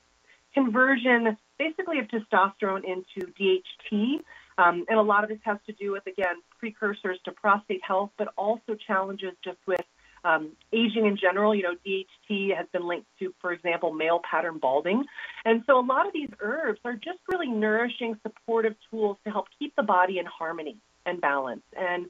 conversion, 0.54 1.36
basically, 1.58 1.98
of 1.98 2.06
testosterone 2.06 2.82
into 2.84 3.32
DHT, 3.32 4.20
um, 4.58 4.84
and 4.88 4.98
a 4.98 5.02
lot 5.02 5.24
of 5.24 5.30
this 5.30 5.38
has 5.42 5.58
to 5.66 5.72
do 5.72 5.92
with, 5.92 6.06
again, 6.06 6.36
precursors 6.58 7.18
to 7.24 7.32
prostate 7.32 7.80
health, 7.82 8.10
but 8.16 8.28
also 8.36 8.74
challenges 8.86 9.32
just 9.42 9.58
with 9.66 9.80
um, 10.24 10.50
aging 10.72 11.06
in 11.06 11.16
general. 11.16 11.54
You 11.54 11.62
know, 11.62 11.74
DHT 11.87 12.56
has 12.56 12.66
been 12.72 12.87
linked 12.87 13.06
to, 13.18 13.35
for 13.40 13.52
example, 13.52 13.92
male 13.92 14.20
pattern 14.28 14.59
balding. 14.59 15.04
And 15.44 15.62
so 15.66 15.78
a 15.78 15.85
lot 15.85 16.06
of 16.06 16.12
these 16.12 16.30
herbs 16.40 16.80
are 16.85 16.94
just 16.94 17.18
really 17.30 17.48
nourishing, 17.48 18.18
supportive 18.22 18.74
tools 18.90 19.16
to 19.24 19.30
help 19.30 19.46
keep 19.59 19.74
the 19.76 19.83
body 19.83 20.18
in 20.18 20.26
harmony 20.26 20.76
and 21.06 21.20
balance. 21.20 21.62
And 21.76 22.06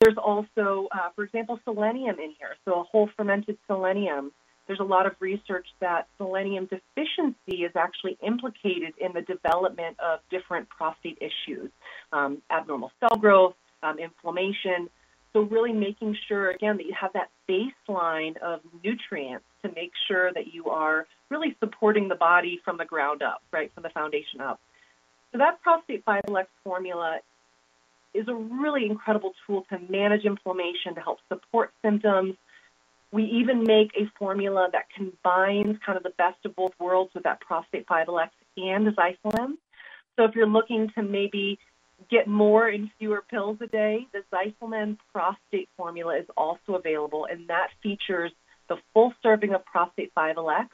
there's 0.00 0.16
also, 0.16 0.88
uh, 0.92 1.10
for 1.14 1.24
example, 1.24 1.60
selenium 1.64 2.18
in 2.18 2.34
here. 2.38 2.56
So 2.64 2.80
a 2.80 2.82
whole 2.84 3.10
fermented 3.16 3.58
selenium 3.66 4.32
there's 4.66 4.80
a 4.80 4.84
lot 4.84 5.06
of 5.06 5.12
research 5.20 5.66
that 5.80 6.08
selenium 6.18 6.66
deficiency 6.66 7.64
is 7.64 7.72
actually 7.76 8.16
implicated 8.22 8.94
in 8.98 9.12
the 9.12 9.22
development 9.22 9.98
of 10.00 10.20
different 10.30 10.68
prostate 10.68 11.18
issues, 11.20 11.70
um, 12.12 12.40
abnormal 12.50 12.92
cell 13.00 13.18
growth, 13.18 13.54
um, 13.82 13.98
inflammation. 13.98 14.88
So, 15.32 15.40
really 15.40 15.72
making 15.72 16.16
sure, 16.28 16.50
again, 16.50 16.76
that 16.76 16.86
you 16.86 16.94
have 16.98 17.12
that 17.14 17.30
baseline 17.48 18.36
of 18.38 18.60
nutrients 18.84 19.46
to 19.62 19.72
make 19.74 19.92
sure 20.06 20.32
that 20.32 20.52
you 20.52 20.66
are 20.66 21.06
really 21.30 21.56
supporting 21.58 22.08
the 22.08 22.14
body 22.14 22.60
from 22.64 22.76
the 22.76 22.84
ground 22.84 23.22
up, 23.22 23.42
right, 23.50 23.72
from 23.72 23.82
the 23.82 23.90
foundation 23.90 24.40
up. 24.40 24.60
So, 25.32 25.38
that 25.38 25.62
Prostate 25.62 26.04
5LX 26.04 26.46
formula 26.64 27.20
is 28.12 28.28
a 28.28 28.34
really 28.34 28.84
incredible 28.84 29.32
tool 29.46 29.64
to 29.70 29.78
manage 29.88 30.24
inflammation, 30.24 30.94
to 30.96 31.00
help 31.00 31.18
support 31.30 31.72
symptoms, 31.82 32.36
we 33.12 33.24
even 33.24 33.62
make 33.62 33.92
a 33.94 34.10
formula 34.18 34.68
that 34.72 34.86
combines 34.96 35.78
kind 35.84 35.96
of 35.96 36.02
the 36.02 36.14
best 36.16 36.38
of 36.44 36.56
both 36.56 36.72
worlds 36.80 37.12
with 37.14 37.24
that 37.24 37.40
prostate 37.40 37.86
5LX 37.86 38.30
and 38.56 38.86
Zyflamend. 38.88 39.56
So 40.16 40.24
if 40.24 40.34
you're 40.34 40.46
looking 40.46 40.90
to 40.94 41.02
maybe 41.02 41.58
get 42.10 42.26
more 42.26 42.68
in 42.68 42.90
fewer 42.98 43.22
pills 43.28 43.58
a 43.60 43.66
day, 43.66 44.06
the 44.12 44.22
Zyflamend 44.32 44.98
prostate 45.12 45.68
formula 45.76 46.18
is 46.18 46.26
also 46.36 46.74
available, 46.74 47.26
and 47.30 47.48
that 47.48 47.68
features 47.82 48.32
the 48.68 48.76
full 48.94 49.12
serving 49.22 49.54
of 49.54 49.64
prostate 49.64 50.12
5LX 50.14 50.68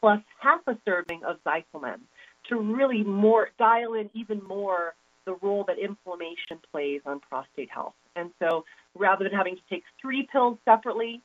plus 0.00 0.20
half 0.40 0.60
a 0.66 0.76
serving 0.84 1.22
of 1.24 1.36
Zyflamend 1.44 2.00
to 2.48 2.56
really 2.58 3.02
more 3.02 3.48
dial 3.58 3.94
in 3.94 4.10
even 4.14 4.42
more 4.44 4.94
the 5.24 5.34
role 5.42 5.64
that 5.66 5.78
inflammation 5.78 6.60
plays 6.70 7.00
on 7.04 7.20
prostate 7.20 7.70
health. 7.70 7.94
And 8.14 8.30
so 8.38 8.64
rather 8.94 9.24
than 9.24 9.32
having 9.32 9.56
to 9.56 9.62
take 9.68 9.82
three 10.00 10.28
pills 10.30 10.58
separately, 10.64 11.20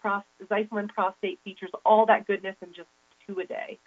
pros- 0.00 0.22
Zyflamend 0.50 0.88
prostate 0.88 1.38
features 1.44 1.70
all 1.84 2.06
that 2.06 2.26
goodness 2.26 2.56
in 2.60 2.74
just 2.74 2.88
two 3.26 3.38
a 3.38 3.44
day. 3.44 3.78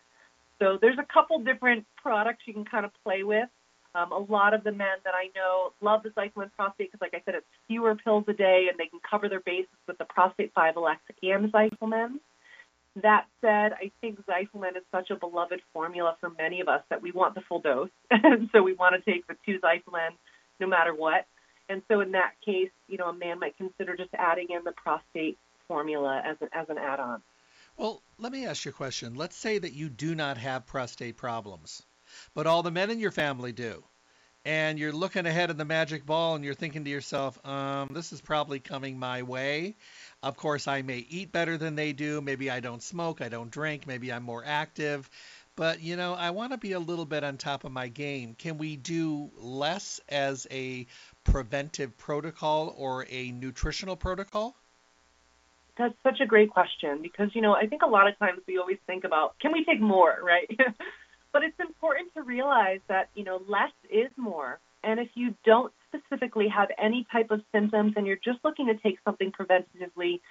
So 0.59 0.77
there's 0.81 0.97
a 0.97 1.05
couple 1.13 1.39
different 1.39 1.85
products 2.01 2.43
you 2.45 2.53
can 2.53 2.65
kind 2.65 2.85
of 2.85 2.91
play 3.03 3.23
with. 3.23 3.49
Um, 3.97 4.11
a 4.11 4.31
lot 4.31 4.53
of 4.53 4.63
the 4.63 4.71
men 4.71 4.97
that 5.05 5.15
I 5.15 5.31
know 5.35 5.73
love 5.81 6.03
the 6.03 6.09
Zyflamend 6.09 6.51
prostate 6.55 6.91
because, 6.91 7.01
like 7.01 7.15
I 7.15 7.21
said, 7.25 7.33
it's 7.33 7.47
fewer 7.67 7.95
pills 7.95 8.25
a 8.27 8.33
day 8.33 8.67
and 8.69 8.77
they 8.77 8.85
can 8.85 8.99
cover 9.09 9.27
their 9.27 9.39
bases 9.39 9.73
with 9.87 9.97
the 9.97 10.05
prostate 10.05 10.53
5LX 10.53 10.97
and 11.23 11.51
Zyflamend. 11.51 12.19
That 13.01 13.25
said, 13.41 13.73
I 13.73 13.91
think 13.99 14.23
Zyflamend 14.25 14.77
is 14.77 14.83
such 14.91 15.09
a 15.09 15.15
beloved 15.15 15.61
formula 15.73 16.15
for 16.19 16.29
many 16.37 16.61
of 16.61 16.67
us 16.67 16.83
that 16.89 17.01
we 17.01 17.11
want 17.11 17.33
the 17.33 17.41
full 17.41 17.59
dose. 17.59 17.89
and 18.11 18.49
so 18.51 18.61
we 18.61 18.73
want 18.73 18.93
to 18.95 19.11
take 19.11 19.25
the 19.25 19.35
two 19.45 19.59
Zyflamend 19.59 20.15
no 20.59 20.67
matter 20.67 20.93
what. 20.93 21.25
And 21.67 21.81
so 21.87 22.01
in 22.01 22.11
that 22.11 22.33
case, 22.45 22.69
you 22.87 22.97
know, 22.97 23.09
a 23.09 23.13
man 23.13 23.39
might 23.39 23.57
consider 23.57 23.97
just 23.97 24.13
adding 24.13 24.47
in 24.51 24.63
the 24.63 24.73
prostate 24.73 25.39
formula 25.67 26.21
as 26.23 26.37
an, 26.41 26.49
as 26.53 26.69
an 26.69 26.77
add-on. 26.77 27.21
Well, 27.77 28.01
let 28.19 28.31
me 28.31 28.45
ask 28.45 28.65
you 28.65 28.69
a 28.69 28.73
question. 28.73 29.15
Let's 29.15 29.35
say 29.35 29.57
that 29.57 29.73
you 29.73 29.89
do 29.89 30.15
not 30.15 30.37
have 30.37 30.65
prostate 30.65 31.17
problems, 31.17 31.83
but 32.33 32.47
all 32.47 32.63
the 32.63 32.71
men 32.71 32.89
in 32.89 32.99
your 32.99 33.11
family 33.11 33.51
do. 33.51 33.83
And 34.45 34.79
you're 34.79 34.93
looking 34.93 35.25
ahead 35.25 35.49
of 35.49 35.57
the 35.57 35.65
magic 35.65 36.05
ball 36.05 36.35
and 36.35 36.45
you're 36.45 36.53
thinking 36.53 36.85
to 36.85 36.89
yourself, 36.89 37.45
um, 37.45 37.89
this 37.91 38.13
is 38.13 38.21
probably 38.21 38.59
coming 38.59 38.97
my 38.97 39.23
way. 39.23 39.75
Of 40.23 40.37
course, 40.37 40.67
I 40.67 40.83
may 40.83 40.99
eat 41.09 41.33
better 41.33 41.57
than 41.57 41.75
they 41.75 41.91
do. 41.91 42.21
Maybe 42.21 42.49
I 42.49 42.61
don't 42.61 42.81
smoke. 42.81 43.21
I 43.21 43.27
don't 43.27 43.51
drink. 43.51 43.85
Maybe 43.85 44.11
I'm 44.11 44.23
more 44.23 44.43
active. 44.45 45.09
But, 45.57 45.81
you 45.81 45.95
know, 45.95 46.13
I 46.13 46.29
want 46.29 46.51
to 46.51 46.57
be 46.57 46.73
a 46.73 46.79
little 46.79 47.03
bit 47.05 47.23
on 47.23 47.37
top 47.37 47.63
of 47.63 47.71
my 47.71 47.87
game. 47.87 48.35
Can 48.35 48.57
we 48.57 48.77
do 48.77 49.31
less 49.37 49.99
as 50.07 50.47
a 50.51 50.85
preventive 51.23 51.97
protocol 51.97 52.73
or 52.77 53.05
a 53.09 53.31
nutritional 53.31 53.95
protocol? 53.95 54.55
That's 55.77 55.95
such 56.03 56.21
a 56.21 56.25
great 56.25 56.51
question 56.51 57.01
because, 57.01 57.31
you 57.33 57.41
know, 57.41 57.53
I 57.53 57.67
think 57.67 57.81
a 57.81 57.87
lot 57.87 58.07
of 58.07 58.17
times 58.17 58.41
we 58.47 58.59
always 58.59 58.77
think 58.87 59.03
about 59.03 59.37
can 59.39 59.51
we 59.51 59.65
take 59.65 59.81
more, 59.81 60.17
right? 60.23 60.49
but 61.33 61.43
it's 61.43 61.59
important 61.59 62.13
to 62.15 62.23
realize 62.23 62.79
that, 62.87 63.09
you 63.15 63.23
know, 63.23 63.41
less 63.47 63.71
is 63.89 64.11
more. 64.17 64.59
And 64.83 64.99
if 64.99 65.09
you 65.15 65.35
don't 65.45 65.73
specifically 65.87 66.47
have 66.49 66.69
any 66.77 67.05
type 67.11 67.31
of 67.31 67.41
symptoms 67.51 67.93
and 67.95 68.05
you're 68.05 68.17
just 68.23 68.39
looking 68.43 68.67
to 68.67 68.75
take 68.75 68.99
something 69.03 69.31
preventatively, 69.31 70.21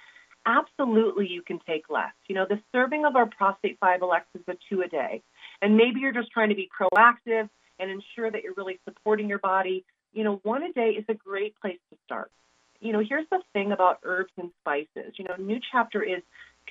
absolutely 0.45 1.27
you 1.27 1.41
can 1.41 1.59
take 1.67 1.89
less. 1.89 2.13
You 2.27 2.35
know, 2.35 2.45
the 2.47 2.59
serving 2.71 3.05
of 3.05 3.15
our 3.15 3.25
prostate 3.25 3.79
5LX 3.79 4.21
is 4.35 4.41
a 4.47 4.55
two 4.69 4.81
a 4.81 4.87
day. 4.87 5.21
And 5.61 5.77
maybe 5.77 5.99
you're 5.99 6.13
just 6.13 6.31
trying 6.31 6.49
to 6.49 6.55
be 6.55 6.69
proactive 6.79 7.49
and 7.79 7.91
ensure 7.91 8.31
that 8.31 8.43
you're 8.43 8.55
really 8.55 8.79
supporting 8.85 9.29
your 9.29 9.39
body. 9.39 9.85
You 10.13 10.23
know, 10.23 10.39
one 10.43 10.63
a 10.63 10.71
day 10.71 10.91
is 10.91 11.05
a 11.09 11.13
great 11.13 11.59
place 11.59 11.79
to 11.91 11.97
start 12.05 12.31
you 12.79 12.93
know, 12.93 13.01
here's 13.07 13.25
the 13.29 13.39
thing 13.53 13.71
about 13.71 13.99
herbs 14.03 14.31
and 14.37 14.51
spices. 14.61 15.13
You 15.17 15.25
know, 15.25 15.35
New 15.37 15.59
Chapter 15.71 16.03
is 16.03 16.21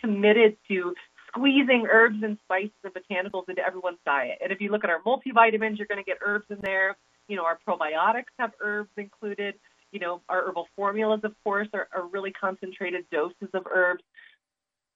committed 0.01 0.57
to 0.69 0.95
squeezing 1.37 1.87
herbs 1.91 2.23
and 2.23 2.39
spices 2.45 2.73
and 2.83 2.95
botanicals 2.95 3.49
into 3.49 3.65
everyone's 3.65 3.99
diet. 4.05 4.39
And 4.43 4.53
if 4.53 4.61
you 4.61 4.71
look 4.71 4.85
at 4.85 4.91
our 4.91 5.03
multivitamins, 5.03 5.79
you're 5.79 5.87
going 5.87 6.03
to 6.03 6.05
get 6.05 6.19
herbs 6.25 6.47
in 6.51 6.59
there. 6.63 6.97
You 7.29 7.37
know, 7.37 7.45
our 7.45 7.59
probiotics 7.67 8.33
have 8.39 8.53
herbs 8.61 8.91
included. 8.97 9.55
You 9.93 10.01
know, 10.01 10.21
our 10.29 10.47
herbal 10.47 10.69
formulas, 10.77 11.21
of 11.25 11.35
course, 11.45 11.69
are, 11.73 11.89
are 11.95 12.07
really 12.07 12.33
concentrated 12.33 13.05
doses 13.11 13.49
of 13.55 13.67
herbs. 13.71 14.03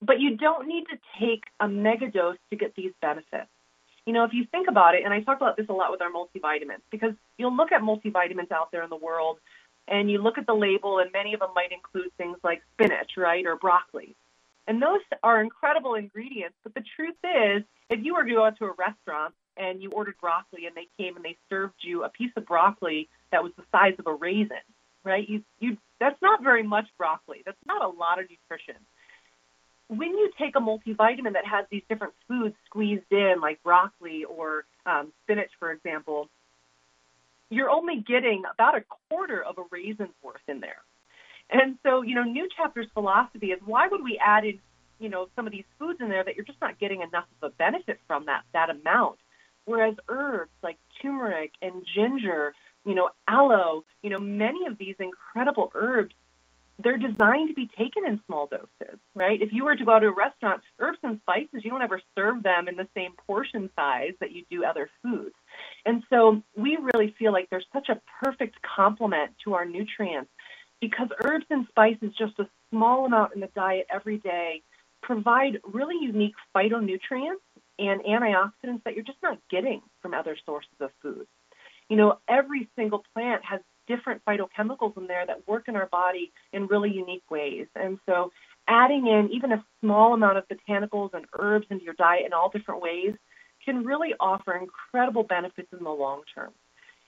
But 0.03 0.19
you 0.19 0.37
don't 0.37 0.67
need 0.67 0.85
to 0.91 0.97
take 1.21 1.45
a 1.61 1.69
mega 1.69 2.11
dose 2.11 2.39
to 2.51 2.57
get 2.57 2.75
these 2.75 2.93
benefits. 3.03 3.51
You 4.07 4.15
know, 4.15 4.25
if 4.25 4.33
you 4.33 4.47
think 4.51 4.69
about 4.69 4.95
it, 4.95 5.03
and 5.05 5.13
I 5.13 5.21
talk 5.21 5.37
about 5.37 5.57
this 5.57 5.67
a 5.69 5.73
lot 5.73 5.91
with 5.91 6.01
our 6.01 6.11
multivitamins, 6.11 6.81
because 6.91 7.13
you'll 7.37 7.55
look 7.55 7.71
at 7.71 7.83
multivitamins 7.83 8.51
out 8.51 8.73
there 8.73 8.83
in 8.83 8.91
the 8.91 8.97
world 8.97 9.39
and 9.87 10.11
you 10.11 10.23
look 10.23 10.39
at 10.39 10.47
the 10.47 10.55
label, 10.55 11.01
and 11.01 11.11
many 11.13 11.35
of 11.35 11.41
them 11.41 11.51
might 11.55 11.73
include 11.73 12.13
things 12.17 12.39
like 12.45 12.63
spinach, 12.75 13.13
right, 13.17 13.45
or 13.45 13.57
broccoli. 13.57 14.15
And 14.67 14.81
those 14.81 15.01
are 15.23 15.43
incredible 15.43 15.95
ingredients. 15.95 16.57
But 16.63 16.75
the 16.75 16.85
truth 16.97 17.17
is, 17.25 17.65
if 17.89 18.05
you 18.05 18.15
were 18.15 18.25
to 18.25 18.31
go 18.31 18.51
to 18.51 18.65
a 18.67 18.75
restaurant 18.79 19.35
and 19.57 19.83
you 19.83 19.91
ordered 19.91 20.15
broccoli 20.21 20.67
and 20.67 20.77
they 20.77 20.89
came 20.99 21.17
and 21.17 21.25
they 21.25 21.37
served 21.49 21.75
you 21.83 22.05
a 22.05 22.09
piece 22.09 22.31
of 22.37 22.47
broccoli 22.47 23.09
that 23.33 23.43
was 23.43 23.53
the 23.57 23.65
size 23.73 23.95
of 23.99 24.07
a 24.07 24.15
raisin, 24.15 24.57
right? 25.05 25.29
You, 25.29 25.43
you, 25.59 25.77
that's 25.99 26.21
not 26.23 26.43
very 26.43 26.63
much 26.63 26.87
broccoli. 26.97 27.43
That's 27.45 27.59
not 27.67 27.83
a 27.83 27.89
lot 27.89 28.19
of 28.21 28.27
nutrition. 28.31 28.81
When 29.89 30.11
you 30.11 30.31
take 30.39 30.55
a 30.55 30.61
multivitamin 30.61 31.33
that 31.33 31.47
has 31.47 31.67
these 31.71 31.83
different 31.89 32.15
foods 32.29 32.55
squeezed 32.67 33.11
in, 33.11 33.41
like 33.41 33.61
broccoli 33.65 34.25
or 34.25 34.65
um, 34.87 35.13
spinach, 35.25 35.51
for 35.59 35.73
example, 35.73 36.29
you're 37.51 37.71
only 37.71 37.97
getting 37.97 38.45
about 38.53 38.77
a 38.77 38.85
quarter 39.09 39.43
of 39.43 39.59
a 39.59 39.63
raisin's 39.73 40.15
worth 40.23 40.41
in 40.47 40.61
there. 40.61 40.83
And 41.51 41.79
so, 41.83 42.03
you 42.03 42.15
know, 42.15 42.23
New 42.23 42.49
Chapter's 42.57 42.87
philosophy 42.95 43.49
is 43.49 43.61
why 43.65 43.89
would 43.89 44.03
we 44.05 44.21
add 44.25 44.45
in, 44.45 44.61
you 44.99 45.09
know, 45.09 45.29
some 45.35 45.47
of 45.47 45.53
these 45.53 45.65
foods 45.79 46.01
in 46.01 46.09
there 46.09 46.23
that 46.23 46.37
you're 46.37 46.45
just 46.45 46.61
not 46.61 46.79
getting 46.79 47.03
enough 47.03 47.25
of 47.43 47.51
a 47.51 47.55
benefit 47.55 47.99
from 48.07 48.27
that 48.27 48.43
that 48.53 48.71
amount? 48.71 49.19
Whereas 49.65 49.95
herbs 50.09 50.51
like 50.63 50.79
turmeric 51.03 51.53
and 51.61 51.85
ginger, 51.95 52.55
you 52.85 52.95
know, 52.95 53.11
aloe, 53.29 53.85
you 54.03 54.11
know, 54.11 54.19
many 54.19 54.67
of 54.67 54.79
these 54.79 54.97
incredible 54.99 55.71
herbs, 55.75 56.15
they're 56.83 56.97
designed 56.97 57.49
to 57.49 57.55
be 57.55 57.69
taken 57.79 58.07
in 58.07 58.21
small 58.27 58.47
doses, 58.47 58.99
right? 59.15 59.41
If 59.43 59.53
you 59.53 59.65
were 59.65 59.77
to 59.77 59.85
go 59.85 59.99
to 59.99 60.07
a 60.07 60.15
restaurant, 60.15 60.63
herbs 60.79 60.99
and 61.03 61.21
spices, 61.23 61.63
you 61.63 61.71
don't 61.71 61.83
ever 61.83 62.01
serve 62.15 62.43
them 62.43 62.69
in 62.69 62.77
the 62.77 62.89
same 62.95 63.13
portion 63.27 63.69
size 63.77 64.13
that 64.21 64.33
you 64.33 64.45
do 64.51 64.65
other 64.65 64.89
foods. 65.03 65.35
And 65.85 66.03
so 66.09 66.43
we 66.57 66.79
really 66.95 67.15
feel 67.19 67.33
like 67.33 67.51
there's 67.51 67.67
such 67.73 67.89
a 67.91 68.01
perfect 68.25 68.57
complement 68.63 69.33
to 69.45 69.55
our 69.55 69.67
nutrients 69.67 70.31
because 70.81 71.09
herbs 71.25 71.47
and 71.51 71.67
spices, 71.69 72.13
just 72.19 72.39
a 72.39 72.49
small 72.71 73.07
amount 73.07 73.35
in 73.35 73.41
the 73.41 73.49
diet 73.55 73.87
every 73.93 74.19
day, 74.19 74.63
provide 75.03 75.61
really 75.65 75.97
unique 76.01 76.35
phytonutrients 76.55 77.41
and 77.79 78.03
antioxidants 78.03 78.83
that 78.85 78.95
you're 78.95 79.05
just 79.05 79.23
not 79.23 79.39
getting 79.51 79.83
from 80.03 80.15
other 80.15 80.37
sources 80.45 80.73
of 80.81 80.91
food. 81.03 81.27
You 81.89 81.97
know, 81.97 82.19
every 82.29 82.69
single 82.77 83.05
plant 83.15 83.45
has 83.45 83.61
different 83.89 84.23
phytochemicals 84.25 84.97
in 84.97 85.07
there 85.07 85.27
that 85.27 85.49
work 85.49 85.65
in 85.67 85.77
our 85.77 85.87
body 85.87 86.33
in 86.53 86.67
really 86.67 86.93
unique 86.93 87.29
ways. 87.31 87.67
And 87.75 87.99
so 88.07 88.31
adding 88.69 89.07
in 89.07 89.31
even 89.33 89.53
a 89.53 89.65
small 89.81 90.15
amount 90.15 90.39
of 90.39 90.45
botanicals 90.49 91.13
and 91.15 91.25
herbs 91.39 91.67
into 91.71 91.85
your 91.85 91.95
diet 91.95 92.25
in 92.27 92.33
all 92.33 92.51
different 92.51 92.81
ways 92.81 93.15
can 93.65 93.85
really 93.85 94.15
offer 94.21 94.57
incredible 94.57 95.25
benefits 95.25 95.69
in 95.77 95.83
the 95.83 95.91
long 95.91 96.23
term. 96.35 96.53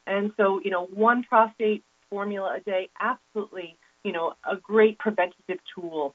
And 0.06 0.32
so, 0.36 0.60
you 0.64 0.70
know, 0.70 0.86
one 0.86 1.22
prostate 1.22 1.84
formula 2.12 2.58
a 2.58 2.60
day, 2.60 2.90
absolutely, 3.00 3.76
you 4.04 4.12
know, 4.12 4.34
a 4.44 4.56
great 4.56 4.98
preventative 4.98 5.58
tool. 5.74 6.14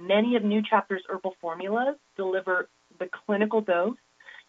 Many 0.00 0.36
of 0.36 0.42
New 0.42 0.62
Chapter's 0.62 1.02
herbal 1.06 1.34
formulas 1.38 1.96
deliver 2.16 2.68
the 2.98 3.08
clinical 3.26 3.60
dose, 3.60 3.96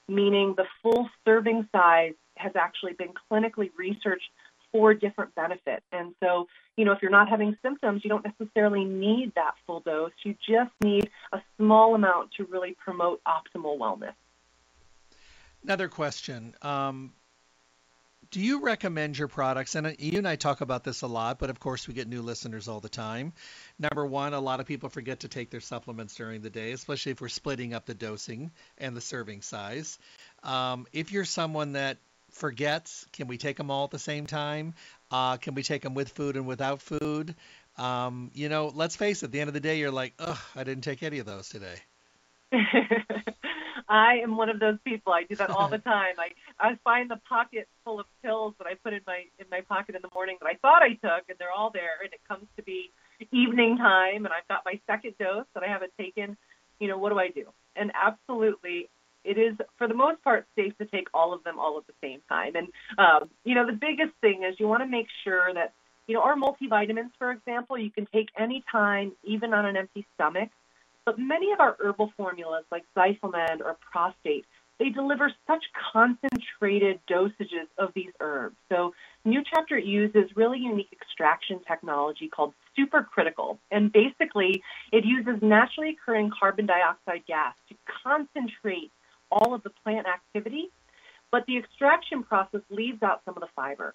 meaning 0.07 0.53
the 0.55 0.65
full 0.81 1.09
serving 1.25 1.67
size 1.73 2.13
has 2.37 2.53
actually 2.55 2.93
been 2.93 3.13
clinically 3.29 3.71
researched 3.77 4.29
for 4.71 4.93
different 4.93 5.35
benefits. 5.35 5.85
And 5.91 6.15
so, 6.23 6.47
you 6.77 6.85
know, 6.85 6.93
if 6.93 7.01
you're 7.01 7.11
not 7.11 7.29
having 7.29 7.57
symptoms, 7.61 8.01
you 8.03 8.09
don't 8.09 8.25
necessarily 8.25 8.85
need 8.85 9.33
that 9.35 9.53
full 9.67 9.81
dose. 9.81 10.11
You 10.23 10.35
just 10.47 10.71
need 10.81 11.09
a 11.33 11.41
small 11.57 11.93
amount 11.93 12.31
to 12.37 12.45
really 12.45 12.75
promote 12.83 13.21
optimal 13.25 13.77
wellness. 13.77 14.15
Another 15.63 15.89
question. 15.89 16.55
Um, 16.61 17.13
do 18.33 18.41
you 18.41 18.61
recommend 18.61 19.15
your 19.15 19.27
products? 19.27 19.75
And 19.75 19.85
uh, 19.85 19.91
you 19.99 20.17
and 20.17 20.27
I 20.27 20.35
talk 20.35 20.61
about 20.61 20.83
this 20.83 21.03
a 21.03 21.07
lot, 21.07 21.37
but 21.37 21.51
of 21.51 21.59
course 21.59 21.87
we 21.87 21.93
get 21.93 22.07
new 22.07 22.23
listeners 22.23 22.67
all 22.67 22.79
the 22.79 22.89
time. 22.89 23.31
Number 23.77 24.03
one, 24.03 24.33
a 24.33 24.39
lot 24.39 24.59
of 24.59 24.65
people 24.65 24.89
forget 24.89 25.19
to 25.19 25.27
take 25.27 25.51
their 25.51 25.59
supplements 25.59 26.15
during 26.15 26.41
the 26.41 26.49
day, 26.49 26.71
especially 26.71 27.11
if 27.11 27.21
we're 27.21 27.29
splitting 27.29 27.75
up 27.75 27.85
the 27.85 27.93
dosing 27.93 28.49
and 28.79 28.97
the 28.97 29.01
serving 29.01 29.43
size. 29.43 29.99
Um, 30.41 30.87
if 30.91 31.11
you're 31.11 31.25
someone 31.25 31.73
that 31.73 31.99
forgets, 32.31 33.05
can 33.13 33.27
we 33.27 33.37
take 33.37 33.55
them 33.55 33.69
all 33.69 33.83
at 33.83 33.91
the 33.91 33.99
same 33.99 34.25
time? 34.25 34.73
Uh, 35.11 35.37
can 35.37 35.53
we 35.53 35.61
take 35.61 35.83
them 35.83 35.93
with 35.93 36.09
food 36.09 36.35
and 36.35 36.47
without 36.47 36.81
food? 36.81 37.35
Um, 37.77 38.31
you 38.33 38.49
know, 38.49 38.71
let's 38.73 38.95
face 38.95 39.21
it, 39.21 39.27
at 39.27 39.31
the 39.31 39.41
end 39.41 39.47
of 39.47 39.53
the 39.53 39.59
day, 39.59 39.77
you're 39.77 39.91
like, 39.91 40.13
ugh, 40.17 40.39
I 40.55 40.63
didn't 40.63 40.83
take 40.83 41.03
any 41.03 41.19
of 41.19 41.27
those 41.27 41.49
today. 41.49 41.75
I 43.89 44.15
am 44.23 44.37
one 44.37 44.49
of 44.49 44.59
those 44.59 44.77
people. 44.83 45.13
I 45.13 45.23
do 45.23 45.35
that 45.35 45.51
all 45.51 45.67
the 45.67 45.77
time. 45.93 46.15
I 46.17 46.29
I 46.59 46.77
find 46.83 47.09
the 47.09 47.19
pocket 47.27 47.67
full 47.83 47.99
of 47.99 48.05
pills 48.23 48.53
that 48.57 48.67
I 48.67 48.75
put 48.75 48.93
in 48.93 49.01
my 49.07 49.25
in 49.39 49.45
my 49.51 49.61
pocket 49.61 49.95
in 49.95 50.01
the 50.01 50.09
morning 50.13 50.37
that 50.41 50.47
I 50.47 50.55
thought 50.55 50.81
I 50.81 50.93
took, 50.93 51.29
and 51.29 51.37
they're 51.39 51.51
all 51.51 51.71
there. 51.71 52.01
And 52.03 52.13
it 52.13 52.19
comes 52.27 52.45
to 52.57 52.63
be 52.63 52.91
evening 53.31 53.77
time, 53.77 54.25
and 54.25 54.33
I've 54.33 54.47
got 54.47 54.61
my 54.65 54.79
second 54.87 55.15
dose 55.19 55.45
that 55.53 55.63
I 55.63 55.67
haven't 55.67 55.93
taken. 55.97 56.37
You 56.79 56.87
know, 56.87 56.97
what 56.97 57.09
do 57.09 57.19
I 57.19 57.29
do? 57.29 57.45
And 57.75 57.91
absolutely, 57.95 58.89
it 59.23 59.37
is 59.37 59.55
for 59.77 59.87
the 59.87 59.93
most 59.93 60.23
part 60.23 60.45
safe 60.55 60.77
to 60.77 60.85
take 60.85 61.07
all 61.13 61.33
of 61.33 61.43
them 61.43 61.59
all 61.59 61.77
at 61.77 61.87
the 61.87 61.93
same 62.01 62.21
time. 62.29 62.55
And 62.55 62.67
um, 62.97 63.29
you 63.43 63.55
know, 63.55 63.65
the 63.65 63.73
biggest 63.73 64.13
thing 64.21 64.43
is 64.43 64.59
you 64.59 64.67
want 64.67 64.83
to 64.83 64.89
make 64.89 65.07
sure 65.23 65.53
that 65.53 65.73
you 66.07 66.15
know 66.15 66.21
our 66.21 66.35
multivitamins, 66.35 67.11
for 67.17 67.31
example, 67.31 67.77
you 67.77 67.91
can 67.91 68.07
take 68.13 68.29
any 68.37 68.63
time, 68.71 69.13
even 69.23 69.53
on 69.53 69.65
an 69.65 69.77
empty 69.77 70.05
stomach. 70.15 70.49
But 71.05 71.19
many 71.19 71.51
of 71.51 71.59
our 71.59 71.75
herbal 71.83 72.13
formulas, 72.15 72.63
like 72.71 72.83
Zyflamend 72.95 73.59
or 73.59 73.75
Prostate, 73.91 74.45
they 74.79 74.89
deliver 74.89 75.31
such 75.47 75.63
concentrated 75.93 76.99
dosages 77.09 77.67
of 77.77 77.89
these 77.93 78.11
herbs. 78.19 78.55
So 78.69 78.93
New 79.23 79.41
Chapter 79.53 79.77
uses 79.77 80.35
really 80.35 80.59
unique 80.59 80.89
extraction 80.91 81.59
technology 81.67 82.27
called 82.27 82.53
supercritical. 82.77 83.59
And 83.71 83.91
basically, 83.91 84.63
it 84.91 85.05
uses 85.05 85.41
naturally 85.41 85.91
occurring 85.91 86.31
carbon 86.37 86.65
dioxide 86.65 87.23
gas 87.27 87.53
to 87.69 87.75
concentrate 88.03 88.91
all 89.31 89.53
of 89.53 89.63
the 89.63 89.69
plant 89.83 90.07
activity, 90.07 90.69
but 91.31 91.45
the 91.47 91.57
extraction 91.57 92.23
process 92.23 92.61
leaves 92.69 93.01
out 93.01 93.21
some 93.25 93.35
of 93.35 93.41
the 93.41 93.49
fiber. 93.55 93.93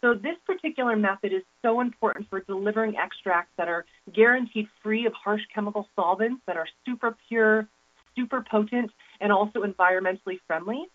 So 0.00 0.12
this 0.12 0.36
particular 0.44 0.96
method 0.96 1.32
is 1.32 1.42
so 1.62 1.80
important 1.80 2.28
for 2.28 2.40
delivering 2.40 2.96
extracts 2.96 3.52
that 3.56 3.68
are 3.68 3.86
guaranteed 4.12 4.68
free 4.82 5.06
of 5.06 5.14
harsh 5.14 5.40
chemical 5.54 5.88
solvents, 5.96 6.42
that 6.46 6.58
are 6.58 6.68
super 6.84 7.16
pure, 7.28 7.66
super 8.14 8.44
potent, 8.50 8.90
and 9.20 9.32
also 9.32 9.62
environmentally 9.62 10.38
friendly. 10.46 10.86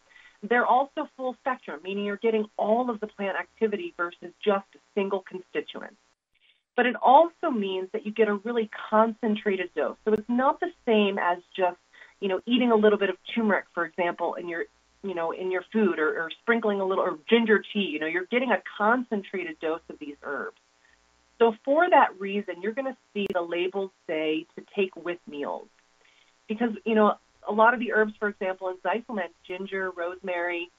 They're 0.41 0.65
also 0.65 1.09
full 1.17 1.35
spectrum, 1.41 1.81
meaning 1.83 2.05
you're 2.05 2.17
getting 2.17 2.45
all 2.57 2.89
of 2.89 2.99
the 2.99 3.07
plant 3.07 3.37
activity 3.37 3.93
versus 3.97 4.31
just 4.43 4.65
a 4.75 4.79
single 4.95 5.23
constituent. 5.27 5.97
But 6.75 6.85
it 6.85 6.95
also 6.95 7.51
means 7.51 7.89
that 7.91 8.05
you 8.05 8.13
get 8.13 8.29
a 8.29 8.35
really 8.35 8.69
concentrated 8.89 9.69
dose. 9.75 9.97
So 10.05 10.13
it's 10.13 10.29
not 10.29 10.61
the 10.61 10.71
same 10.85 11.17
as 11.17 11.39
just, 11.55 11.77
you 12.21 12.29
know, 12.29 12.39
eating 12.45 12.71
a 12.71 12.75
little 12.75 12.97
bit 12.97 13.09
of 13.09 13.17
turmeric, 13.35 13.65
for 13.73 13.85
example, 13.85 14.35
in 14.35 14.47
your 14.47 14.65
you 15.03 15.15
know, 15.15 15.31
in 15.31 15.51
your 15.51 15.63
food 15.71 15.99
or, 15.99 16.23
or 16.23 16.29
sprinkling 16.41 16.81
a 16.81 16.85
little 16.85 17.03
or 17.03 17.17
ginger 17.29 17.63
tea. 17.73 17.89
You 17.93 17.99
know, 17.99 18.07
you're 18.07 18.25
getting 18.25 18.51
a 18.51 18.61
concentrated 18.77 19.59
dose 19.59 19.81
of 19.89 19.97
these 19.99 20.15
herbs. 20.23 20.57
So 21.37 21.55
for 21.63 21.89
that 21.89 22.19
reason, 22.19 22.61
you're 22.61 22.73
going 22.73 22.93
to 22.93 22.97
see 23.13 23.25
the 23.33 23.41
labels 23.41 23.91
say 24.07 24.45
to 24.57 24.65
take 24.75 24.95
with 24.95 25.19
meals. 25.27 25.67
Because, 26.49 26.71
you 26.85 26.95
know, 26.95 27.15
a 27.49 27.53
lot 27.53 27.73
of 27.73 27.79
the 27.79 27.91
herbs, 27.91 28.13
for 28.19 28.29
example, 28.29 28.69
in 28.69 28.77
Zyflamend, 28.77 29.29
ginger, 29.45 29.91
rosemary, 29.91 30.69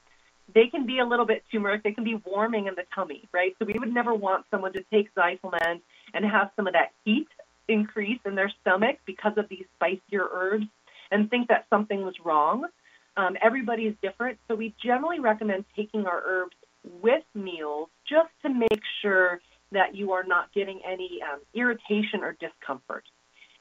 they 0.54 0.68
can 0.68 0.86
be 0.86 1.00
a 1.00 1.04
little 1.04 1.26
bit 1.26 1.44
turmeric. 1.52 1.82
They 1.82 1.92
can 1.92 2.04
be 2.04 2.20
warming 2.24 2.66
in 2.66 2.74
the 2.74 2.84
tummy, 2.94 3.28
right? 3.32 3.54
So 3.58 3.64
we 3.64 3.78
would 3.78 3.92
never 3.92 4.14
want 4.14 4.46
someone 4.50 4.72
to 4.74 4.84
take 4.92 5.14
Zyflamend 5.14 5.80
and 6.14 6.24
have 6.24 6.50
some 6.56 6.66
of 6.66 6.72
that 6.72 6.92
heat 7.04 7.28
increase 7.68 8.20
in 8.24 8.34
their 8.34 8.50
stomach 8.60 8.98
because 9.04 9.32
of 9.36 9.48
these 9.48 9.64
spicier 9.76 10.26
herbs 10.32 10.66
and 11.10 11.28
think 11.28 11.48
that 11.48 11.66
something 11.70 12.02
was 12.02 12.14
wrong. 12.24 12.64
Um, 13.16 13.36
everybody 13.42 13.84
is 13.84 13.94
different, 14.02 14.38
so 14.48 14.54
we 14.54 14.74
generally 14.82 15.20
recommend 15.20 15.64
taking 15.76 16.06
our 16.06 16.22
herbs 16.24 16.56
with 17.02 17.24
meals 17.34 17.88
just 18.08 18.30
to 18.42 18.48
make 18.48 18.80
sure 19.02 19.40
that 19.72 19.94
you 19.94 20.12
are 20.12 20.24
not 20.24 20.52
getting 20.52 20.80
any 20.84 21.20
um, 21.22 21.40
irritation 21.54 22.22
or 22.22 22.36
discomfort. 22.40 23.04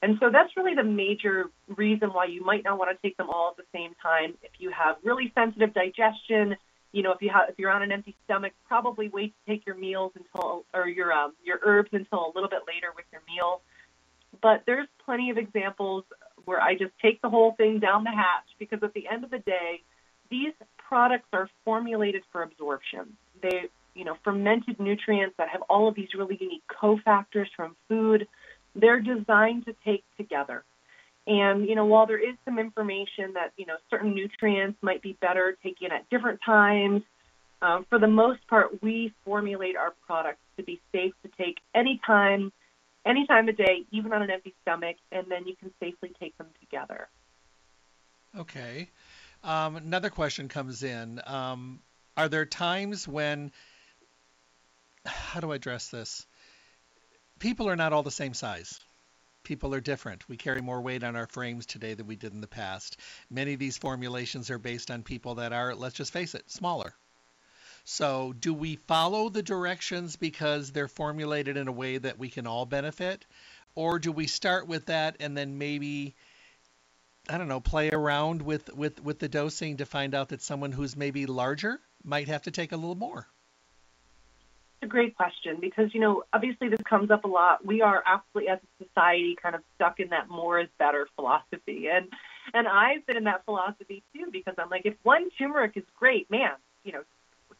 And 0.02 0.16
so 0.18 0.30
that's 0.30 0.56
really 0.56 0.74
the 0.74 0.84
major 0.84 1.50
reason 1.76 2.10
why 2.10 2.24
you 2.26 2.42
might 2.42 2.64
not 2.64 2.78
want 2.78 2.90
to 2.90 3.06
take 3.06 3.16
them 3.16 3.28
all 3.28 3.50
at 3.50 3.56
the 3.56 3.68
same 3.78 3.94
time. 4.02 4.34
If 4.42 4.52
you 4.58 4.70
have 4.70 4.96
really 5.02 5.30
sensitive 5.34 5.74
digestion, 5.74 6.56
you 6.92 7.02
know, 7.02 7.12
if 7.12 7.20
you 7.20 7.30
have 7.30 7.50
if 7.50 7.58
you're 7.58 7.70
on 7.70 7.82
an 7.82 7.92
empty 7.92 8.16
stomach, 8.24 8.52
probably 8.66 9.08
wait 9.08 9.34
to 9.34 9.52
take 9.52 9.66
your 9.66 9.76
meals 9.76 10.12
until 10.16 10.64
or 10.72 10.88
your 10.88 11.12
um, 11.12 11.34
your 11.44 11.60
herbs 11.62 11.90
until 11.92 12.26
a 12.26 12.32
little 12.34 12.48
bit 12.48 12.62
later 12.66 12.88
with 12.96 13.04
your 13.12 13.22
meal. 13.28 13.60
But 14.40 14.62
there's 14.66 14.88
plenty 15.04 15.30
of 15.30 15.38
examples 15.38 16.04
where 16.44 16.60
I 16.60 16.74
just 16.74 16.92
take 17.02 17.20
the 17.20 17.28
whole 17.28 17.52
thing 17.52 17.78
down 17.78 18.04
the 18.04 18.10
hatch 18.10 18.46
because 18.58 18.82
at 18.82 18.94
the 18.94 19.06
end 19.08 19.24
of 19.24 19.30
the 19.30 19.38
day, 19.38 19.82
these 20.30 20.52
products 20.78 21.28
are 21.32 21.48
formulated 21.64 22.22
for 22.32 22.42
absorption. 22.42 23.16
They, 23.42 23.64
you 23.94 24.04
know, 24.04 24.16
fermented 24.24 24.80
nutrients 24.80 25.36
that 25.38 25.48
have 25.50 25.62
all 25.68 25.88
of 25.88 25.94
these 25.94 26.08
really 26.16 26.38
unique 26.40 26.62
cofactors 26.68 27.46
from 27.56 27.76
food. 27.88 28.26
They're 28.74 29.00
designed 29.00 29.66
to 29.66 29.74
take 29.84 30.04
together. 30.16 30.64
And, 31.26 31.68
you 31.68 31.74
know, 31.74 31.84
while 31.84 32.06
there 32.06 32.18
is 32.18 32.36
some 32.44 32.58
information 32.58 33.34
that, 33.34 33.52
you 33.56 33.66
know, 33.66 33.76
certain 33.90 34.14
nutrients 34.14 34.78
might 34.82 35.02
be 35.02 35.16
better 35.20 35.56
taken 35.62 35.92
at 35.92 36.08
different 36.10 36.40
times, 36.44 37.02
um, 37.62 37.84
for 37.90 37.98
the 37.98 38.08
most 38.08 38.46
part, 38.48 38.82
we 38.82 39.12
formulate 39.24 39.76
our 39.76 39.92
products 40.06 40.40
to 40.56 40.62
be 40.62 40.80
safe 40.92 41.12
to 41.22 41.30
take 41.36 41.58
anytime 41.74 42.52
any 43.06 43.26
time 43.26 43.48
of 43.48 43.56
day, 43.56 43.84
even 43.90 44.12
on 44.12 44.22
an 44.22 44.30
empty 44.30 44.54
stomach, 44.62 44.96
and 45.10 45.30
then 45.30 45.46
you 45.46 45.56
can 45.56 45.70
safely 45.80 46.12
take 46.20 46.36
them 46.36 46.48
together. 46.60 47.08
Okay. 48.36 48.90
Um, 49.42 49.76
another 49.76 50.10
question 50.10 50.48
comes 50.48 50.82
in. 50.82 51.20
Um, 51.26 51.80
are 52.16 52.28
there 52.28 52.44
times 52.44 53.08
when, 53.08 53.52
how 55.06 55.40
do 55.40 55.52
I 55.52 55.56
address 55.56 55.88
this? 55.88 56.26
People 57.40 57.68
are 57.68 57.76
not 57.76 57.92
all 57.92 58.04
the 58.04 58.10
same 58.10 58.34
size. 58.34 58.78
People 59.42 59.74
are 59.74 59.80
different. 59.80 60.28
We 60.28 60.36
carry 60.36 60.60
more 60.60 60.80
weight 60.80 61.02
on 61.02 61.16
our 61.16 61.26
frames 61.26 61.66
today 61.66 61.94
than 61.94 62.06
we 62.06 62.14
did 62.14 62.34
in 62.34 62.42
the 62.42 62.46
past. 62.46 62.98
Many 63.30 63.54
of 63.54 63.58
these 63.58 63.78
formulations 63.78 64.50
are 64.50 64.58
based 64.58 64.90
on 64.90 65.02
people 65.02 65.34
that 65.36 65.52
are, 65.52 65.74
let's 65.74 65.96
just 65.96 66.12
face 66.12 66.34
it, 66.34 66.48
smaller. 66.50 66.94
So, 67.84 68.34
do 68.34 68.52
we 68.52 68.76
follow 68.76 69.30
the 69.30 69.42
directions 69.42 70.14
because 70.16 70.70
they're 70.70 70.86
formulated 70.86 71.56
in 71.56 71.66
a 71.66 71.72
way 71.72 71.96
that 71.96 72.18
we 72.18 72.28
can 72.28 72.46
all 72.46 72.66
benefit? 72.66 73.24
Or 73.74 73.98
do 73.98 74.12
we 74.12 74.26
start 74.26 74.66
with 74.68 74.86
that 74.86 75.16
and 75.18 75.34
then 75.34 75.56
maybe 75.56 76.14
I 77.28 77.38
don't 77.38 77.48
know, 77.48 77.60
play 77.60 77.90
around 77.90 78.42
with, 78.42 78.74
with, 78.74 79.02
with 79.02 79.18
the 79.18 79.28
dosing 79.28 79.76
to 79.76 79.86
find 79.86 80.14
out 80.14 80.30
that 80.30 80.42
someone 80.42 80.72
who's 80.72 80.96
maybe 80.96 81.26
larger 81.26 81.80
might 82.02 82.28
have 82.28 82.42
to 82.42 82.50
take 82.50 82.72
a 82.72 82.76
little 82.76 82.96
more? 82.96 83.28
A 84.82 84.86
great 84.86 85.16
question 85.16 85.58
because 85.60 85.92
you 85.94 86.00
know 86.00 86.22
obviously 86.32 86.68
this 86.68 86.80
comes 86.88 87.10
up 87.10 87.24
a 87.24 87.28
lot 87.28 87.64
we 87.64 87.82
are 87.82 88.02
absolutely 88.06 88.50
as 88.50 88.58
a 88.58 88.84
society 88.84 89.36
kind 89.40 89.54
of 89.54 89.62
stuck 89.74 90.00
in 90.00 90.08
that 90.08 90.28
more 90.28 90.60
is 90.60 90.68
better 90.78 91.08
philosophy 91.16 91.88
and 91.88 92.08
and 92.54 92.66
i've 92.66 93.04
been 93.06 93.16
in 93.16 93.24
that 93.24 93.44
philosophy 93.44 94.02
too 94.14 94.26
because 94.32 94.54
i'm 94.58 94.70
like 94.70 94.82
if 94.84 94.94
one 95.02 95.28
turmeric 95.38 95.72
is 95.76 95.84
great 95.98 96.30
man 96.30 96.52
you 96.84 96.92
know 96.92 97.02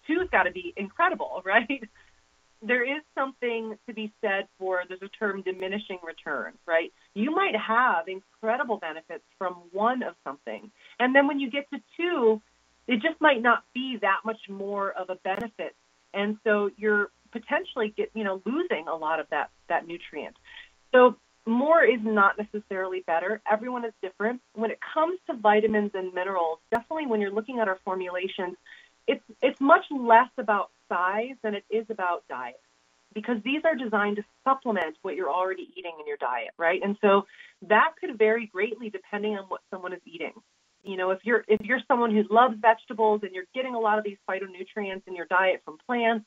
two's 0.06 0.28
got 0.30 0.44
to 0.44 0.50
be 0.50 0.72
incredible 0.76 1.42
right 1.46 1.88
there 2.62 2.84
is 2.84 3.02
something 3.14 3.78
to 3.86 3.94
be 3.94 4.12
said 4.20 4.46
for 4.58 4.82
there's 4.86 5.00
a 5.02 5.08
term 5.08 5.42
diminishing 5.42 5.98
returns, 6.02 6.58
right? 6.66 6.92
You 7.14 7.30
might 7.30 7.56
have 7.56 8.06
incredible 8.06 8.76
benefits 8.76 9.24
from 9.38 9.54
one 9.72 10.02
of 10.02 10.14
something. 10.24 10.70
And 10.98 11.14
then 11.14 11.26
when 11.26 11.40
you 11.40 11.50
get 11.50 11.70
to 11.70 11.80
two, 11.96 12.42
it 12.86 13.00
just 13.00 13.20
might 13.20 13.40
not 13.40 13.64
be 13.72 13.98
that 14.02 14.20
much 14.24 14.40
more 14.48 14.90
of 14.90 15.08
a 15.10 15.14
benefit. 15.16 15.74
And 16.14 16.38
so 16.44 16.70
you're 16.76 17.10
potentially 17.32 17.94
get, 17.96 18.10
you 18.14 18.24
know, 18.24 18.42
losing 18.44 18.88
a 18.88 18.94
lot 18.94 19.20
of 19.20 19.26
that 19.30 19.50
that 19.68 19.86
nutrient. 19.86 20.36
So 20.92 21.16
more 21.46 21.82
is 21.82 22.00
not 22.02 22.36
necessarily 22.38 23.02
better. 23.06 23.40
Everyone 23.50 23.84
is 23.84 23.92
different. 24.02 24.40
When 24.54 24.70
it 24.70 24.78
comes 24.94 25.18
to 25.28 25.36
vitamins 25.36 25.92
and 25.94 26.12
minerals, 26.12 26.58
definitely 26.72 27.06
when 27.06 27.20
you're 27.20 27.32
looking 27.32 27.60
at 27.60 27.68
our 27.68 27.78
formulations, 27.84 28.56
it's 29.06 29.24
it's 29.40 29.60
much 29.60 29.84
less 29.90 30.30
about 30.38 30.70
size 30.88 31.36
than 31.42 31.54
it 31.54 31.64
is 31.70 31.86
about 31.88 32.24
diet 32.28 32.60
because 33.14 33.36
these 33.44 33.62
are 33.64 33.74
designed 33.74 34.16
to 34.16 34.24
supplement 34.44 34.96
what 35.02 35.16
you're 35.16 35.30
already 35.30 35.68
eating 35.76 35.92
in 35.98 36.06
your 36.06 36.16
diet, 36.16 36.50
right? 36.58 36.80
And 36.82 36.96
so 37.00 37.26
that 37.62 37.94
could 38.00 38.16
vary 38.18 38.46
greatly 38.46 38.90
depending 38.90 39.36
on 39.36 39.44
what 39.48 39.60
someone 39.70 39.92
is 39.92 40.00
eating. 40.06 40.32
You 40.82 40.96
know, 40.96 41.10
if 41.10 41.20
you're 41.24 41.44
if 41.48 41.60
you're 41.62 41.80
someone 41.86 42.14
who 42.14 42.24
loves 42.30 42.56
vegetables 42.60 43.20
and 43.22 43.32
you're 43.34 43.44
getting 43.54 43.74
a 43.74 43.78
lot 43.78 43.98
of 43.98 44.04
these 44.04 44.16
phytonutrients 44.28 45.02
in 45.06 45.14
your 45.14 45.26
diet 45.26 45.62
from 45.64 45.78
plants, 45.86 46.24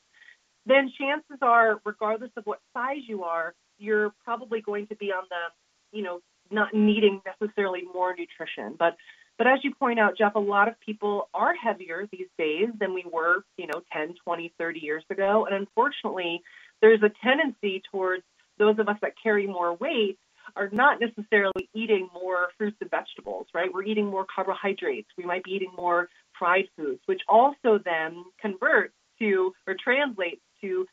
then 0.66 0.92
chances 0.98 1.38
are, 1.42 1.80
regardless 1.84 2.30
of 2.36 2.44
what 2.44 2.60
size 2.72 3.02
you 3.06 3.24
are, 3.24 3.54
you're 3.78 4.12
probably 4.24 4.60
going 4.60 4.86
to 4.86 4.96
be 4.96 5.06
on 5.12 5.24
the, 5.28 5.96
you 5.96 6.04
know, 6.04 6.20
not 6.50 6.72
needing 6.72 7.20
necessarily 7.26 7.82
more 7.92 8.14
nutrition. 8.16 8.76
But 8.78 8.96
but 9.36 9.48
as 9.48 9.58
you 9.64 9.74
point 9.74 9.98
out, 9.98 10.16
Jeff, 10.16 10.36
a 10.36 10.40
lot 10.40 10.68
of 10.68 10.78
people 10.80 11.28
are 11.34 11.54
heavier 11.54 12.06
these 12.12 12.28
days 12.38 12.68
than 12.78 12.94
we 12.94 13.04
were, 13.10 13.44
you 13.56 13.66
know, 13.66 13.82
10, 13.92 14.14
20, 14.24 14.52
30 14.56 14.80
years 14.80 15.04
ago. 15.10 15.46
And 15.46 15.56
unfortunately, 15.56 16.42
there's 16.80 17.02
a 17.02 17.10
tendency 17.26 17.82
towards 17.90 18.22
those 18.58 18.78
of 18.78 18.88
us 18.88 18.96
that 19.02 19.14
carry 19.20 19.46
more 19.46 19.74
weight 19.74 20.18
are 20.56 20.68
not 20.72 21.00
necessarily 21.00 21.68
eating 21.74 22.08
more 22.12 22.48
fruits 22.58 22.76
and 22.80 22.90
vegetables, 22.90 23.46
right? 23.54 23.72
We're 23.72 23.84
eating 23.84 24.06
more 24.06 24.26
carbohydrates. 24.32 25.08
We 25.16 25.24
might 25.24 25.44
be 25.44 25.52
eating 25.52 25.72
more 25.76 26.08
fried 26.38 26.66
foods, 26.76 27.00
which 27.06 27.22
also 27.28 27.78
then 27.84 28.24
converts 28.40 28.94
to 29.20 29.52
or 29.66 29.74
translates 29.82 30.42
to 30.60 30.86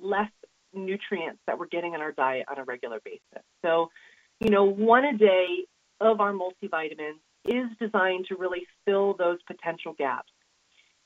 less 0.00 0.30
nutrients 0.72 1.40
that 1.46 1.58
we're 1.58 1.66
getting 1.66 1.94
in 1.94 2.00
our 2.00 2.12
diet 2.12 2.46
on 2.50 2.58
a 2.58 2.64
regular 2.64 3.00
basis. 3.04 3.44
So, 3.62 3.90
you 4.40 4.50
know, 4.50 4.64
one 4.64 5.04
a 5.04 5.16
day 5.16 5.66
of 6.00 6.20
our 6.20 6.32
multivitamins 6.32 7.20
is 7.46 7.66
designed 7.78 8.26
to 8.28 8.36
really 8.36 8.66
fill 8.84 9.14
those 9.14 9.38
potential 9.46 9.94
gaps. 9.96 10.30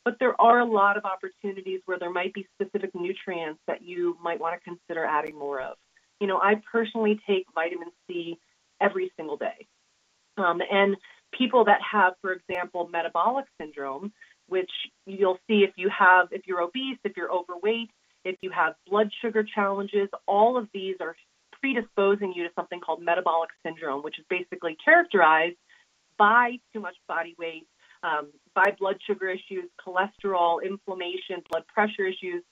But 0.05 0.17
there 0.21 0.41
are 0.41 0.61
a 0.61 0.65
lot 0.65 0.97
of 0.97 1.05
opportunities 1.05 1.81
where 1.85 1.99
there 1.99 2.11
might 2.11 2.33
be 2.33 2.47
specific 2.55 2.91
nutrients 2.95 3.61
that 3.67 3.83
you 3.83 4.17
might 4.23 4.41
want 4.41 4.59
to 4.59 4.65
consider 4.65 5.05
adding 5.05 5.39
more 5.39 5.61
of. 5.61 5.77
You 6.21 6.27
know, 6.27 6.39
I 6.39 6.61
personally 6.71 7.21
take 7.27 7.47
vitamin 7.55 7.89
C 8.07 8.39
every 8.81 9.12
single 9.16 9.37
day. 9.37 9.66
Um, 10.37 10.61
and 10.71 10.97
people 11.33 11.64
that 11.64 11.81
have, 11.93 12.14
for 12.21 12.33
example, 12.33 12.89
metabolic 12.89 13.47
syndrome, 13.61 14.12
which 14.49 14.71
you'll 15.07 15.39
see 15.47 15.64
if 15.64 15.73
you 15.77 15.91
have, 15.91 16.29
if 16.31 16.47
you're 16.47 16.61
obese, 16.61 16.99
if 17.05 17.16
you're 17.16 17.31
overweight, 17.31 17.91
if 18.25 18.37
you 18.41 18.51
have 18.51 18.75
blood 18.89 19.11
sugar 19.21 19.45
challenges, 19.45 20.09
all 20.27 20.57
of 20.57 20.69
these 20.73 20.97
are 21.01 21.14
predisposing 21.61 22.33
you 22.35 22.45
to 22.45 22.51
something 22.55 22.81
called 22.81 23.03
metabolic 23.03 23.51
syndrome, 23.64 24.03
which 24.03 24.19
is 24.19 24.25
basically 24.31 24.77
characterized 24.83 25.57
by 26.16 26.59
too 26.73 26.81
much 26.81 26.97
body 27.07 27.35
weight, 27.39 27.66
um, 28.03 28.29
by 28.55 28.75
blood 28.79 28.97
sugar 29.07 29.29
issues, 29.29 29.64
cholesterol, 29.85 30.62
inflammation, 30.64 31.43
blood 31.51 31.64
pressure 31.66 32.07
issues. 32.07 32.43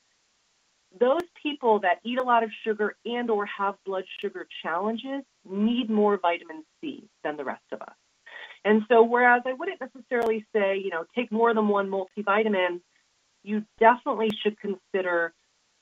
Those 0.99 1.23
people 1.43 1.81
that 1.81 2.01
eat 2.05 2.19
a 2.19 2.23
lot 2.23 2.43
of 2.43 2.51
sugar 2.65 2.97
and 3.05 3.31
or 3.31 3.47
have 3.47 3.75
blood 3.85 4.05
sugar 4.21 4.47
challenges 4.63 5.23
need 5.49 5.91
more 5.91 6.17
vitamin 6.17 6.65
C 6.81 7.09
than 7.23 7.37
the 7.37 7.45
rest 7.45 7.65
of 7.73 7.83
us. 7.83 7.95
And 8.65 8.83
so 8.89 9.03
whereas 9.03 9.43
I 9.47 9.53
wouldn't 9.53 9.81
necessarily 9.81 10.45
say, 10.55 10.79
you 10.79 10.91
know, 10.91 11.05
take 11.15 11.31
more 11.31 11.55
than 11.55 11.69
one 11.69 11.89
multivitamin, 11.89 12.81
you 13.43 13.65
definitely 13.79 14.31
should 14.43 14.59
consider 14.59 15.33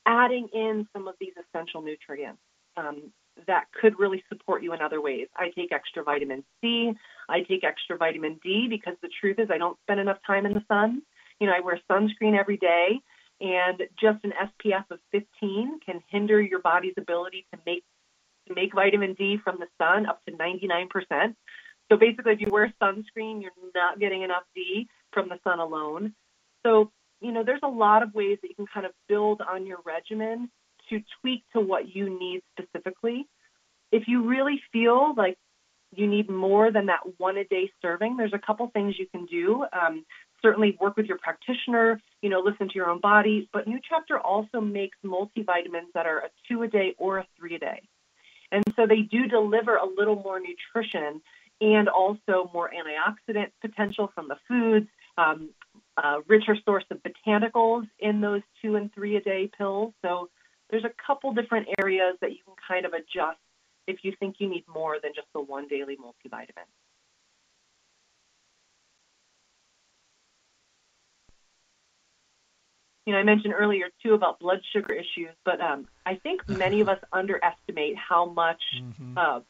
adding 0.04 0.48
in 0.52 0.86
some 0.92 1.08
of 1.08 1.14
these 1.18 1.32
essential 1.38 1.80
nutrients. 1.80 2.40
Um, 2.76 3.12
that 3.46 3.64
could 3.80 3.98
really 3.98 4.22
support 4.28 4.62
you 4.62 4.72
in 4.74 4.80
other 4.80 5.00
ways. 5.00 5.28
I 5.36 5.50
take 5.50 5.72
extra 5.72 6.02
vitamin 6.02 6.44
C. 6.60 6.92
I 7.28 7.40
take 7.42 7.64
extra 7.64 7.96
vitamin 7.96 8.38
D 8.42 8.66
because 8.68 8.94
the 9.02 9.08
truth 9.20 9.38
is 9.38 9.50
I 9.50 9.58
don't 9.58 9.78
spend 9.82 10.00
enough 10.00 10.18
time 10.26 10.46
in 10.46 10.54
the 10.54 10.64
sun. 10.68 11.02
You 11.40 11.48
know, 11.48 11.52
I 11.54 11.60
wear 11.60 11.80
sunscreen 11.90 12.38
every 12.38 12.56
day, 12.56 13.00
and 13.40 13.82
just 14.00 14.24
an 14.24 14.32
SPF 14.32 14.84
of 14.90 14.98
15 15.12 15.80
can 15.84 16.02
hinder 16.08 16.40
your 16.40 16.60
body's 16.60 16.94
ability 16.96 17.46
to 17.52 17.60
make 17.66 17.84
to 18.48 18.54
make 18.54 18.74
vitamin 18.74 19.14
D 19.14 19.38
from 19.42 19.58
the 19.58 19.66
sun 19.78 20.06
up 20.06 20.22
to 20.26 20.32
99%. 20.32 21.34
So 21.90 21.96
basically, 21.96 22.32
if 22.32 22.40
you 22.40 22.48
wear 22.50 22.72
sunscreen, 22.82 23.40
you're 23.42 23.52
not 23.74 23.98
getting 23.98 24.22
enough 24.22 24.42
D 24.54 24.88
from 25.12 25.28
the 25.28 25.38
sun 25.44 25.60
alone. 25.60 26.14
So, 26.62 26.90
you 27.20 27.32
know, 27.32 27.42
there's 27.44 27.60
a 27.62 27.68
lot 27.68 28.02
of 28.02 28.14
ways 28.14 28.38
that 28.42 28.48
you 28.48 28.54
can 28.54 28.66
kind 28.66 28.86
of 28.86 28.92
build 29.08 29.40
on 29.40 29.66
your 29.66 29.78
regimen 29.84 30.50
to 30.90 31.00
tweak 31.20 31.44
to 31.54 31.60
what 31.60 31.94
you 31.94 32.10
need 32.18 32.42
specifically. 32.52 33.26
If 33.92 34.04
you 34.08 34.26
really 34.28 34.60
feel 34.72 35.14
like 35.16 35.38
you 35.92 36.06
need 36.06 36.28
more 36.28 36.72
than 36.72 36.86
that 36.86 37.00
one 37.18 37.36
a 37.36 37.44
day 37.44 37.70
serving, 37.80 38.16
there's 38.16 38.32
a 38.34 38.38
couple 38.38 38.68
things 38.68 38.96
you 38.98 39.06
can 39.06 39.26
do. 39.26 39.64
Um, 39.72 40.04
certainly 40.44 40.76
work 40.80 40.96
with 40.96 41.06
your 41.06 41.18
practitioner, 41.18 42.00
you 42.20 42.28
know, 42.28 42.40
listen 42.40 42.68
to 42.68 42.74
your 42.74 42.90
own 42.90 43.00
body. 43.00 43.48
But 43.52 43.66
New 43.66 43.80
Chapter 43.88 44.18
also 44.18 44.60
makes 44.60 44.98
multivitamins 45.04 45.90
that 45.94 46.06
are 46.06 46.18
a 46.18 46.30
two 46.46 46.62
a 46.62 46.68
day 46.68 46.94
or 46.98 47.18
a 47.18 47.26
three 47.38 47.54
a 47.54 47.58
day. 47.58 47.80
And 48.52 48.62
so 48.76 48.86
they 48.86 49.00
do 49.00 49.26
deliver 49.26 49.76
a 49.76 49.86
little 49.86 50.16
more 50.16 50.38
nutrition 50.38 51.22
and 51.60 51.88
also 51.88 52.50
more 52.52 52.70
antioxidant 52.70 53.50
potential 53.60 54.12
from 54.14 54.28
the 54.28 54.36
foods, 54.46 54.86
um, 55.16 55.48
a 55.96 56.18
richer 56.28 56.56
source 56.64 56.84
of 56.90 57.00
botanicals 57.02 57.88
in 57.98 58.20
those 58.20 58.42
two 58.60 58.76
and 58.76 58.92
three 58.92 59.16
a 59.16 59.20
day 59.20 59.50
pills. 59.56 59.94
So 60.02 60.28
there's 60.70 60.84
a 60.84 60.92
couple 61.06 61.32
different 61.32 61.68
areas 61.80 62.16
that 62.20 62.32
you 62.32 62.38
can 62.44 62.54
kind 62.68 62.84
of 62.84 62.92
adjust 62.92 63.38
if 63.86 63.98
you 64.02 64.12
think 64.18 64.36
you 64.38 64.48
need 64.48 64.64
more 64.72 64.98
than 65.02 65.12
just 65.14 65.28
the 65.34 65.40
one 65.40 65.68
daily 65.68 65.96
multivitamin. 65.96 66.68
You 73.06 73.12
know, 73.12 73.18
I 73.18 73.22
mentioned 73.22 73.54
earlier 73.56 73.86
too 74.02 74.14
about 74.14 74.38
blood 74.38 74.60
sugar 74.72 74.94
issues, 74.94 75.34
but 75.44 75.60
um, 75.60 75.86
I 76.06 76.14
think 76.16 76.48
many 76.48 76.80
of 76.80 76.88
us 76.88 76.98
underestimate 77.12 77.96
how 77.96 78.26
much 78.26 78.62
mm-hmm. 78.76 79.18
uh, 79.18 79.40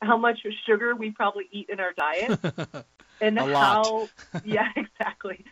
how 0.00 0.16
much 0.16 0.40
sugar 0.66 0.94
we 0.94 1.10
probably 1.10 1.48
eat 1.50 1.68
in 1.70 1.80
our 1.80 1.92
diet, 1.92 2.38
and 3.20 3.38
how 3.38 4.08
yeah, 4.44 4.68
exactly. 4.76 5.44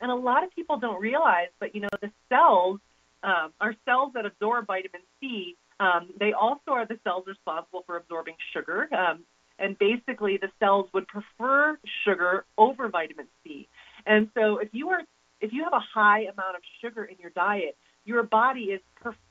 And 0.00 0.10
a 0.10 0.14
lot 0.14 0.44
of 0.44 0.54
people 0.54 0.78
don't 0.78 1.00
realize, 1.00 1.48
but 1.58 1.74
you 1.74 1.80
know, 1.80 1.88
the 2.00 2.10
cells 2.28 2.80
um, 3.22 3.52
are 3.60 3.74
cells 3.84 4.12
that 4.14 4.26
absorb 4.26 4.66
vitamin 4.66 5.02
C. 5.20 5.56
Um, 5.80 6.08
they 6.18 6.32
also 6.32 6.72
are 6.72 6.86
the 6.86 6.98
cells 7.04 7.24
responsible 7.26 7.84
for 7.86 7.96
absorbing 7.96 8.34
sugar. 8.52 8.88
Um, 8.92 9.24
and 9.58 9.78
basically, 9.78 10.36
the 10.36 10.50
cells 10.60 10.88
would 10.92 11.08
prefer 11.08 11.78
sugar 12.04 12.44
over 12.56 12.88
vitamin 12.88 13.26
C. 13.42 13.68
And 14.06 14.30
so, 14.34 14.58
if 14.58 14.68
you 14.72 14.90
are 14.90 15.02
if 15.40 15.52
you 15.52 15.64
have 15.64 15.72
a 15.72 15.84
high 15.94 16.20
amount 16.22 16.56
of 16.56 16.62
sugar 16.80 17.04
in 17.04 17.16
your 17.18 17.30
diet, 17.30 17.76
your 18.04 18.22
body 18.22 18.72
is 18.72 18.80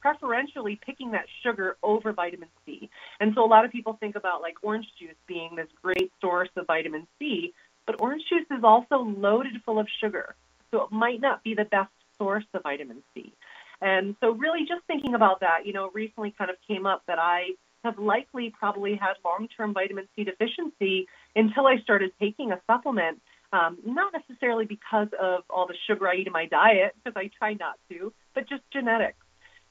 preferentially 0.01 0.79
picking 0.85 1.11
that 1.11 1.25
sugar 1.43 1.77
over 1.81 2.13
vitamin 2.13 2.49
C. 2.65 2.89
And 3.19 3.33
so, 3.33 3.43
a 3.43 3.47
lot 3.47 3.65
of 3.65 3.71
people 3.71 3.97
think 3.99 4.15
about 4.15 4.41
like 4.41 4.55
orange 4.61 4.85
juice 4.99 5.15
being 5.27 5.55
this 5.55 5.67
great 5.81 6.11
source 6.21 6.49
of 6.55 6.67
vitamin 6.67 7.07
C, 7.17 7.53
but 7.85 7.99
orange 7.99 8.23
juice 8.29 8.45
is 8.51 8.63
also 8.63 8.97
loaded 8.99 9.53
full 9.65 9.79
of 9.79 9.87
sugar. 9.99 10.35
So, 10.71 10.83
it 10.83 10.91
might 10.91 11.21
not 11.21 11.43
be 11.43 11.55
the 11.55 11.65
best 11.65 11.91
source 12.17 12.45
of 12.53 12.63
vitamin 12.63 13.03
C. 13.13 13.33
And 13.81 14.15
so, 14.19 14.31
really, 14.31 14.61
just 14.61 14.85
thinking 14.85 15.15
about 15.15 15.39
that, 15.39 15.65
you 15.65 15.73
know, 15.73 15.89
recently 15.93 16.33
kind 16.37 16.51
of 16.51 16.57
came 16.67 16.85
up 16.85 17.03
that 17.07 17.19
I 17.19 17.49
have 17.83 17.97
likely 17.99 18.53
probably 18.57 18.95
had 18.95 19.13
long 19.23 19.47
term 19.55 19.73
vitamin 19.73 20.07
C 20.15 20.23
deficiency 20.23 21.07
until 21.35 21.67
I 21.67 21.77
started 21.79 22.11
taking 22.19 22.51
a 22.51 22.61
supplement. 22.67 23.21
Um, 23.57 23.77
not 23.85 24.09
necessarily 24.19 24.65
because 24.65 25.09
of 25.19 25.37
all 25.49 25.65
the 25.67 25.77
sugar 25.87 26.07
I 26.07 26.15
eat 26.15 26.27
in 26.27 26.33
my 26.33 26.47
diet, 26.61 26.89
because 26.95 27.15
I 27.23 27.25
try 27.39 27.51
not 27.53 27.75
to, 27.89 28.13
but 28.35 28.47
just 28.47 28.63
genetics. 28.71 29.17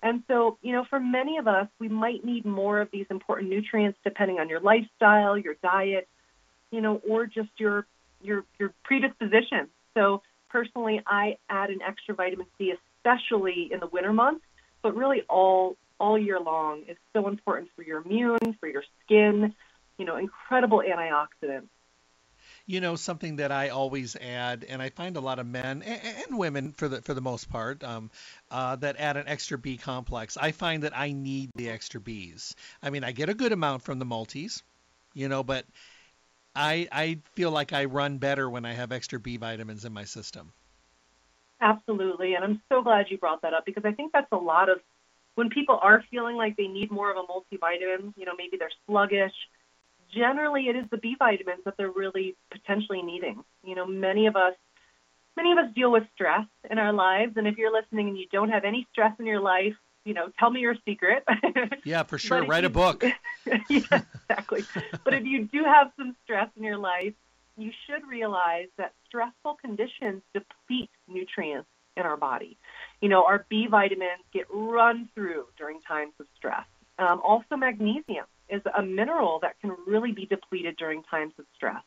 And 0.03 0.22
so, 0.28 0.59
you 0.62 0.72
know, 0.72 0.84
for 0.93 1.01
many 1.01 1.39
of 1.39 1.47
us, 1.47 1.68
we 1.78 1.89
might 1.89 2.24
need 2.24 2.45
more 2.45 2.80
of 2.80 2.89
these 2.91 3.07
important 3.11 3.51
nutrients 3.51 3.99
depending 4.05 4.39
on 4.39 4.49
your 4.49 4.61
lifestyle, 4.61 5.34
your 5.39 5.57
diet, 5.62 6.09
you 6.70 6.80
know, 6.80 7.01
or 7.09 7.26
just 7.26 7.49
your 7.59 7.87
your 8.22 8.45
your 8.59 8.70
predisposition. 8.84 9.62
So 9.95 10.22
personally, 10.49 11.03
I 11.07 11.24
add 11.49 11.70
an 11.70 11.80
extra 11.91 12.14
vitamin 12.14 12.47
C, 12.59 12.72
especially 12.78 13.70
in 13.72 13.78
the 13.80 13.87
winter 13.87 14.12
months, 14.12 14.45
but 14.82 14.97
really 14.97 15.22
all 15.28 15.76
all 15.99 16.18
year 16.18 16.41
long 16.41 16.82
is 16.89 16.97
so 17.14 17.28
important 17.28 17.70
for 17.74 17.82
your 17.82 18.03
immune, 18.03 18.57
for 18.61 18.68
your 18.68 18.84
skin, 19.05 19.55
you 19.99 20.05
know, 20.05 20.16
incredible 20.16 20.82
antioxidants. 20.93 21.68
You 22.67 22.81
know, 22.81 22.97
something 22.97 23.37
that 23.37 23.53
I 23.53 23.69
always 23.69 24.17
add, 24.17 24.64
and 24.69 24.83
I 24.83 24.91
find 24.91 25.17
a 25.17 25.21
lot 25.21 25.39
of 25.39 25.47
men 25.47 25.83
and, 25.83 26.01
and 26.27 26.39
women 26.39 26.73
for 26.73 26.89
the 26.89 27.01
for 27.01 27.14
the 27.14 27.21
most 27.21 27.49
part 27.49 27.85
um, 27.85 28.11
uh, 28.51 28.77
that 28.77 28.97
add 28.99 29.17
an 29.17 29.29
extra 29.29 29.57
B 29.57 29.77
complex. 29.77 30.37
I 30.37 30.51
find 30.53 30.83
that 30.83 30.97
I 30.97 31.12
need 31.12 31.51
the 31.55 31.71
extra 31.71 32.01
Bs. 32.01 32.55
I 32.83 32.91
mean, 32.91 33.05
I 33.05 33.12
get 33.12 33.29
a 33.29 33.35
good 33.35 33.53
amount 33.53 33.83
from 33.83 34.01
the 34.01 34.05
multis, 34.05 34.62
you 35.14 35.29
know, 35.29 35.45
but 35.45 35.64
I 36.57 36.89
I 36.91 37.21
feel 37.35 37.53
like 37.53 37.73
I 37.73 37.85
run 37.85 38.19
better 38.19 38.51
when 38.51 38.64
I 38.64 38.73
have 38.73 38.91
extra 38.93 39.21
B 39.21 39.37
vitamins 39.37 39.85
in 39.85 39.93
my 39.93 40.05
system. 40.05 40.53
Absolutely, 41.61 42.35
and 42.35 42.45
I'm 42.45 42.62
so 42.69 42.83
glad 42.83 43.07
you 43.11 43.19
brought 43.19 43.43
that 43.43 43.55
up 43.55 43.64
because 43.64 43.85
I 43.85 43.93
think 43.93 44.12
that's 44.12 44.31
a 44.33 44.37
lot 44.37 44.69
of 44.69 44.81
when 45.37 45.51
people 45.51 45.79
are 45.81 46.05
feeling 46.11 46.37
like 46.37 46.57
they 46.57 46.67
need 46.67 46.91
more 46.91 47.11
of 47.11 47.17
a 47.17 47.23
multivitamin. 47.23 48.12
You 48.17 48.27
know, 48.27 48.35
maybe 48.37 48.57
they're 48.59 48.71
sluggish. 48.87 49.33
Generally, 50.15 50.69
it 50.69 50.77
is 50.77 50.85
the 50.91 50.97
B 50.97 51.17
vitamins 51.19 51.61
that 51.65 51.77
they're 51.77 51.91
really 51.91 52.37
potentially 52.51 53.03
needing. 53.03 53.45
You 53.65 53.75
know, 53.75 53.87
many 53.87 54.27
of 54.27 54.37
us 54.37 54.55
many 55.37 55.53
of 55.53 55.59
us 55.59 55.67
deal 55.75 55.93
with 55.93 56.05
stress 56.15 56.47
in 56.71 56.79
our 56.79 56.93
lives, 56.93 57.37
and 57.37 57.47
if 57.47 57.59
you're 57.59 57.73
listening 57.73 58.09
and 58.09 58.19
you 58.19 58.27
don't 58.33 58.49
have 58.51 58.65
any 58.65 58.87
stress 58.93 59.13
in 59.19 59.27
your 59.27 59.41
life, 59.41 59.75
you 60.05 60.15
know, 60.15 60.31
tell 60.39 60.51
me 60.51 60.61
your 60.61 60.77
secret. 60.85 61.25
yeah, 61.85 62.05
for 62.05 62.17
sure. 62.17 62.45
Write 62.45 62.63
you, 62.63 62.69
a 62.69 62.71
book. 62.71 63.05
yeah, 63.69 64.03
exactly. 64.29 64.65
but 65.05 65.15
if 65.15 65.25
you 65.25 65.45
do 65.45 65.65
have 65.65 65.91
some 65.99 66.17
stress 66.25 66.49
in 66.57 66.65
your 66.65 66.79
life, 66.79 67.13
you 67.59 67.71
should 67.87 68.07
realize 68.09 68.69
that 68.79 68.93
stressful 69.07 69.57
conditions 69.61 70.23
deplete 70.33 70.91
nutrients 71.09 71.69
in 71.97 72.05
our 72.05 72.17
body. 72.17 72.57
You 73.01 73.09
know, 73.09 73.25
our 73.25 73.47
B 73.49 73.67
vitamins 73.69 74.23
get 74.33 74.47
run 74.51 75.09
through 75.15 75.47
during 75.59 75.81
times 75.83 76.13
of 76.21 76.27
stress. 76.37 76.67
Um, 76.99 77.21
also, 77.25 77.57
magnesium 77.57 78.27
is 78.49 78.62
a 78.76 78.82
mineral 78.82 79.40
that 79.42 79.61
can 79.61 79.74
really 79.86 80.12
be 80.12 80.26
depleted 80.26 80.76
during 80.76 81.03
times 81.03 81.32
of 81.38 81.44
stress. 81.55 81.82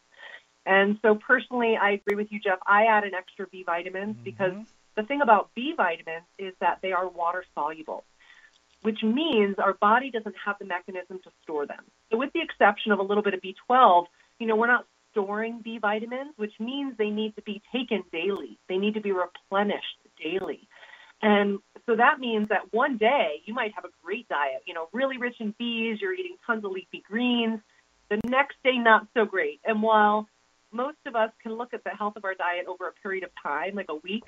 And 0.66 1.00
so, 1.02 1.16
personally, 1.16 1.78
I 1.82 1.92
agree 1.92 2.16
with 2.16 2.32
you, 2.32 2.40
Jeff. 2.40 2.60
I 2.68 2.86
add 2.86 3.04
an 3.04 3.14
extra 3.14 3.48
B 3.48 3.64
vitamins 3.64 4.16
mm-hmm. 4.16 4.24
because 4.24 4.54
the 4.96 5.04
thing 5.04 5.22
about 5.22 5.50
B 5.56 5.74
vitamins 5.76 6.26
is 6.38 6.54
that 6.60 6.80
they 6.82 6.92
are 6.92 7.08
water 7.08 7.44
soluble, 7.56 8.04
which 8.82 9.02
means 9.02 9.56
our 9.58 9.74
body 9.74 10.12
doesn't 10.12 10.36
have 10.46 10.58
the 10.60 10.66
mechanism 10.66 11.20
to 11.24 11.32
store 11.44 11.66
them. 11.66 11.84
So, 12.12 12.18
with 12.18 12.32
the 12.34 12.42
exception 12.42 12.92
of 12.92 13.00
a 13.00 13.04
little 13.04 13.24
bit 13.24 13.34
of 13.34 13.42
B12, 13.42 14.06
you 14.40 14.48
know, 14.48 14.56
we're 14.56 14.68
not 14.68 14.86
storing 15.12 15.62
B 15.64 15.80
vitamins, 15.80 16.34
which 16.38 16.54
means 16.60 16.96
they 16.98 17.10
need 17.10 17.36
to 17.36 17.42
be 17.42 17.62
taken 17.72 18.04
daily. 18.12 18.60
They 18.68 18.78
need 18.78 18.94
to 18.94 19.02
be 19.02 19.12
replenished 19.12 19.98
daily. 20.22 20.68
And 21.22 21.60
so 21.86 21.96
that 21.96 22.20
means 22.20 22.50
that 22.50 22.72
one 22.72 22.98
day 22.98 23.42
you 23.46 23.54
might 23.54 23.74
have 23.76 23.86
a 23.86 23.90
great 24.04 24.28
diet, 24.30 24.64
you 24.66 24.74
know, 24.74 24.88
really 24.94 25.18
rich 25.18 25.36
in 25.40 25.54
Bs, 25.60 26.00
you're 26.02 26.14
eating 26.14 26.38
tons 26.46 26.64
of 26.64 26.72
leafy 26.72 27.04
greens. 27.08 27.60
The 28.10 28.20
next 28.26 28.56
day, 28.64 28.78
not 28.78 29.08
so 29.14 29.26
great. 29.26 29.60
And 29.66 29.82
while 29.84 30.28
most 30.72 30.98
of 31.06 31.16
us 31.16 31.32
can 31.44 31.54
look 31.54 31.74
at 31.74 31.84
the 31.84 31.92
health 31.92 32.16
of 32.16 32.26
our 32.26 32.36
diet 32.36 32.66
over 32.68 32.88
a 32.88 32.94
period 33.04 33.24
of 33.24 33.32
time, 33.44 33.76
like 33.76 33.88
a 33.90 33.96
week, 33.96 34.24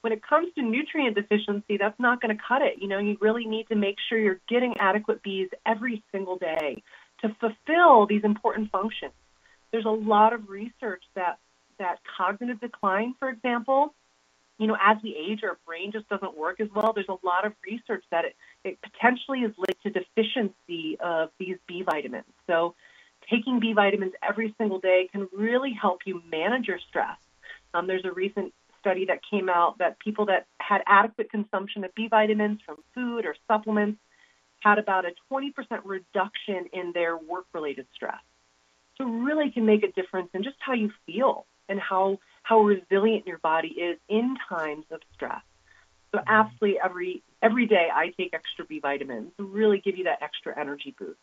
when 0.00 0.12
it 0.12 0.20
comes 0.26 0.52
to 0.54 0.62
nutrient 0.62 1.14
deficiency, 1.14 1.76
that's 1.78 1.98
not 1.98 2.20
going 2.20 2.36
to 2.36 2.42
cut 2.46 2.60
it. 2.62 2.82
You 2.82 2.88
know, 2.88 2.98
you 2.98 3.16
really 3.20 3.46
need 3.46 3.68
to 3.68 3.76
make 3.76 3.96
sure 4.08 4.18
you're 4.18 4.40
getting 4.48 4.74
adequate 4.78 5.22
Bs 5.22 5.48
every 5.64 6.02
single 6.10 6.38
day 6.38 6.82
to 7.20 7.34
fulfill 7.38 8.06
these 8.06 8.24
important 8.24 8.70
functions. 8.70 9.12
There's 9.70 9.84
a 9.84 9.90
lot 9.90 10.32
of 10.32 10.48
research 10.48 11.04
that 11.14 11.38
that 11.78 11.98
cognitive 12.16 12.60
decline, 12.60 13.14
for 13.18 13.28
example, 13.28 13.94
you 14.62 14.68
know, 14.68 14.76
as 14.80 14.96
we 15.02 15.16
age, 15.16 15.40
our 15.42 15.58
brain 15.66 15.90
just 15.90 16.08
doesn't 16.08 16.38
work 16.38 16.60
as 16.60 16.68
well. 16.72 16.92
There's 16.92 17.08
a 17.08 17.26
lot 17.26 17.44
of 17.44 17.52
research 17.68 18.04
that 18.12 18.24
it, 18.24 18.36
it 18.62 18.78
potentially 18.80 19.40
is 19.40 19.52
linked 19.58 19.82
to 19.82 19.90
deficiency 19.90 20.96
of 21.00 21.30
these 21.38 21.56
B 21.66 21.82
vitamins. 21.82 22.32
So, 22.46 22.76
taking 23.28 23.58
B 23.58 23.72
vitamins 23.72 24.12
every 24.22 24.54
single 24.58 24.78
day 24.78 25.08
can 25.10 25.28
really 25.36 25.72
help 25.72 26.00
you 26.06 26.22
manage 26.30 26.68
your 26.68 26.78
stress. 26.88 27.18
Um, 27.74 27.88
there's 27.88 28.04
a 28.04 28.12
recent 28.12 28.52
study 28.78 29.06
that 29.06 29.20
came 29.28 29.48
out 29.48 29.78
that 29.78 29.98
people 29.98 30.26
that 30.26 30.46
had 30.58 30.82
adequate 30.86 31.30
consumption 31.30 31.82
of 31.82 31.92
B 31.96 32.06
vitamins 32.08 32.60
from 32.64 32.76
food 32.94 33.26
or 33.26 33.34
supplements 33.48 33.98
had 34.60 34.78
about 34.78 35.04
a 35.04 35.10
20% 35.32 35.52
reduction 35.84 36.66
in 36.72 36.92
their 36.92 37.16
work 37.16 37.46
related 37.52 37.86
stress. 37.92 38.22
So, 38.96 39.06
really 39.06 39.50
can 39.50 39.66
make 39.66 39.82
a 39.82 39.90
difference 39.90 40.30
in 40.34 40.44
just 40.44 40.56
how 40.60 40.74
you 40.74 40.92
feel 41.04 41.46
and 41.68 41.80
how, 41.80 42.20
how 42.42 42.60
resilient 42.60 43.26
your 43.26 43.38
body 43.38 43.68
is 43.68 43.98
in 44.08 44.36
times 44.48 44.86
of 44.90 45.00
stress. 45.14 45.42
So, 46.12 46.18
mm-hmm. 46.18 46.28
absolutely 46.28 46.78
every, 46.84 47.22
every 47.40 47.66
day 47.66 47.88
I 47.92 48.12
take 48.16 48.34
extra 48.34 48.64
B 48.64 48.80
vitamins 48.80 49.32
to 49.38 49.44
really 49.44 49.78
give 49.78 49.96
you 49.96 50.04
that 50.04 50.22
extra 50.22 50.58
energy 50.58 50.94
boost. 50.98 51.18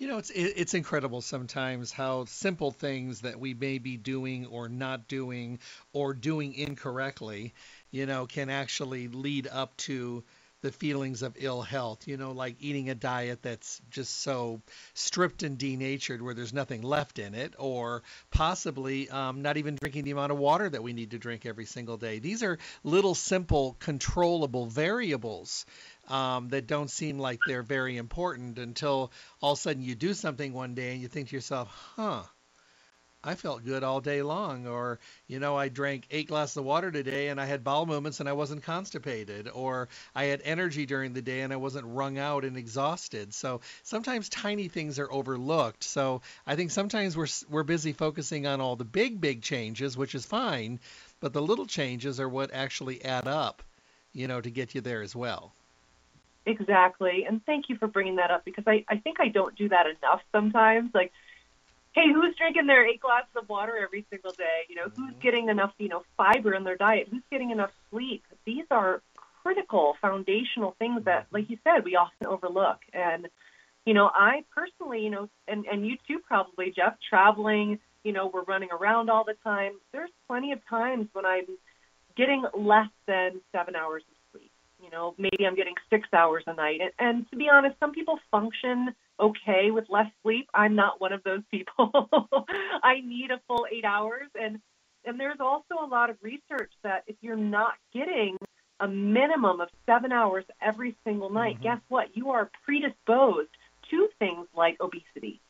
You 0.00 0.08
know, 0.08 0.16
it's 0.16 0.30
it's 0.30 0.72
incredible 0.72 1.20
sometimes 1.20 1.92
how 1.92 2.24
simple 2.24 2.70
things 2.70 3.20
that 3.20 3.38
we 3.38 3.52
may 3.52 3.76
be 3.76 3.98
doing 3.98 4.46
or 4.46 4.66
not 4.66 5.08
doing 5.08 5.58
or 5.92 6.14
doing 6.14 6.54
incorrectly, 6.54 7.52
you 7.90 8.06
know, 8.06 8.24
can 8.24 8.48
actually 8.48 9.08
lead 9.08 9.46
up 9.46 9.76
to 9.76 10.24
the 10.62 10.72
feelings 10.72 11.22
of 11.22 11.36
ill 11.38 11.62
health, 11.62 12.06
you 12.06 12.16
know, 12.16 12.32
like 12.32 12.56
eating 12.60 12.90
a 12.90 12.94
diet 12.94 13.42
that's 13.42 13.80
just 13.90 14.20
so 14.20 14.60
stripped 14.94 15.42
and 15.42 15.58
denatured 15.58 16.20
where 16.20 16.34
there's 16.34 16.52
nothing 16.52 16.82
left 16.82 17.18
in 17.18 17.34
it, 17.34 17.54
or 17.58 18.02
possibly 18.30 19.08
um, 19.08 19.42
not 19.42 19.56
even 19.56 19.76
drinking 19.76 20.04
the 20.04 20.10
amount 20.10 20.32
of 20.32 20.38
water 20.38 20.68
that 20.68 20.82
we 20.82 20.92
need 20.92 21.12
to 21.12 21.18
drink 21.18 21.46
every 21.46 21.64
single 21.64 21.96
day. 21.96 22.18
These 22.18 22.42
are 22.42 22.58
little 22.84 23.14
simple 23.14 23.76
controllable 23.80 24.66
variables 24.66 25.64
um, 26.08 26.48
that 26.50 26.66
don't 26.66 26.90
seem 26.90 27.18
like 27.18 27.40
they're 27.44 27.62
very 27.62 27.96
important 27.96 28.58
until 28.58 29.12
all 29.40 29.52
of 29.52 29.58
a 29.58 29.60
sudden 29.60 29.82
you 29.82 29.94
do 29.94 30.12
something 30.14 30.52
one 30.52 30.74
day 30.74 30.92
and 30.92 31.00
you 31.00 31.08
think 31.08 31.28
to 31.28 31.36
yourself, 31.36 31.68
huh, 31.96 32.22
I 33.22 33.34
felt 33.34 33.64
good 33.64 33.84
all 33.84 34.00
day 34.00 34.22
long. 34.22 34.66
Or, 34.66 34.98
you 35.26 35.38
know, 35.38 35.56
I 35.56 35.68
drank 35.68 36.06
eight 36.10 36.28
glasses 36.28 36.56
of 36.56 36.64
water 36.64 36.90
today 36.90 37.28
and 37.28 37.40
I 37.40 37.44
had 37.44 37.62
bowel 37.62 37.86
movements 37.86 38.20
and 38.20 38.28
I 38.28 38.32
wasn't 38.32 38.62
constipated. 38.62 39.48
Or 39.48 39.88
I 40.14 40.24
had 40.24 40.40
energy 40.44 40.86
during 40.86 41.12
the 41.12 41.22
day 41.22 41.42
and 41.42 41.52
I 41.52 41.56
wasn't 41.56 41.86
wrung 41.86 42.18
out 42.18 42.44
and 42.44 42.56
exhausted. 42.56 43.34
So 43.34 43.60
sometimes 43.82 44.28
tiny 44.28 44.68
things 44.68 44.98
are 44.98 45.10
overlooked. 45.12 45.84
So 45.84 46.22
I 46.46 46.56
think 46.56 46.70
sometimes 46.70 47.16
we're, 47.16 47.28
we're 47.50 47.62
busy 47.62 47.92
focusing 47.92 48.46
on 48.46 48.60
all 48.60 48.76
the 48.76 48.84
big, 48.84 49.20
big 49.20 49.42
changes, 49.42 49.96
which 49.96 50.14
is 50.14 50.24
fine. 50.24 50.80
But 51.20 51.32
the 51.34 51.42
little 51.42 51.66
changes 51.66 52.20
are 52.20 52.28
what 52.28 52.54
actually 52.54 53.04
add 53.04 53.28
up, 53.28 53.62
you 54.14 54.28
know, 54.28 54.40
to 54.40 54.50
get 54.50 54.74
you 54.74 54.80
there 54.80 55.02
as 55.02 55.14
well. 55.14 55.52
Exactly. 56.46 57.26
And 57.28 57.44
thank 57.44 57.68
you 57.68 57.76
for 57.76 57.86
bringing 57.86 58.16
that 58.16 58.30
up 58.30 58.46
because 58.46 58.64
I, 58.66 58.84
I 58.88 58.96
think 58.96 59.20
I 59.20 59.28
don't 59.28 59.54
do 59.54 59.68
that 59.68 59.86
enough 59.86 60.22
sometimes. 60.32 60.90
Like, 60.94 61.12
hey, 61.92 62.12
who's 62.12 62.36
drinking 62.36 62.66
their 62.66 62.86
eight 62.86 63.00
glasses 63.00 63.34
of 63.36 63.48
water 63.48 63.76
every 63.76 64.06
single 64.10 64.32
day? 64.32 64.66
You 64.68 64.76
know, 64.76 64.86
mm-hmm. 64.86 65.06
who's 65.06 65.14
getting 65.20 65.48
enough, 65.48 65.72
you 65.78 65.88
know, 65.88 66.04
fiber 66.16 66.54
in 66.54 66.64
their 66.64 66.76
diet? 66.76 67.08
Who's 67.10 67.22
getting 67.30 67.50
enough 67.50 67.72
sleep? 67.90 68.22
These 68.44 68.66
are 68.70 69.02
critical, 69.42 69.96
foundational 70.00 70.76
things 70.78 71.04
that, 71.04 71.26
like 71.32 71.48
you 71.50 71.58
said, 71.64 71.84
we 71.84 71.96
often 71.96 72.26
overlook. 72.26 72.78
And, 72.92 73.28
you 73.86 73.94
know, 73.94 74.10
I 74.14 74.44
personally, 74.54 75.02
you 75.02 75.10
know, 75.10 75.28
and, 75.48 75.64
and 75.66 75.86
you 75.86 75.96
too 76.06 76.18
probably, 76.20 76.70
Jeff, 76.70 76.94
traveling, 77.08 77.78
you 78.04 78.12
know, 78.12 78.30
we're 78.32 78.44
running 78.44 78.68
around 78.70 79.10
all 79.10 79.24
the 79.24 79.36
time. 79.42 79.72
There's 79.92 80.10
plenty 80.28 80.52
of 80.52 80.60
times 80.68 81.08
when 81.14 81.24
I'm 81.24 81.46
getting 82.16 82.44
less 82.54 82.90
than 83.06 83.40
seven 83.52 83.74
hours 83.74 84.02
of 84.10 84.16
sleep. 84.30 84.52
you 84.82 84.90
know, 84.90 85.14
maybe 85.18 85.46
I'm 85.46 85.54
getting 85.54 85.74
six 85.88 86.08
hours 86.12 86.44
a 86.46 86.54
night. 86.54 86.80
And, 86.80 86.92
and 86.98 87.30
to 87.30 87.36
be 87.36 87.48
honest, 87.48 87.76
some 87.80 87.92
people 87.92 88.18
function 88.30 88.94
okay 89.20 89.70
with 89.70 89.84
less 89.88 90.10
sleep. 90.22 90.48
I'm 90.54 90.74
not 90.74 91.00
one 91.00 91.12
of 91.12 91.22
those 91.22 91.42
people. 91.50 92.08
I 92.82 93.00
need 93.04 93.30
a 93.30 93.40
full 93.46 93.66
eight 93.70 93.84
hours. 93.84 94.28
And, 94.34 94.60
and 95.04 95.20
there's 95.20 95.40
also 95.40 95.74
a 95.82 95.86
lot 95.86 96.10
of 96.10 96.16
research 96.22 96.72
that 96.82 97.04
if 97.06 97.16
you're 97.20 97.36
not 97.36 97.74
getting 97.92 98.36
a 98.80 98.88
minimum 98.88 99.60
of 99.60 99.68
seven 99.86 100.10
hours 100.12 100.44
every 100.60 100.96
single 101.04 101.30
night, 101.30 101.56
mm-hmm. 101.56 101.64
guess 101.64 101.80
what? 101.88 102.16
You 102.16 102.30
are 102.30 102.50
predisposed 102.64 103.50
to 103.90 104.08
things 104.18 104.46
like 104.56 104.78
obesity. 104.80 105.40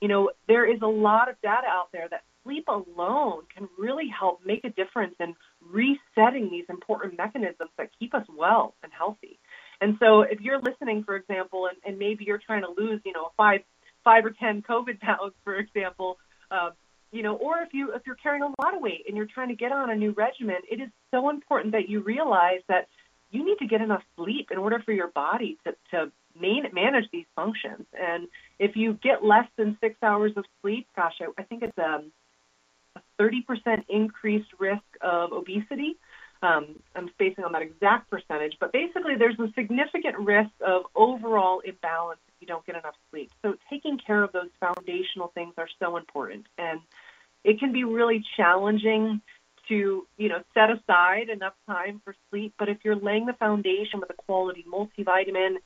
you 0.00 0.08
know, 0.08 0.30
there 0.48 0.70
is 0.70 0.80
a 0.82 0.86
lot 0.86 1.28
of 1.28 1.40
data 1.42 1.66
out 1.68 1.88
there 1.92 2.08
that 2.10 2.24
sleep 2.42 2.64
alone 2.68 3.42
can 3.54 3.68
really 3.78 4.08
help 4.08 4.40
make 4.44 4.64
a 4.64 4.70
difference 4.70 5.14
in 5.18 5.34
resetting 5.62 6.50
these 6.50 6.66
important 6.68 7.16
mechanisms 7.16 7.70
that 7.78 7.90
keep 7.98 8.14
us 8.14 8.26
well 8.36 8.74
and 8.82 8.92
healthy. 8.92 9.38
And 9.84 9.98
so 10.00 10.22
if 10.22 10.40
you're 10.40 10.60
listening, 10.60 11.04
for 11.04 11.14
example, 11.14 11.66
and, 11.66 11.76
and 11.84 11.98
maybe 11.98 12.24
you're 12.24 12.38
trying 12.38 12.62
to 12.62 12.70
lose, 12.70 13.02
you 13.04 13.12
know, 13.12 13.32
five, 13.36 13.60
five 14.02 14.24
or 14.24 14.30
10 14.30 14.62
COVID 14.62 14.98
pounds, 14.98 15.34
for 15.44 15.56
example, 15.56 16.16
uh, 16.50 16.70
you 17.12 17.22
know, 17.22 17.36
or 17.36 17.58
if 17.58 17.74
you 17.74 17.92
if 17.92 18.00
you're 18.06 18.16
carrying 18.16 18.42
a 18.42 18.46
lot 18.62 18.74
of 18.74 18.80
weight 18.80 19.04
and 19.06 19.14
you're 19.14 19.26
trying 19.26 19.48
to 19.48 19.54
get 19.54 19.72
on 19.72 19.90
a 19.90 19.94
new 19.94 20.12
regimen, 20.12 20.56
it 20.70 20.80
is 20.80 20.88
so 21.10 21.28
important 21.28 21.72
that 21.72 21.86
you 21.86 22.00
realize 22.00 22.62
that 22.66 22.88
you 23.30 23.44
need 23.44 23.58
to 23.58 23.66
get 23.66 23.82
enough 23.82 24.02
sleep 24.16 24.48
in 24.50 24.56
order 24.56 24.80
for 24.80 24.92
your 24.92 25.08
body 25.08 25.58
to, 25.64 25.74
to 25.90 26.10
main, 26.40 26.64
manage 26.72 27.04
these 27.12 27.26
functions. 27.36 27.84
And 27.92 28.28
if 28.58 28.76
you 28.76 28.94
get 28.94 29.22
less 29.22 29.46
than 29.58 29.76
six 29.82 29.96
hours 30.02 30.32
of 30.36 30.46
sleep, 30.62 30.88
gosh, 30.96 31.20
I, 31.20 31.26
I 31.36 31.42
think 31.44 31.62
it's 31.62 31.78
um, 31.78 32.10
a 32.96 33.22
30% 33.22 33.84
increased 33.90 34.48
risk 34.58 34.82
of 35.02 35.32
obesity. 35.32 35.98
Um, 36.44 36.78
I'm 36.94 37.08
spacing 37.08 37.42
on 37.42 37.52
that 37.52 37.62
exact 37.62 38.10
percentage, 38.10 38.56
but 38.60 38.70
basically 38.70 39.14
there's 39.18 39.38
a 39.38 39.50
significant 39.54 40.18
risk 40.18 40.50
of 40.60 40.82
overall 40.94 41.60
imbalance 41.60 42.20
if 42.28 42.34
you 42.40 42.46
don't 42.46 42.66
get 42.66 42.76
enough 42.76 42.96
sleep. 43.10 43.30
So 43.40 43.54
taking 43.70 43.96
care 43.96 44.22
of 44.22 44.32
those 44.32 44.50
foundational 44.60 45.28
things 45.28 45.54
are 45.56 45.68
so 45.78 45.96
important. 45.96 46.44
And 46.58 46.80
it 47.44 47.58
can 47.60 47.72
be 47.72 47.84
really 47.84 48.22
challenging 48.36 49.22
to, 49.68 50.06
you 50.18 50.28
know, 50.28 50.42
set 50.52 50.68
aside 50.70 51.30
enough 51.30 51.54
time 51.66 52.02
for 52.04 52.14
sleep. 52.28 52.52
But 52.58 52.68
if 52.68 52.78
you're 52.84 52.96
laying 52.96 53.24
the 53.24 53.32
foundation 53.32 54.00
with 54.00 54.10
a 54.10 54.14
quality 54.26 54.66
multivitamin, 54.70 55.56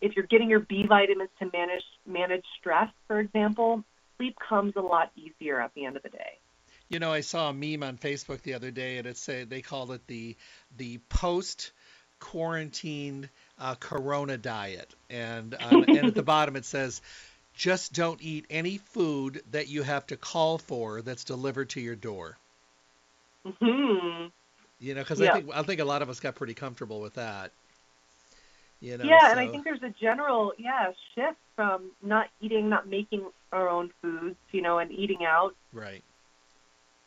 if 0.00 0.16
you're 0.16 0.26
getting 0.26 0.50
your 0.50 0.60
B 0.60 0.84
vitamins 0.88 1.30
to 1.38 1.48
manage 1.52 1.84
manage 2.06 2.44
stress, 2.58 2.88
for 3.06 3.20
example, 3.20 3.84
sleep 4.16 4.36
comes 4.48 4.74
a 4.74 4.80
lot 4.80 5.12
easier 5.14 5.60
at 5.60 5.72
the 5.74 5.84
end 5.84 5.96
of 5.96 6.02
the 6.02 6.08
day. 6.08 6.38
You 6.88 6.98
know, 6.98 7.12
I 7.12 7.20
saw 7.20 7.50
a 7.50 7.54
meme 7.54 7.82
on 7.82 7.98
Facebook 7.98 8.42
the 8.42 8.54
other 8.54 8.70
day, 8.70 8.98
and 8.98 9.06
it 9.06 9.16
said 9.16 9.50
they 9.50 9.62
called 9.62 9.90
it 9.90 10.06
the 10.06 10.36
the 10.76 10.98
post 11.08 11.72
quarantine 12.20 13.28
uh, 13.58 13.74
Corona 13.74 14.36
diet, 14.36 14.94
and 15.10 15.54
um, 15.54 15.84
and 15.84 16.08
at 16.08 16.14
the 16.14 16.22
bottom 16.34 16.56
it 16.56 16.64
says, 16.64 17.00
just 17.54 17.92
don't 17.92 18.20
eat 18.22 18.46
any 18.50 18.78
food 18.78 19.42
that 19.52 19.68
you 19.68 19.82
have 19.82 20.06
to 20.08 20.16
call 20.16 20.58
for 20.58 21.02
that's 21.02 21.24
delivered 21.24 21.70
to 21.70 21.80
your 21.80 21.96
door. 21.96 22.36
hmm 23.44 24.26
You 24.80 24.94
know, 24.94 25.02
because 25.02 25.20
I 25.20 25.32
think 25.32 25.50
I 25.54 25.62
think 25.62 25.80
a 25.80 25.84
lot 25.84 26.02
of 26.02 26.10
us 26.10 26.20
got 26.20 26.34
pretty 26.34 26.54
comfortable 26.54 27.00
with 27.00 27.14
that. 27.14 27.50
You 28.80 28.98
know, 28.98 29.04
yeah, 29.04 29.26
so. 29.26 29.30
and 29.30 29.40
I 29.40 29.48
think 29.48 29.64
there's 29.64 29.82
a 29.82 29.94
general 30.00 30.52
yeah 30.58 30.92
shift 31.14 31.38
from 31.56 31.90
not 32.02 32.26
eating, 32.40 32.68
not 32.68 32.88
making 32.88 33.24
our 33.52 33.68
own 33.68 33.90
foods, 34.02 34.36
you 34.50 34.62
know, 34.62 34.78
and 34.78 34.90
eating 34.90 35.24
out. 35.24 35.54
Right. 35.72 36.02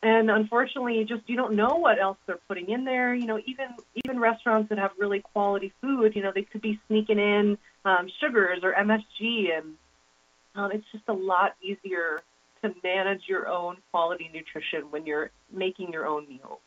And 0.02 0.30
unfortunately, 0.30 1.04
just 1.04 1.22
you 1.28 1.36
don't 1.36 1.54
know 1.54 1.76
what 1.76 1.98
else 1.98 2.18
they're 2.26 2.38
putting 2.46 2.70
in 2.70 2.84
there. 2.84 3.14
You 3.14 3.26
know, 3.26 3.40
even 3.46 3.66
even 3.96 4.20
restaurants 4.20 4.68
that 4.68 4.78
have 4.78 4.92
really 4.96 5.20
quality 5.20 5.72
food, 5.80 6.14
you 6.14 6.22
know, 6.22 6.30
they 6.32 6.42
could 6.42 6.62
be 6.62 6.78
sneaking 6.86 7.18
in 7.18 7.58
um, 7.84 8.08
sugars 8.20 8.60
or 8.62 8.72
MSG, 8.72 9.56
and 9.56 9.74
um, 10.54 10.70
it's 10.70 10.84
just 10.92 11.04
a 11.08 11.12
lot 11.12 11.56
easier 11.60 12.22
to 12.62 12.74
manage 12.84 13.22
your 13.26 13.48
own 13.48 13.76
quality 13.90 14.30
nutrition 14.32 14.90
when 14.90 15.04
you're 15.04 15.30
making 15.52 15.92
your 15.92 16.06
own 16.06 16.28
meals. 16.28 16.60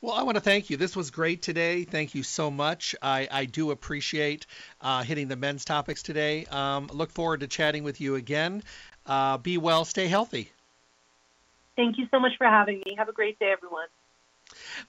Well, 0.00 0.14
I 0.14 0.22
want 0.22 0.36
to 0.36 0.40
thank 0.40 0.70
you. 0.70 0.76
This 0.76 0.96
was 0.96 1.10
great 1.10 1.42
today. 1.42 1.84
Thank 1.84 2.14
you 2.14 2.22
so 2.22 2.50
much. 2.50 2.94
I, 3.00 3.28
I 3.30 3.44
do 3.44 3.70
appreciate 3.70 4.46
uh, 4.80 5.02
hitting 5.02 5.28
the 5.28 5.36
men's 5.36 5.64
topics 5.64 6.02
today. 6.02 6.44
Um, 6.46 6.88
look 6.92 7.10
forward 7.10 7.40
to 7.40 7.46
chatting 7.46 7.84
with 7.84 8.00
you 8.00 8.16
again. 8.16 8.64
Uh, 9.06 9.38
be 9.38 9.58
well, 9.58 9.84
stay 9.84 10.08
healthy. 10.08 10.50
Thank 11.76 11.98
you 11.98 12.06
so 12.10 12.20
much 12.20 12.32
for 12.36 12.46
having 12.46 12.82
me. 12.84 12.94
Have 12.98 13.08
a 13.08 13.12
great 13.12 13.38
day, 13.38 13.50
everyone. 13.50 13.86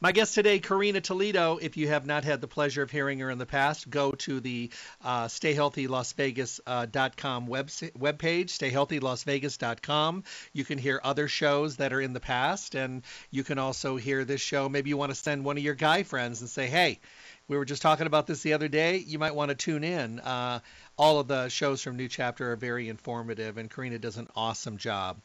My 0.01 0.11
guest 0.11 0.35
today, 0.35 0.59
Karina 0.59 0.99
Toledo. 0.99 1.57
If 1.57 1.77
you 1.77 1.87
have 1.87 2.05
not 2.05 2.25
had 2.25 2.41
the 2.41 2.47
pleasure 2.47 2.81
of 2.81 2.91
hearing 2.91 3.19
her 3.19 3.29
in 3.29 3.37
the 3.37 3.45
past, 3.45 3.89
go 3.89 4.11
to 4.11 4.41
the 4.41 4.69
uh, 5.01 5.27
StayHealthyLasVegas.com 5.27 7.43
uh, 7.43 7.47
web 7.47 7.67
webpage, 7.67 8.49
StayHealthyLasVegas.com. 8.49 10.23
You 10.51 10.65
can 10.65 10.77
hear 10.77 10.99
other 11.03 11.29
shows 11.29 11.77
that 11.77 11.93
are 11.93 12.01
in 12.01 12.11
the 12.13 12.19
past, 12.19 12.75
and 12.75 13.03
you 13.31 13.45
can 13.45 13.57
also 13.57 13.95
hear 13.95 14.25
this 14.25 14.41
show. 14.41 14.67
Maybe 14.67 14.89
you 14.89 14.97
want 14.97 15.11
to 15.11 15.15
send 15.15 15.45
one 15.45 15.55
of 15.57 15.63
your 15.63 15.75
guy 15.75 16.03
friends 16.03 16.41
and 16.41 16.49
say, 16.49 16.67
"Hey, 16.67 16.99
we 17.47 17.57
were 17.57 17.65
just 17.65 17.81
talking 17.81 18.07
about 18.07 18.27
this 18.27 18.41
the 18.41 18.53
other 18.53 18.67
day. 18.67 18.97
You 18.97 19.19
might 19.19 19.35
want 19.35 19.49
to 19.49 19.55
tune 19.55 19.83
in." 19.83 20.19
Uh, 20.19 20.59
all 20.97 21.19
of 21.19 21.27
the 21.27 21.49
shows 21.49 21.81
from 21.81 21.97
New 21.97 22.07
Chapter 22.07 22.51
are 22.51 22.55
very 22.55 22.87
informative, 22.87 23.57
and 23.57 23.69
Karina 23.69 23.97
does 23.97 24.17
an 24.17 24.27
awesome 24.35 24.77
job. 24.77 25.19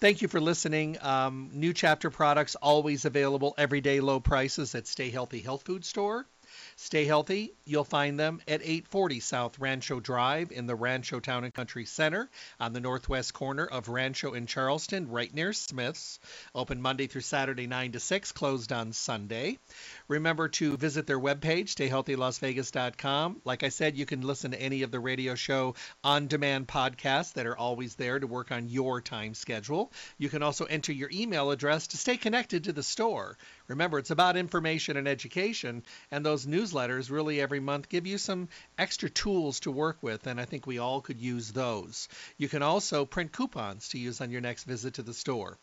Thank 0.00 0.22
you 0.22 0.28
for 0.28 0.40
listening. 0.40 0.96
Um, 1.02 1.50
New 1.52 1.72
Chapter 1.72 2.10
products 2.10 2.54
always 2.56 3.04
available, 3.04 3.54
everyday 3.58 4.00
low 4.00 4.20
prices 4.20 4.74
at 4.74 4.86
Stay 4.86 5.10
Healthy 5.10 5.40
Health 5.40 5.62
Food 5.62 5.84
Store. 5.84 6.26
Stay 6.82 7.04
healthy. 7.04 7.52
You'll 7.66 7.84
find 7.84 8.18
them 8.18 8.40
at 8.48 8.62
840 8.62 9.20
South 9.20 9.58
Rancho 9.58 10.00
Drive 10.00 10.50
in 10.50 10.66
the 10.66 10.74
Rancho 10.74 11.20
Town 11.20 11.44
and 11.44 11.52
Country 11.52 11.84
Center 11.84 12.30
on 12.58 12.72
the 12.72 12.80
northwest 12.80 13.34
corner 13.34 13.66
of 13.66 13.90
Rancho 13.90 14.32
and 14.32 14.48
Charleston, 14.48 15.10
right 15.10 15.32
near 15.32 15.52
Smith's. 15.52 16.18
Open 16.54 16.80
Monday 16.80 17.06
through 17.06 17.20
Saturday, 17.20 17.66
9 17.66 17.92
to 17.92 18.00
6, 18.00 18.32
closed 18.32 18.72
on 18.72 18.94
Sunday. 18.94 19.58
Remember 20.08 20.48
to 20.48 20.78
visit 20.78 21.06
their 21.06 21.20
webpage, 21.20 21.74
stayhealthylasvegas.com. 21.74 23.42
Like 23.44 23.62
I 23.62 23.68
said, 23.68 23.98
you 23.98 24.06
can 24.06 24.22
listen 24.22 24.52
to 24.52 24.60
any 24.60 24.82
of 24.82 24.90
the 24.90 25.00
radio 25.00 25.34
show 25.34 25.74
on 26.02 26.28
demand 26.28 26.66
podcasts 26.66 27.34
that 27.34 27.46
are 27.46 27.58
always 27.58 27.94
there 27.96 28.18
to 28.18 28.26
work 28.26 28.52
on 28.52 28.70
your 28.70 29.02
time 29.02 29.34
schedule. 29.34 29.92
You 30.16 30.30
can 30.30 30.42
also 30.42 30.64
enter 30.64 30.92
your 30.92 31.10
email 31.12 31.50
address 31.50 31.88
to 31.88 31.98
stay 31.98 32.16
connected 32.16 32.64
to 32.64 32.72
the 32.72 32.82
store. 32.82 33.36
Remember, 33.70 34.00
it's 34.00 34.10
about 34.10 34.36
information 34.36 34.96
and 34.96 35.06
education, 35.06 35.84
and 36.10 36.26
those 36.26 36.44
newsletters 36.44 37.08
really 37.08 37.40
every 37.40 37.60
month 37.60 37.88
give 37.88 38.04
you 38.04 38.18
some 38.18 38.48
extra 38.76 39.08
tools 39.08 39.60
to 39.60 39.70
work 39.70 39.98
with, 40.02 40.26
and 40.26 40.40
I 40.40 40.44
think 40.44 40.66
we 40.66 40.78
all 40.78 41.00
could 41.00 41.20
use 41.20 41.52
those. 41.52 42.08
You 42.36 42.48
can 42.48 42.64
also 42.64 43.06
print 43.06 43.30
coupons 43.30 43.90
to 43.90 43.98
use 43.98 44.20
on 44.20 44.32
your 44.32 44.40
next 44.40 44.64
visit 44.64 44.94
to 44.94 45.04
the 45.04 45.14
store. 45.14 45.56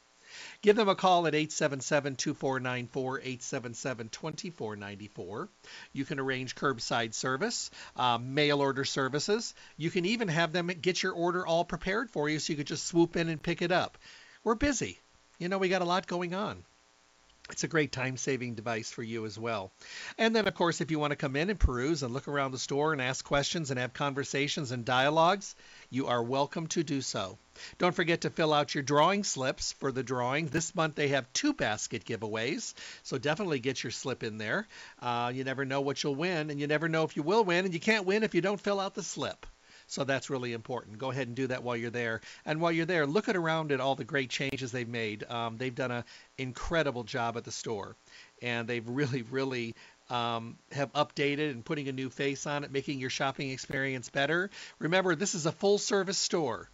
Give 0.62 0.78
them 0.78 0.88
a 0.88 0.96
call 0.96 1.28
at 1.28 1.36
877 1.36 2.16
2494 2.16 3.20
877 3.20 4.08
2494. 4.08 5.50
You 5.92 6.06
can 6.06 6.22
arrange 6.22 6.56
curbside 6.56 7.14
service, 7.14 7.70
uh, 7.98 8.18
mail 8.20 8.62
order 8.62 8.86
services. 8.86 9.54
You 9.76 9.92
can 9.92 10.06
even 10.06 10.30
have 10.30 10.54
them 10.54 10.68
get 10.68 11.04
your 11.04 11.12
order 11.12 11.46
all 11.46 11.66
prepared 11.66 12.10
for 12.10 12.30
you 12.30 12.40
so 12.40 12.54
you 12.54 12.58
could 12.58 12.68
just 12.68 12.88
swoop 12.88 13.18
in 13.18 13.28
and 13.28 13.44
pick 13.44 13.62
it 13.62 13.74
up. 13.74 13.98
We're 14.46 14.56
busy. 14.56 14.98
You 15.40 15.50
know, 15.50 15.58
we 15.58 15.68
got 15.68 15.82
a 15.82 15.86
lot 15.86 16.08
going 16.08 16.34
on 16.34 16.64
it's 17.50 17.64
a 17.64 17.68
great 17.68 17.92
time 17.92 18.18
saving 18.18 18.56
device 18.56 18.92
for 18.92 19.04
you 19.04 19.26
as 19.26 19.38
well. 19.38 19.72
And 20.18 20.36
then, 20.36 20.48
of 20.48 20.54
course, 20.54 20.82
if 20.82 20.92
you 20.92 21.00
want 21.00 21.12
to 21.12 21.18
come 21.18 21.36
in 21.36 21.50
and 21.50 21.60
peruse 21.60 22.04
and 22.04 22.14
look 22.14 22.28
around 22.28 22.52
the 22.52 22.58
store 22.58 22.94
and 22.94 23.02
ask 23.02 23.24
questions 23.24 23.72
and 23.72 23.80
have 23.80 23.94
conversations 23.94 24.72
and 24.72 24.86
dialogues, 24.86 25.56
you 25.90 26.08
are 26.08 26.22
welcome 26.22 26.68
to 26.68 26.84
do 26.84 27.02
so. 27.02 27.38
Don't 27.78 27.96
forget 27.96 28.22
to 28.22 28.30
fill 28.30 28.54
out 28.54 28.76
your 28.76 28.84
drawing 28.84 29.24
slips 29.24 29.72
for 29.72 29.92
the 29.92 30.04
drawing. 30.04 30.48
This 30.48 30.76
month 30.76 30.96
they 30.96 31.10
have 31.10 31.32
two 31.34 31.54
basket 31.54 32.06
giveaways, 32.06 32.74
so 33.04 33.18
definitely 33.18 33.60
get 33.60 33.84
your 33.84 33.92
slip 33.92 34.24
in 34.24 34.38
there. 34.38 34.68
Uh, 35.02 35.32
you 35.34 35.44
never 35.44 35.66
know 35.66 35.82
what 35.82 36.04
you'll 36.04 36.16
win, 36.16 36.50
and 36.50 36.60
you 36.60 36.68
never 36.68 36.88
know 36.88 37.04
if 37.04 37.16
you 37.16 37.24
will 37.24 37.44
win, 37.44 37.66
and 37.66 37.74
you 37.74 37.80
can't 37.80 38.06
win 38.06 38.24
if 38.24 38.36
you 38.36 38.42
don't 38.42 38.62
fill 38.62 38.80
out 38.80 38.94
the 38.94 39.04
slip. 39.04 39.46
So 39.88 40.04
that's 40.04 40.30
really 40.30 40.52
important. 40.52 40.98
Go 40.98 41.12
ahead 41.12 41.28
and 41.28 41.36
do 41.36 41.48
that 41.48 41.64
while 41.64 41.78
you're 41.78 41.90
there. 41.90 42.20
And 42.46 42.60
while 42.60 42.74
you're 42.74 42.86
there, 42.86 43.08
look 43.08 43.30
around 43.30 43.72
at 43.72 43.80
all 43.80 43.96
the 43.96 44.04
great 44.04 44.30
changes 44.30 44.72
they've 44.72 44.88
made. 44.88 45.24
Um, 45.30 45.58
they've 45.58 45.74
done 45.74 45.92
an 45.92 46.04
incredible 46.38 47.04
job 47.04 47.38
at 47.38 47.46
the 47.46 47.52
store, 47.52 47.96
and 48.42 48.68
they've 48.68 48.88
really, 48.88 49.22
really 49.22 49.76
um, 50.10 50.58
have 50.74 50.92
updated 50.94 51.52
and 51.52 51.64
putting 51.64 51.88
a 51.88 51.94
new 51.94 52.10
face 52.10 52.46
on 52.46 52.66
it, 52.66 52.72
making 52.72 53.00
your 53.00 53.10
shopping 53.10 53.50
experience 53.50 54.10
better. 54.10 54.50
Remember, 54.80 55.16
this 55.16 55.36
is 55.36 55.46
a 55.46 55.52
full 55.52 55.78
service 55.78 56.18
store. 56.18 56.70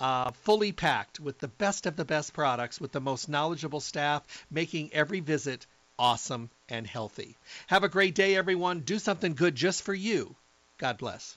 Uh, 0.00 0.30
fully 0.44 0.72
packed 0.72 1.20
with 1.20 1.38
the 1.38 1.48
best 1.48 1.84
of 1.84 1.94
the 1.94 2.06
best 2.06 2.32
products 2.32 2.80
with 2.80 2.90
the 2.90 3.00
most 3.00 3.28
knowledgeable 3.28 3.80
staff, 3.80 4.22
making 4.50 4.90
every 4.94 5.20
visit 5.20 5.66
awesome 5.98 6.48
and 6.70 6.86
healthy. 6.86 7.36
Have 7.66 7.84
a 7.84 7.88
great 7.88 8.14
day, 8.14 8.34
everyone. 8.34 8.80
Do 8.80 8.98
something 8.98 9.34
good 9.34 9.54
just 9.54 9.82
for 9.82 9.92
you. 9.92 10.34
God 10.78 10.96
bless. 10.96 11.36